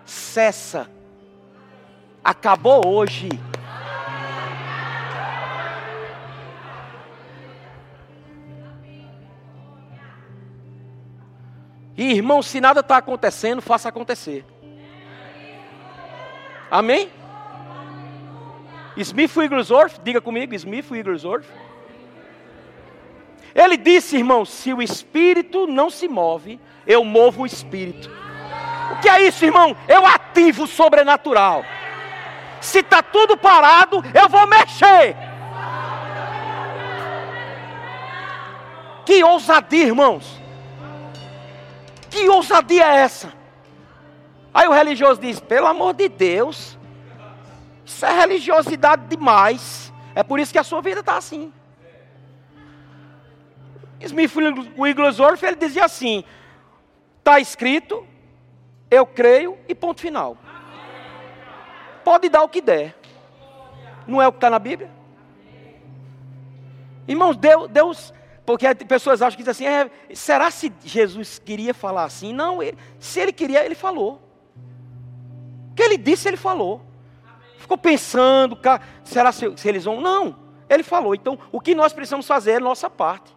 Cessa. 0.04 0.88
Acabou 2.24 2.86
hoje. 2.86 3.28
E 11.96 12.12
irmão, 12.12 12.42
se 12.42 12.60
nada 12.60 12.80
está 12.80 12.98
acontecendo, 12.98 13.62
faça 13.62 13.88
acontecer. 13.88 14.44
Amém? 16.70 17.10
Smith 18.96 19.34
Wigglesworth, 19.36 20.00
diga 20.02 20.20
comigo, 20.20 20.54
Smith 20.54 20.90
Wigglesworth. 20.90 21.46
Ele 23.54 23.76
disse, 23.76 24.16
irmão, 24.16 24.44
se 24.44 24.72
o 24.72 24.82
espírito 24.82 25.66
não 25.66 25.88
se 25.88 26.08
move, 26.08 26.60
eu 26.86 27.04
movo 27.04 27.42
o 27.42 27.46
espírito. 27.46 28.10
O 28.92 28.96
que 29.00 29.08
é 29.08 29.26
isso, 29.26 29.44
irmão? 29.44 29.76
Eu 29.88 30.06
ativo 30.06 30.64
o 30.64 30.66
sobrenatural. 30.66 31.64
Se 32.60 32.80
está 32.80 33.02
tudo 33.02 33.36
parado, 33.36 34.02
eu 34.14 34.28
vou 34.28 34.46
mexer. 34.46 35.16
Que 39.04 39.22
ousadia, 39.22 39.84
irmãos. 39.84 40.40
Que 42.10 42.28
ousadia 42.28 42.84
é 42.84 42.96
essa? 42.96 43.32
Aí 44.52 44.66
o 44.66 44.72
religioso 44.72 45.20
diz: 45.20 45.38
pelo 45.38 45.66
amor 45.66 45.94
de 45.94 46.08
Deus, 46.08 46.78
isso 47.84 48.04
é 48.04 48.12
religiosidade 48.18 49.06
demais. 49.06 49.92
É 50.14 50.22
por 50.22 50.40
isso 50.40 50.52
que 50.52 50.58
a 50.58 50.64
sua 50.64 50.80
vida 50.80 51.00
está 51.00 51.16
assim. 51.16 51.52
Smith 54.00 54.32
Wigglesworth, 54.76 55.42
ele 55.42 55.56
dizia 55.56 55.84
assim: 55.84 56.24
está 57.18 57.40
escrito, 57.40 58.06
eu 58.90 59.06
creio 59.06 59.58
e 59.68 59.74
ponto 59.74 60.00
final. 60.00 60.36
Pode 62.04 62.28
dar 62.28 62.42
o 62.42 62.48
que 62.48 62.60
der. 62.60 62.94
Não 64.06 64.22
é 64.22 64.28
o 64.28 64.32
que 64.32 64.38
está 64.38 64.48
na 64.48 64.58
Bíblia? 64.58 64.90
Irmãos, 67.08 67.36
Deus, 67.36 67.68
Deus 67.68 68.14
porque 68.46 68.72
pessoas 68.76 69.20
acham 69.20 69.36
que 69.36 69.42
dizem 69.42 69.66
assim, 69.66 69.90
é, 70.08 70.14
será 70.14 70.52
se 70.52 70.72
Jesus 70.84 71.40
queria 71.44 71.74
falar 71.74 72.04
assim? 72.04 72.32
Não, 72.32 72.62
ele, 72.62 72.78
se 73.00 73.18
ele 73.18 73.32
queria, 73.32 73.64
ele 73.64 73.74
falou. 73.74 74.22
O 75.72 75.74
que 75.74 75.82
ele 75.82 75.98
disse, 75.98 76.28
ele 76.28 76.36
falou. 76.36 76.80
Ficou 77.58 77.76
pensando, 77.76 78.56
será 79.02 79.32
se, 79.32 79.52
se 79.56 79.68
eles 79.68 79.84
vão? 79.84 80.00
Não, 80.00 80.36
ele 80.68 80.84
falou. 80.84 81.12
Então, 81.12 81.36
o 81.50 81.60
que 81.60 81.74
nós 81.74 81.92
precisamos 81.92 82.24
fazer 82.24 82.52
é 82.52 82.60
nossa 82.60 82.88
parte. 82.88 83.35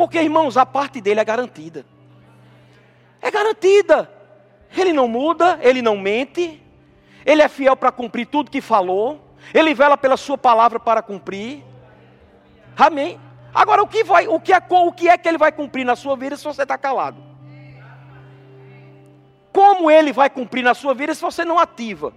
Porque, 0.00 0.18
irmãos, 0.18 0.56
a 0.56 0.64
parte 0.64 0.98
dele 0.98 1.20
é 1.20 1.24
garantida. 1.26 1.84
É 3.20 3.30
garantida. 3.30 4.10
Ele 4.74 4.94
não 4.94 5.06
muda, 5.06 5.58
ele 5.60 5.82
não 5.82 5.94
mente, 5.94 6.62
Ele 7.26 7.42
é 7.42 7.48
fiel 7.50 7.76
para 7.76 7.92
cumprir 7.92 8.24
tudo 8.24 8.50
que 8.50 8.62
falou. 8.62 9.20
Ele 9.52 9.74
vela 9.74 9.98
pela 9.98 10.16
sua 10.16 10.38
palavra 10.38 10.80
para 10.80 11.02
cumprir. 11.02 11.62
Amém. 12.74 13.20
Agora 13.52 13.82
o 13.82 13.86
que 13.86 14.02
vai, 14.02 14.26
o 14.26 14.40
que 14.40 14.54
é 14.54 14.62
o 14.70 14.90
que 14.90 15.06
é 15.06 15.18
que 15.18 15.28
ele 15.28 15.36
vai 15.36 15.52
cumprir 15.52 15.84
na 15.84 15.94
sua 15.94 16.16
vida 16.16 16.34
se 16.34 16.44
você 16.44 16.62
está 16.62 16.78
calado? 16.78 17.22
Como 19.52 19.90
ele 19.90 20.14
vai 20.14 20.30
cumprir 20.30 20.62
na 20.64 20.72
sua 20.72 20.94
vida 20.94 21.14
se 21.14 21.20
você 21.20 21.44
não 21.44 21.58
ativa? 21.58 22.14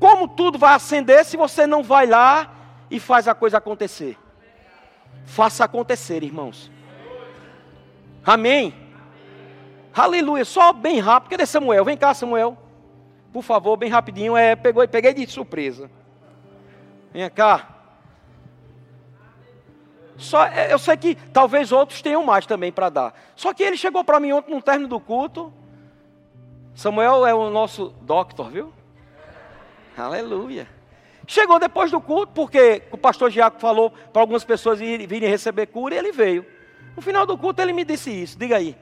Como 0.00 0.26
tudo 0.26 0.58
vai 0.58 0.74
acender 0.74 1.24
se 1.24 1.36
você 1.36 1.64
não 1.64 1.80
vai 1.80 2.08
lá 2.08 2.52
e 2.90 2.98
faz 2.98 3.28
a 3.28 3.36
coisa 3.36 3.58
acontecer? 3.58 4.18
Faça 5.24 5.64
acontecer, 5.64 6.22
irmãos. 6.22 6.70
Amém. 8.24 8.74
Aleluia. 9.94 10.44
Só 10.44 10.72
bem 10.72 11.00
rápido. 11.00 11.30
Cadê 11.30 11.46
Samuel? 11.46 11.84
Vem 11.84 11.96
cá, 11.96 12.14
Samuel. 12.14 12.56
Por 13.32 13.42
favor, 13.42 13.76
bem 13.76 13.90
rapidinho. 13.90 14.36
É, 14.36 14.54
pegou, 14.56 14.86
peguei 14.88 15.12
de 15.12 15.26
surpresa. 15.26 15.90
Vem 17.12 17.28
cá. 17.30 17.70
Só, 20.16 20.44
é, 20.46 20.72
eu 20.72 20.78
sei 20.78 20.96
que 20.96 21.14
talvez 21.32 21.72
outros 21.72 22.00
tenham 22.00 22.24
mais 22.24 22.46
também 22.46 22.70
para 22.70 22.88
dar. 22.88 23.14
Só 23.34 23.52
que 23.52 23.62
ele 23.62 23.76
chegou 23.76 24.04
para 24.04 24.20
mim 24.20 24.32
ontem 24.32 24.54
no 24.54 24.62
término 24.62 24.88
do 24.88 25.00
culto. 25.00 25.52
Samuel 26.74 27.26
é 27.26 27.34
o 27.34 27.50
nosso 27.50 27.94
doctor, 28.02 28.50
viu? 28.50 28.72
Aleluia. 29.96 30.68
Chegou 31.26 31.58
depois 31.58 31.90
do 31.90 32.00
culto, 32.00 32.32
porque 32.32 32.82
o 32.90 32.98
pastor 32.98 33.30
Giaco 33.30 33.60
falou 33.60 33.90
para 33.90 34.20
algumas 34.20 34.44
pessoas 34.44 34.78
virem 34.78 35.28
receber 35.28 35.66
cura 35.66 35.94
e 35.94 35.98
ele 35.98 36.12
veio. 36.12 36.44
No 36.94 37.02
final 37.02 37.26
do 37.26 37.36
culto 37.36 37.60
ele 37.62 37.72
me 37.72 37.84
disse 37.84 38.10
isso. 38.10 38.38
Diga 38.38 38.56
aí. 38.56 38.76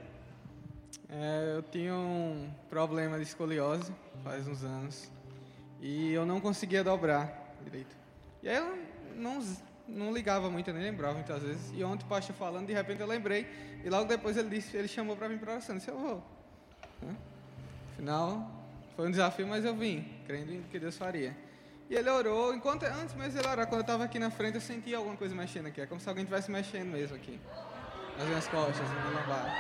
É, 1.09 1.55
eu 1.57 1.63
tinha 1.63 1.95
um 1.95 2.51
problema 2.71 3.17
de 3.19 3.25
escoliose 3.25 3.93
faz 4.25 4.47
uns 4.49 4.65
anos 4.65 5.11
e 5.81 6.13
eu 6.13 6.25
não 6.25 6.41
conseguia 6.41 6.83
dobrar 6.83 7.55
direito. 7.65 7.95
E 8.43 8.49
aí 8.49 8.57
eu 8.57 8.79
não, 9.17 9.43
não 9.87 10.13
ligava 10.13 10.49
muito, 10.51 10.73
nem 10.73 10.83
lembrava 10.83 11.15
muitas 11.15 11.43
vezes. 11.43 11.73
E 11.75 11.85
ontem 11.85 12.05
o 12.05 12.09
pastor 12.09 12.35
falando, 12.35 12.67
de 12.67 12.73
repente 12.73 13.01
eu 13.01 13.07
lembrei 13.07 13.47
e 13.85 13.91
logo 13.91 14.07
depois 14.07 14.37
ele 14.37 14.49
disse, 14.49 14.77
ele 14.77 14.89
chamou 14.89 15.17
para 15.17 15.29
vir 15.29 15.39
para 15.39 15.53
oração. 15.53 15.77
Disse, 15.77 15.91
eu 15.91 15.99
vou. 15.99 16.23
Afinal, 17.93 18.51
foi 18.97 19.09
um 19.09 19.11
desafio, 19.11 19.47
mas 19.47 19.65
eu 19.65 19.75
vim, 19.75 20.09
crendo 20.27 20.53
em 20.53 20.63
que 20.63 20.79
Deus 20.79 20.97
faria. 20.97 21.37
E 21.93 21.95
ele 21.95 22.09
orou, 22.09 22.55
enquanto 22.55 22.85
antes 22.85 23.15
mesmo 23.15 23.39
ele 23.39 23.47
orar, 23.47 23.67
quando 23.67 23.81
eu 23.81 23.83
estava 23.83 24.03
aqui 24.03 24.19
na 24.19 24.31
frente, 24.31 24.55
eu 24.55 24.63
sentia 24.63 24.97
alguma 24.97 25.15
coisa 25.15 25.35
mexendo 25.35 25.67
aqui. 25.67 25.79
É 25.79 25.85
como 25.85 26.01
se 26.01 26.09
alguém 26.09 26.25
estivesse 26.25 26.51
mexendo 26.51 26.91
mesmo 26.91 27.15
aqui. 27.15 27.39
Nas 28.17 28.27
minhas 28.27 28.49
costas, 28.49 28.89
na 28.89 28.95
minha 28.95 29.21
lombar. 29.21 29.55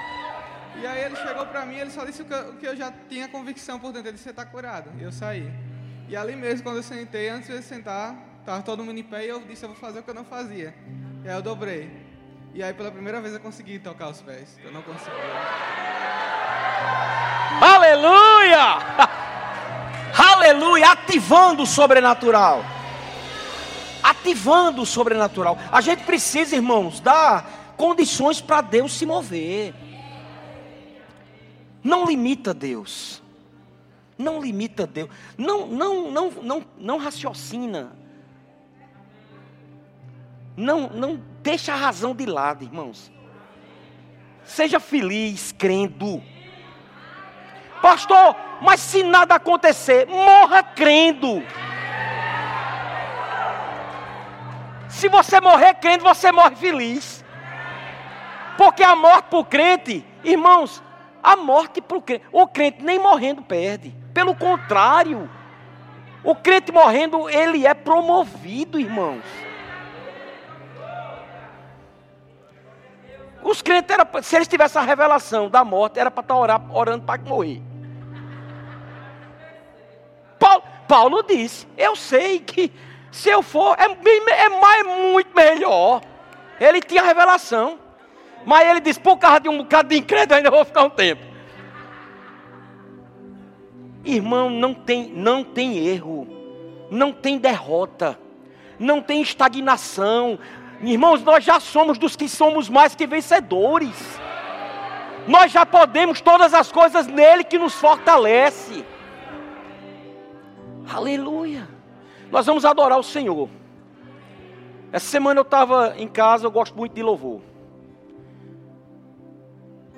E 0.80 0.86
aí 0.86 1.04
ele 1.04 1.16
chegou 1.16 1.44
para 1.44 1.66
mim, 1.66 1.76
ele 1.76 1.90
só 1.90 2.06
disse 2.06 2.22
o 2.22 2.24
que, 2.24 2.32
eu, 2.32 2.48
o 2.48 2.56
que 2.56 2.66
eu 2.66 2.74
já 2.74 2.90
tinha 3.06 3.28
convicção 3.28 3.78
por 3.78 3.92
dentro. 3.92 4.08
Ele 4.08 4.12
disse, 4.12 4.24
você 4.24 4.30
está 4.30 4.46
curado. 4.46 4.90
E 4.98 5.02
eu 5.02 5.12
saí. 5.12 5.52
E 6.08 6.16
ali 6.16 6.34
mesmo, 6.34 6.62
quando 6.62 6.78
eu 6.78 6.82
sentei, 6.82 7.28
antes 7.28 7.50
de 7.50 7.62
sentar, 7.62 8.16
estava 8.40 8.62
todo 8.62 8.82
mundo 8.82 8.98
em 8.98 9.02
pé 9.02 9.26
e 9.26 9.28
eu 9.28 9.38
disse, 9.40 9.66
eu 9.66 9.68
vou 9.68 9.76
fazer 9.76 9.98
o 9.98 10.02
que 10.02 10.08
eu 10.08 10.14
não 10.14 10.24
fazia. 10.24 10.74
E 11.22 11.28
aí 11.28 11.36
eu 11.36 11.42
dobrei. 11.42 11.90
E 12.54 12.62
aí 12.62 12.72
pela 12.72 12.90
primeira 12.90 13.20
vez 13.20 13.34
eu 13.34 13.40
consegui 13.40 13.78
tocar 13.78 14.08
os 14.08 14.22
pés. 14.22 14.58
Eu 14.64 14.72
não 14.72 14.80
conseguia. 14.80 15.12
Aleluia! 17.60 19.12
Aleluia! 20.16 20.92
Ativando 20.92 21.62
o 21.62 21.66
sobrenatural. 21.66 22.64
Ativando 24.02 24.82
o 24.82 24.86
sobrenatural. 24.86 25.58
A 25.70 25.80
gente 25.80 26.04
precisa, 26.04 26.56
irmãos, 26.56 27.00
dar 27.00 27.74
condições 27.76 28.40
para 28.40 28.60
Deus 28.60 28.92
se 28.92 29.06
mover. 29.06 29.74
Não 31.82 32.04
limita 32.04 32.52
Deus. 32.54 33.22
Não 34.16 34.40
limita 34.40 34.86
Deus. 34.86 35.10
Não, 35.36 35.66
não, 35.66 36.10
não, 36.10 36.30
não, 36.30 36.64
não 36.78 36.98
raciocina. 36.98 37.92
Não, 40.56 40.88
não 40.90 41.20
deixa 41.42 41.72
a 41.72 41.76
razão 41.76 42.14
de 42.14 42.26
lado, 42.26 42.62
irmãos. 42.62 43.10
Seja 44.44 44.78
feliz 44.78 45.52
crendo. 45.52 46.22
Pastor, 47.82 48.36
mas 48.60 48.78
se 48.78 49.02
nada 49.02 49.34
acontecer, 49.34 50.06
morra 50.06 50.62
crendo. 50.62 51.42
Se 54.88 55.08
você 55.08 55.40
morrer 55.40 55.74
crendo, 55.74 56.04
você 56.04 56.30
morre 56.30 56.54
feliz. 56.54 57.24
Porque 58.56 58.84
a 58.84 58.94
morte 58.94 59.24
para 59.30 59.38
o 59.40 59.44
crente, 59.44 60.06
irmãos, 60.22 60.80
a 61.20 61.34
morte 61.34 61.80
para 61.80 61.96
o 61.96 62.02
crente, 62.02 62.24
o 62.30 62.46
crente 62.46 62.84
nem 62.84 63.00
morrendo 63.00 63.42
perde. 63.42 63.92
Pelo 64.14 64.36
contrário, 64.36 65.28
o 66.22 66.36
crente 66.36 66.70
morrendo, 66.70 67.28
ele 67.28 67.66
é 67.66 67.74
promovido, 67.74 68.78
irmãos. 68.78 69.24
Os 73.42 73.60
crentes, 73.60 73.92
era, 73.92 74.22
se 74.22 74.36
eles 74.36 74.46
tivessem 74.46 74.80
a 74.80 74.84
revelação 74.84 75.50
da 75.50 75.64
morte, 75.64 75.98
era 75.98 76.12
para 76.12 76.22
estar 76.22 76.36
orando, 76.36 76.72
orando 76.72 77.04
para 77.04 77.20
morrer. 77.20 77.71
Paulo, 80.92 81.22
disse: 81.22 81.66
Eu 81.78 81.96
sei 81.96 82.38
que 82.38 82.70
se 83.10 83.30
eu 83.30 83.42
for, 83.42 83.74
é, 83.78 83.84
é, 83.86 84.48
mais, 84.60 84.86
muito 85.10 85.34
melhor. 85.34 86.02
Ele 86.60 86.82
tinha 86.82 87.02
revelação. 87.02 87.78
Mas 88.44 88.68
ele 88.68 88.78
disse: 88.78 89.00
Por 89.00 89.16
causa 89.16 89.40
de 89.40 89.48
um 89.48 89.56
bocado 89.56 89.88
de 89.88 89.96
incrédulo, 89.96 90.36
ainda 90.36 90.50
vou 90.50 90.66
ficar 90.66 90.82
um 90.82 90.90
tempo. 90.90 91.22
Irmão, 94.04 94.50
não 94.50 94.74
tem, 94.74 95.08
não 95.08 95.42
tem 95.42 95.78
erro, 95.78 96.28
não 96.90 97.10
tem 97.10 97.38
derrota, 97.38 98.18
não 98.78 99.00
tem 99.00 99.22
estagnação. 99.22 100.38
Irmãos, 100.82 101.22
nós 101.22 101.42
já 101.42 101.58
somos 101.58 101.96
dos 101.96 102.16
que 102.16 102.28
somos 102.28 102.68
mais 102.68 102.94
que 102.94 103.06
vencedores. 103.06 104.20
Nós 105.26 105.50
já 105.50 105.64
podemos 105.64 106.20
todas 106.20 106.52
as 106.52 106.70
coisas 106.70 107.06
nele 107.06 107.44
que 107.44 107.56
nos 107.56 107.72
fortalece. 107.72 108.84
Aleluia. 110.88 111.68
Nós 112.30 112.46
vamos 112.46 112.64
adorar 112.64 112.98
o 112.98 113.02
Senhor. 113.02 113.48
Essa 114.90 115.06
semana 115.06 115.40
eu 115.40 115.42
estava 115.42 115.94
em 115.96 116.08
casa, 116.08 116.46
eu 116.46 116.50
gosto 116.50 116.76
muito 116.76 116.94
de 116.94 117.02
louvor. 117.02 117.40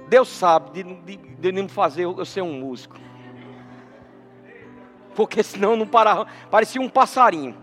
Deus 0.08 0.28
sabe 0.28 0.82
de, 0.82 0.94
de, 0.94 1.16
de 1.16 1.52
me 1.52 1.68
fazer 1.68 2.04
eu 2.04 2.24
ser 2.24 2.42
um 2.42 2.60
músico. 2.60 2.96
Porque 5.14 5.42
senão 5.42 5.76
não 5.76 5.86
parava, 5.86 6.26
parecia 6.50 6.80
um 6.80 6.88
passarinho. 6.88 7.56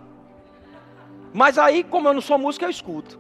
Mas 1.34 1.57
aí, 1.57 1.84
como 1.84 2.07
eu 2.07 2.13
não 2.13 2.22
sou 2.22 2.38
músico, 2.38 2.65
eu 2.65 2.69
escuto. 2.69 3.19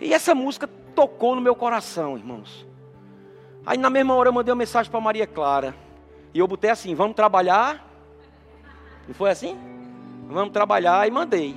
E 0.00 0.12
essa 0.12 0.34
música 0.34 0.68
tocou 0.94 1.34
no 1.34 1.40
meu 1.40 1.54
coração, 1.54 2.16
irmãos. 2.16 2.66
Aí 3.64 3.78
na 3.78 3.88
mesma 3.88 4.14
hora 4.14 4.28
eu 4.28 4.32
mandei 4.32 4.52
uma 4.52 4.58
mensagem 4.58 4.90
para 4.90 5.00
Maria 5.00 5.26
Clara. 5.26 5.74
E 6.34 6.38
eu 6.38 6.48
botei 6.48 6.70
assim: 6.70 6.94
vamos 6.94 7.14
trabalhar 7.14 7.91
não 9.06 9.14
foi 9.14 9.30
assim? 9.30 9.58
Vamos 10.28 10.52
trabalhar 10.52 11.06
e 11.06 11.10
mandei. 11.10 11.56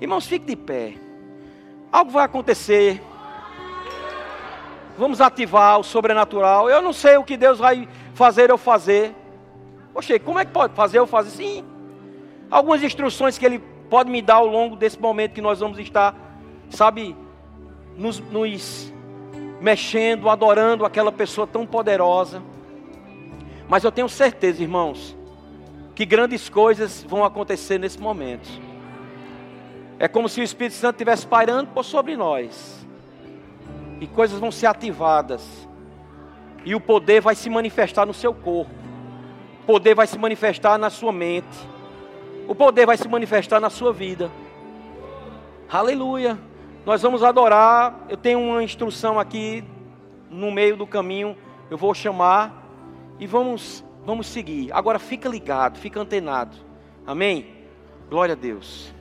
Irmãos, 0.00 0.26
fique 0.26 0.46
de 0.46 0.56
pé. 0.56 0.94
Algo 1.90 2.10
vai 2.10 2.24
acontecer. 2.24 3.00
Vamos 4.96 5.20
ativar 5.20 5.78
o 5.78 5.84
sobrenatural. 5.84 6.70
Eu 6.70 6.80
não 6.80 6.92
sei 6.92 7.16
o 7.16 7.24
que 7.24 7.36
Deus 7.36 7.58
vai 7.58 7.88
fazer 8.14 8.50
eu 8.50 8.58
fazer. 8.58 9.14
Poxa, 9.92 10.18
como 10.18 10.38
é 10.38 10.44
que 10.44 10.52
pode 10.52 10.74
fazer 10.74 10.98
eu 10.98 11.06
fazer? 11.06 11.30
Sim. 11.30 11.64
Algumas 12.50 12.82
instruções 12.82 13.38
que 13.38 13.44
Ele 13.44 13.58
pode 13.90 14.10
me 14.10 14.22
dar 14.22 14.36
ao 14.36 14.46
longo 14.46 14.76
desse 14.76 15.00
momento 15.00 15.32
que 15.32 15.40
nós 15.40 15.60
vamos 15.60 15.78
estar, 15.78 16.14
sabe, 16.70 17.16
nos, 17.96 18.18
nos 18.20 18.92
mexendo, 19.60 20.28
adorando 20.28 20.84
aquela 20.84 21.12
pessoa 21.12 21.46
tão 21.46 21.66
poderosa. 21.66 22.42
Mas 23.68 23.84
eu 23.84 23.92
tenho 23.92 24.08
certeza, 24.08 24.62
irmãos, 24.62 25.16
que 25.94 26.04
grandes 26.04 26.48
coisas 26.48 27.04
vão 27.08 27.24
acontecer 27.24 27.78
nesse 27.78 27.98
momento. 28.00 28.48
É 29.98 30.08
como 30.08 30.28
se 30.28 30.40
o 30.40 30.44
Espírito 30.44 30.74
Santo 30.74 30.96
estivesse 30.96 31.26
pairando 31.26 31.70
por 31.70 31.84
sobre 31.84 32.16
nós. 32.16 32.84
E 34.00 34.06
coisas 34.06 34.40
vão 34.40 34.50
ser 34.50 34.66
ativadas. 34.66 35.68
E 36.64 36.74
o 36.74 36.80
poder 36.80 37.20
vai 37.20 37.34
se 37.34 37.48
manifestar 37.48 38.04
no 38.04 38.14
seu 38.14 38.34
corpo. 38.34 38.72
O 39.62 39.66
poder 39.66 39.94
vai 39.94 40.06
se 40.06 40.18
manifestar 40.18 40.76
na 40.78 40.90
sua 40.90 41.12
mente. 41.12 41.56
O 42.48 42.54
poder 42.54 42.86
vai 42.86 42.96
se 42.96 43.06
manifestar 43.06 43.60
na 43.60 43.70
sua 43.70 43.92
vida. 43.92 44.30
Aleluia. 45.70 46.38
Nós 46.84 47.00
vamos 47.02 47.22
adorar. 47.22 48.04
Eu 48.08 48.16
tenho 48.16 48.40
uma 48.40 48.62
instrução 48.62 49.18
aqui 49.18 49.64
no 50.28 50.50
meio 50.50 50.76
do 50.76 50.86
caminho. 50.86 51.36
Eu 51.70 51.78
vou 51.78 51.94
chamar 51.94 52.62
e 53.18 53.26
vamos 53.26 53.84
Vamos 54.04 54.26
seguir. 54.26 54.72
Agora 54.72 54.98
fica 54.98 55.28
ligado, 55.28 55.78
fica 55.78 56.00
antenado. 56.00 56.56
Amém? 57.06 57.64
Glória 58.08 58.34
a 58.34 58.36
Deus. 58.36 58.92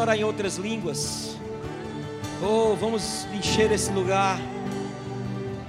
Orar 0.00 0.16
em 0.16 0.24
outras 0.24 0.56
línguas. 0.56 1.36
Oh, 2.42 2.74
vamos 2.74 3.26
encher 3.32 3.72
esse 3.72 3.92
lugar. 3.92 4.38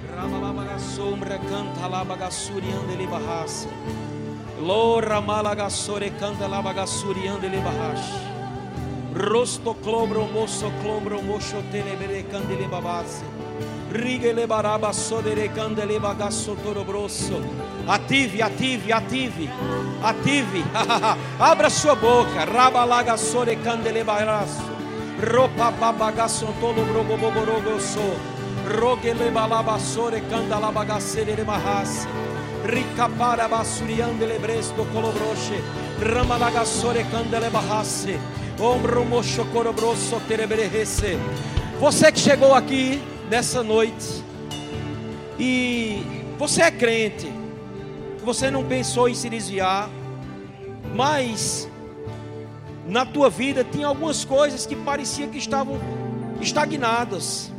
Canta 0.06 1.88
barraça. 3.06 3.68
Lora 4.60 5.20
canta 6.18 6.46
labagassuri 6.46 7.28
barraça. 7.58 8.36
Rosto 9.14 9.74
clombro 9.74 10.24
moço 10.26 10.70
clombro 10.82 11.22
moço 11.22 11.56
telebere 11.70 12.26
Ative, 17.88 18.42
ative, 18.42 18.92
ative, 18.92 19.48
ative. 20.02 20.64
Abra 21.38 21.70
sua 21.70 21.94
boca. 21.94 22.44
Rabalaga 22.44 23.16
sore 23.16 23.56
candele 23.56 24.04
baraço. 24.04 24.62
Ropa 25.20 25.70
babagasso 25.70 26.46
tolo 26.60 26.84
broboboborogoso. 26.84 28.36
Rogele 28.78 29.30
balaba 29.30 29.78
sore 29.78 30.20
candala 30.28 30.72
bagacere 30.72 31.44
marraça. 31.44 32.08
Rica 32.64 33.08
para 33.08 33.48
basuriandele 33.48 34.38
bresto 34.38 34.84
colobroche. 34.92 35.62
Ramalaga 36.00 36.64
sore 36.64 37.04
candele 37.10 37.50
barrace. 37.50 38.18
Ombro 38.58 39.04
mocho 39.04 39.44
corobroso 39.52 40.20
tereberese. 40.26 41.18
Você 41.78 42.10
que 42.10 42.18
chegou 42.18 42.54
aqui 42.54 43.15
nessa 43.30 43.62
noite 43.62 44.24
e 45.38 46.02
você 46.38 46.62
é 46.62 46.70
crente, 46.70 47.30
você 48.24 48.50
não 48.50 48.64
pensou 48.64 49.08
em 49.08 49.14
se 49.14 49.28
desviar, 49.28 49.88
mas 50.94 51.68
na 52.86 53.04
tua 53.04 53.28
vida 53.28 53.64
tinha 53.64 53.86
algumas 53.86 54.24
coisas 54.24 54.64
que 54.64 54.76
parecia 54.76 55.26
que 55.26 55.38
estavam 55.38 55.78
estagnadas. 56.40 57.52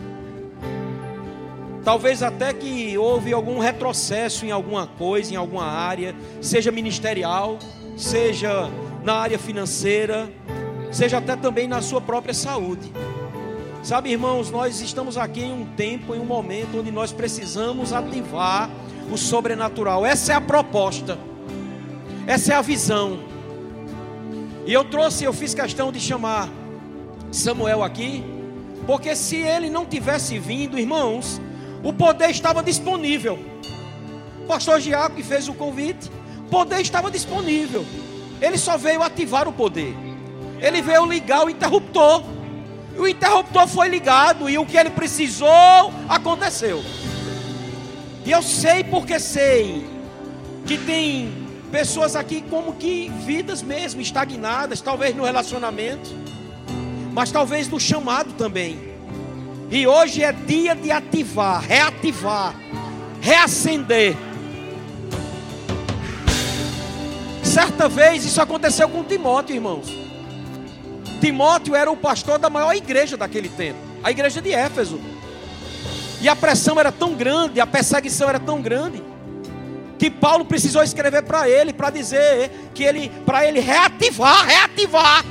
Talvez 1.84 2.22
até 2.22 2.54
que 2.54 2.98
houve 2.98 3.32
algum 3.32 3.60
retrocesso 3.60 4.46
em 4.46 4.52
alguma 4.52 4.88
coisa, 4.88 5.34
em 5.34 5.38
alguma 5.38 5.66
área, 5.66 6.14
seja 6.42 6.72
ministerial, 6.72 7.58
seja 7.96 8.70
na 9.04 9.14
área 9.14 9.40
financeira, 9.40 10.30
seja 10.92 11.20
até 11.20 11.36
também 11.36 11.68
na 11.68 11.82
sua 11.82 12.02
própria 12.02 12.34
saúde. 12.34 12.92
Sabe, 13.88 14.12
irmãos, 14.12 14.52
nós 14.52 14.82
estamos 14.82 15.18
aqui 15.18 15.44
em 15.44 15.54
um 15.54 15.66
tempo, 15.66 16.14
em 16.14 16.20
um 16.20 16.26
momento 16.26 16.80
onde 16.80 16.92
nós 16.92 17.14
precisamos 17.14 17.94
ativar 17.94 18.70
o 19.10 19.18
sobrenatural. 19.18 20.06
Essa 20.06 20.34
é 20.34 20.36
a 20.36 20.42
proposta. 20.42 21.18
Essa 22.28 22.52
é 22.52 22.56
a 22.58 22.62
visão. 22.62 23.18
E 24.66 24.74
eu 24.74 24.84
trouxe, 24.84 25.24
eu 25.24 25.32
fiz 25.32 25.54
questão 25.54 25.90
de 25.90 26.02
chamar 26.02 26.50
Samuel 27.32 27.82
aqui, 27.82 28.26
porque 28.86 29.16
se 29.16 29.38
ele 29.38 29.70
não 29.70 29.86
tivesse 29.86 30.38
vindo, 30.38 30.78
irmãos, 30.78 31.40
o 31.82 31.94
poder 31.94 32.30
estava 32.30 32.62
disponível. 32.62 33.40
O 34.44 34.48
pastor 34.48 34.82
Giaco 34.82 35.16
que 35.16 35.24
fez 35.24 35.48
o 35.48 35.54
convite, 35.54 36.12
o 36.40 36.50
poder 36.50 36.82
estava 36.82 37.10
disponível. 37.10 37.86
Ele 38.42 38.58
só 38.58 38.76
veio 38.76 39.02
ativar 39.02 39.48
o 39.48 39.54
poder. 39.54 39.96
Ele 40.60 40.82
veio 40.82 41.06
ligar 41.06 41.46
o 41.46 41.50
interruptor. 41.50 42.36
O 42.98 43.08
interruptor 43.08 43.68
foi 43.68 43.90
ligado 43.90 44.50
e 44.50 44.58
o 44.58 44.66
que 44.66 44.76
ele 44.76 44.90
precisou 44.90 45.94
aconteceu. 46.10 46.84
E 48.26 48.32
eu 48.32 48.42
sei 48.42 48.84
porque 48.84 49.20
sei 49.20 49.88
que 50.66 50.78
tem 50.78 51.48
pessoas 51.72 52.16
aqui 52.16 52.42
como 52.42 52.74
que 52.74 53.10
vidas 53.26 53.62
mesmo 53.62 54.02
estagnadas, 54.02 54.82
talvez 54.82 55.16
no 55.16 55.24
relacionamento, 55.24 56.10
mas 57.14 57.32
talvez 57.32 57.68
no 57.68 57.80
chamado 57.80 58.34
também. 58.34 58.80
E 59.70 59.86
hoje 59.86 60.24
é 60.24 60.32
dia 60.32 60.76
de 60.76 60.92
ativar, 60.92 61.62
reativar, 61.62 62.56
reacender. 63.22 64.16
Certa 67.44 67.88
vez 67.88 68.26
isso 68.26 68.42
aconteceu 68.42 68.90
com 68.90 69.04
Timóteo, 69.04 69.56
irmãos. 69.56 70.07
Timóteo 71.20 71.76
era 71.76 71.92
o 71.92 71.98
pastor 71.98 72.38
da 72.40 72.50
maior 72.50 72.74
igreja 72.76 73.18
daquele 73.18 73.50
tempo, 73.50 73.80
a 74.04 74.12
igreja 74.12 74.42
de 74.42 74.54
Éfeso. 74.54 75.00
E 76.22 76.28
a 76.28 76.36
pressão 76.36 76.80
era 76.80 76.92
tão 76.92 77.14
grande, 77.14 77.60
a 77.60 77.68
perseguição 77.68 78.28
era 78.28 78.40
tão 78.40 78.62
grande, 78.62 79.04
que 79.98 80.10
Paulo 80.10 80.46
precisou 80.46 80.84
escrever 80.84 81.24
para 81.24 81.50
ele, 81.50 81.74
para 81.74 81.90
dizer 81.90 82.52
que 82.74 82.84
ele, 82.84 83.10
para 83.26 83.46
ele 83.46 83.60
reativar, 83.60 84.46
reativar 84.46 85.26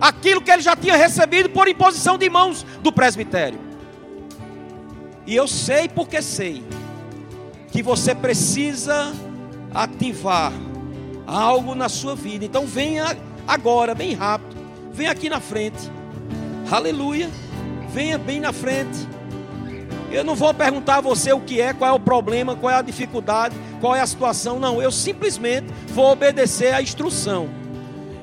aquilo 0.00 0.40
que 0.40 0.50
ele 0.50 0.62
já 0.62 0.74
tinha 0.74 0.96
recebido 0.96 1.50
por 1.50 1.68
imposição 1.68 2.16
de 2.16 2.28
mãos 2.28 2.64
do 2.82 2.90
presbitério. 2.90 3.58
E 5.26 5.36
eu 5.36 5.46
sei 5.46 5.88
porque 5.88 6.20
sei 6.22 6.64
que 7.70 7.82
você 7.82 8.14
precisa 8.14 9.12
ativar 9.72 10.52
algo 11.26 11.74
na 11.74 11.88
sua 11.88 12.16
vida. 12.16 12.44
Então 12.44 12.66
venha 12.66 13.16
agora, 13.46 13.94
bem 13.94 14.14
rápido. 14.14 14.56
Vem 14.92 15.08
aqui 15.08 15.28
na 15.28 15.40
frente. 15.40 15.90
Aleluia. 16.70 17.30
Venha 17.92 18.18
bem 18.18 18.40
na 18.40 18.52
frente. 18.52 19.08
Eu 20.10 20.24
não 20.24 20.34
vou 20.34 20.52
perguntar 20.52 20.96
a 20.96 21.00
você 21.00 21.32
o 21.32 21.40
que 21.40 21.60
é, 21.60 21.72
qual 21.72 21.90
é 21.90 21.92
o 21.92 22.00
problema, 22.00 22.56
qual 22.56 22.72
é 22.72 22.76
a 22.76 22.82
dificuldade, 22.82 23.54
qual 23.80 23.94
é 23.94 24.00
a 24.00 24.06
situação. 24.06 24.58
Não, 24.58 24.82
eu 24.82 24.90
simplesmente 24.90 25.66
vou 25.88 26.10
obedecer 26.10 26.74
à 26.74 26.82
instrução. 26.82 27.48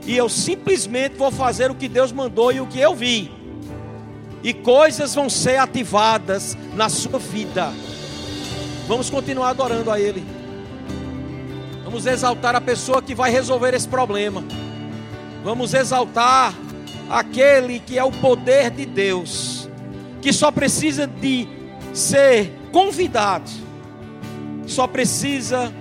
E 0.05 0.15
eu 0.15 0.30
simplesmente 0.30 1.15
vou 1.15 1.32
fazer 1.32 1.72
o 1.72 1.76
que 1.76 1.88
Deus 1.88 2.11
mandou 2.11 2.51
e 2.51 2.61
o 2.61 2.68
que 2.68 2.80
eu 2.80 2.95
vi. 2.95 3.32
E 4.43 4.53
coisas 4.53 5.15
vão 5.15 5.30
ser 5.30 5.57
ativadas 5.57 6.57
na 6.76 6.89
sua 6.89 7.20
vida. 7.20 7.74
Vamos 8.88 9.09
continuar 9.09 9.49
adorando 9.49 9.91
a 9.91 9.99
Ele. 9.99 10.24
Vamos 11.84 12.05
exaltar 12.05 12.55
a 12.55 12.61
pessoa 12.61 13.01
que 13.01 13.15
vai 13.15 13.32
resolver 13.32 13.74
esse 13.74 13.88
problema. 13.88 14.43
Vamos 15.48 15.74
exaltar 15.74 16.54
aquele 17.10 17.80
que 17.80 17.98
é 17.98 18.04
o 18.04 18.12
poder 18.12 18.70
de 18.70 18.86
Deus, 18.86 19.70
que 20.22 20.34
só 20.34 20.52
precisa 20.52 21.08
de 21.08 21.48
ser 21.93 22.52
convidado, 22.70 23.50
só 24.66 24.86
precisa 24.88 25.72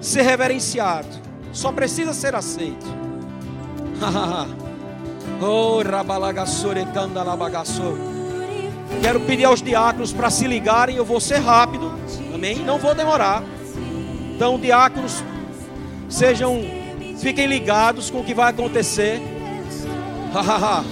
ser 0.00 0.22
reverenciado, 0.22 1.08
só 1.52 1.72
precisa 1.72 2.14
ser 2.14 2.36
aceito. 2.36 2.86
oh. 5.42 5.82
Quero 9.02 9.20
pedir 9.22 9.44
aos 9.44 9.60
diáconos 9.60 10.12
para 10.12 10.30
se 10.30 10.46
ligarem. 10.46 10.94
Eu 10.94 11.04
vou 11.04 11.18
ser 11.18 11.38
rápido, 11.38 11.92
amém? 12.32 12.60
Não 12.60 12.78
vou 12.78 12.94
demorar. 12.94 13.42
Então, 14.36 14.56
diáconos, 14.56 15.24
sejam, 16.08 16.85
fiquem 17.18 17.46
ligados 17.46 18.10
com 18.10 18.20
o 18.20 18.24
que 18.24 18.34
vai 18.34 18.50
acontecer. 18.50 19.20
Hahaha. 20.32 20.84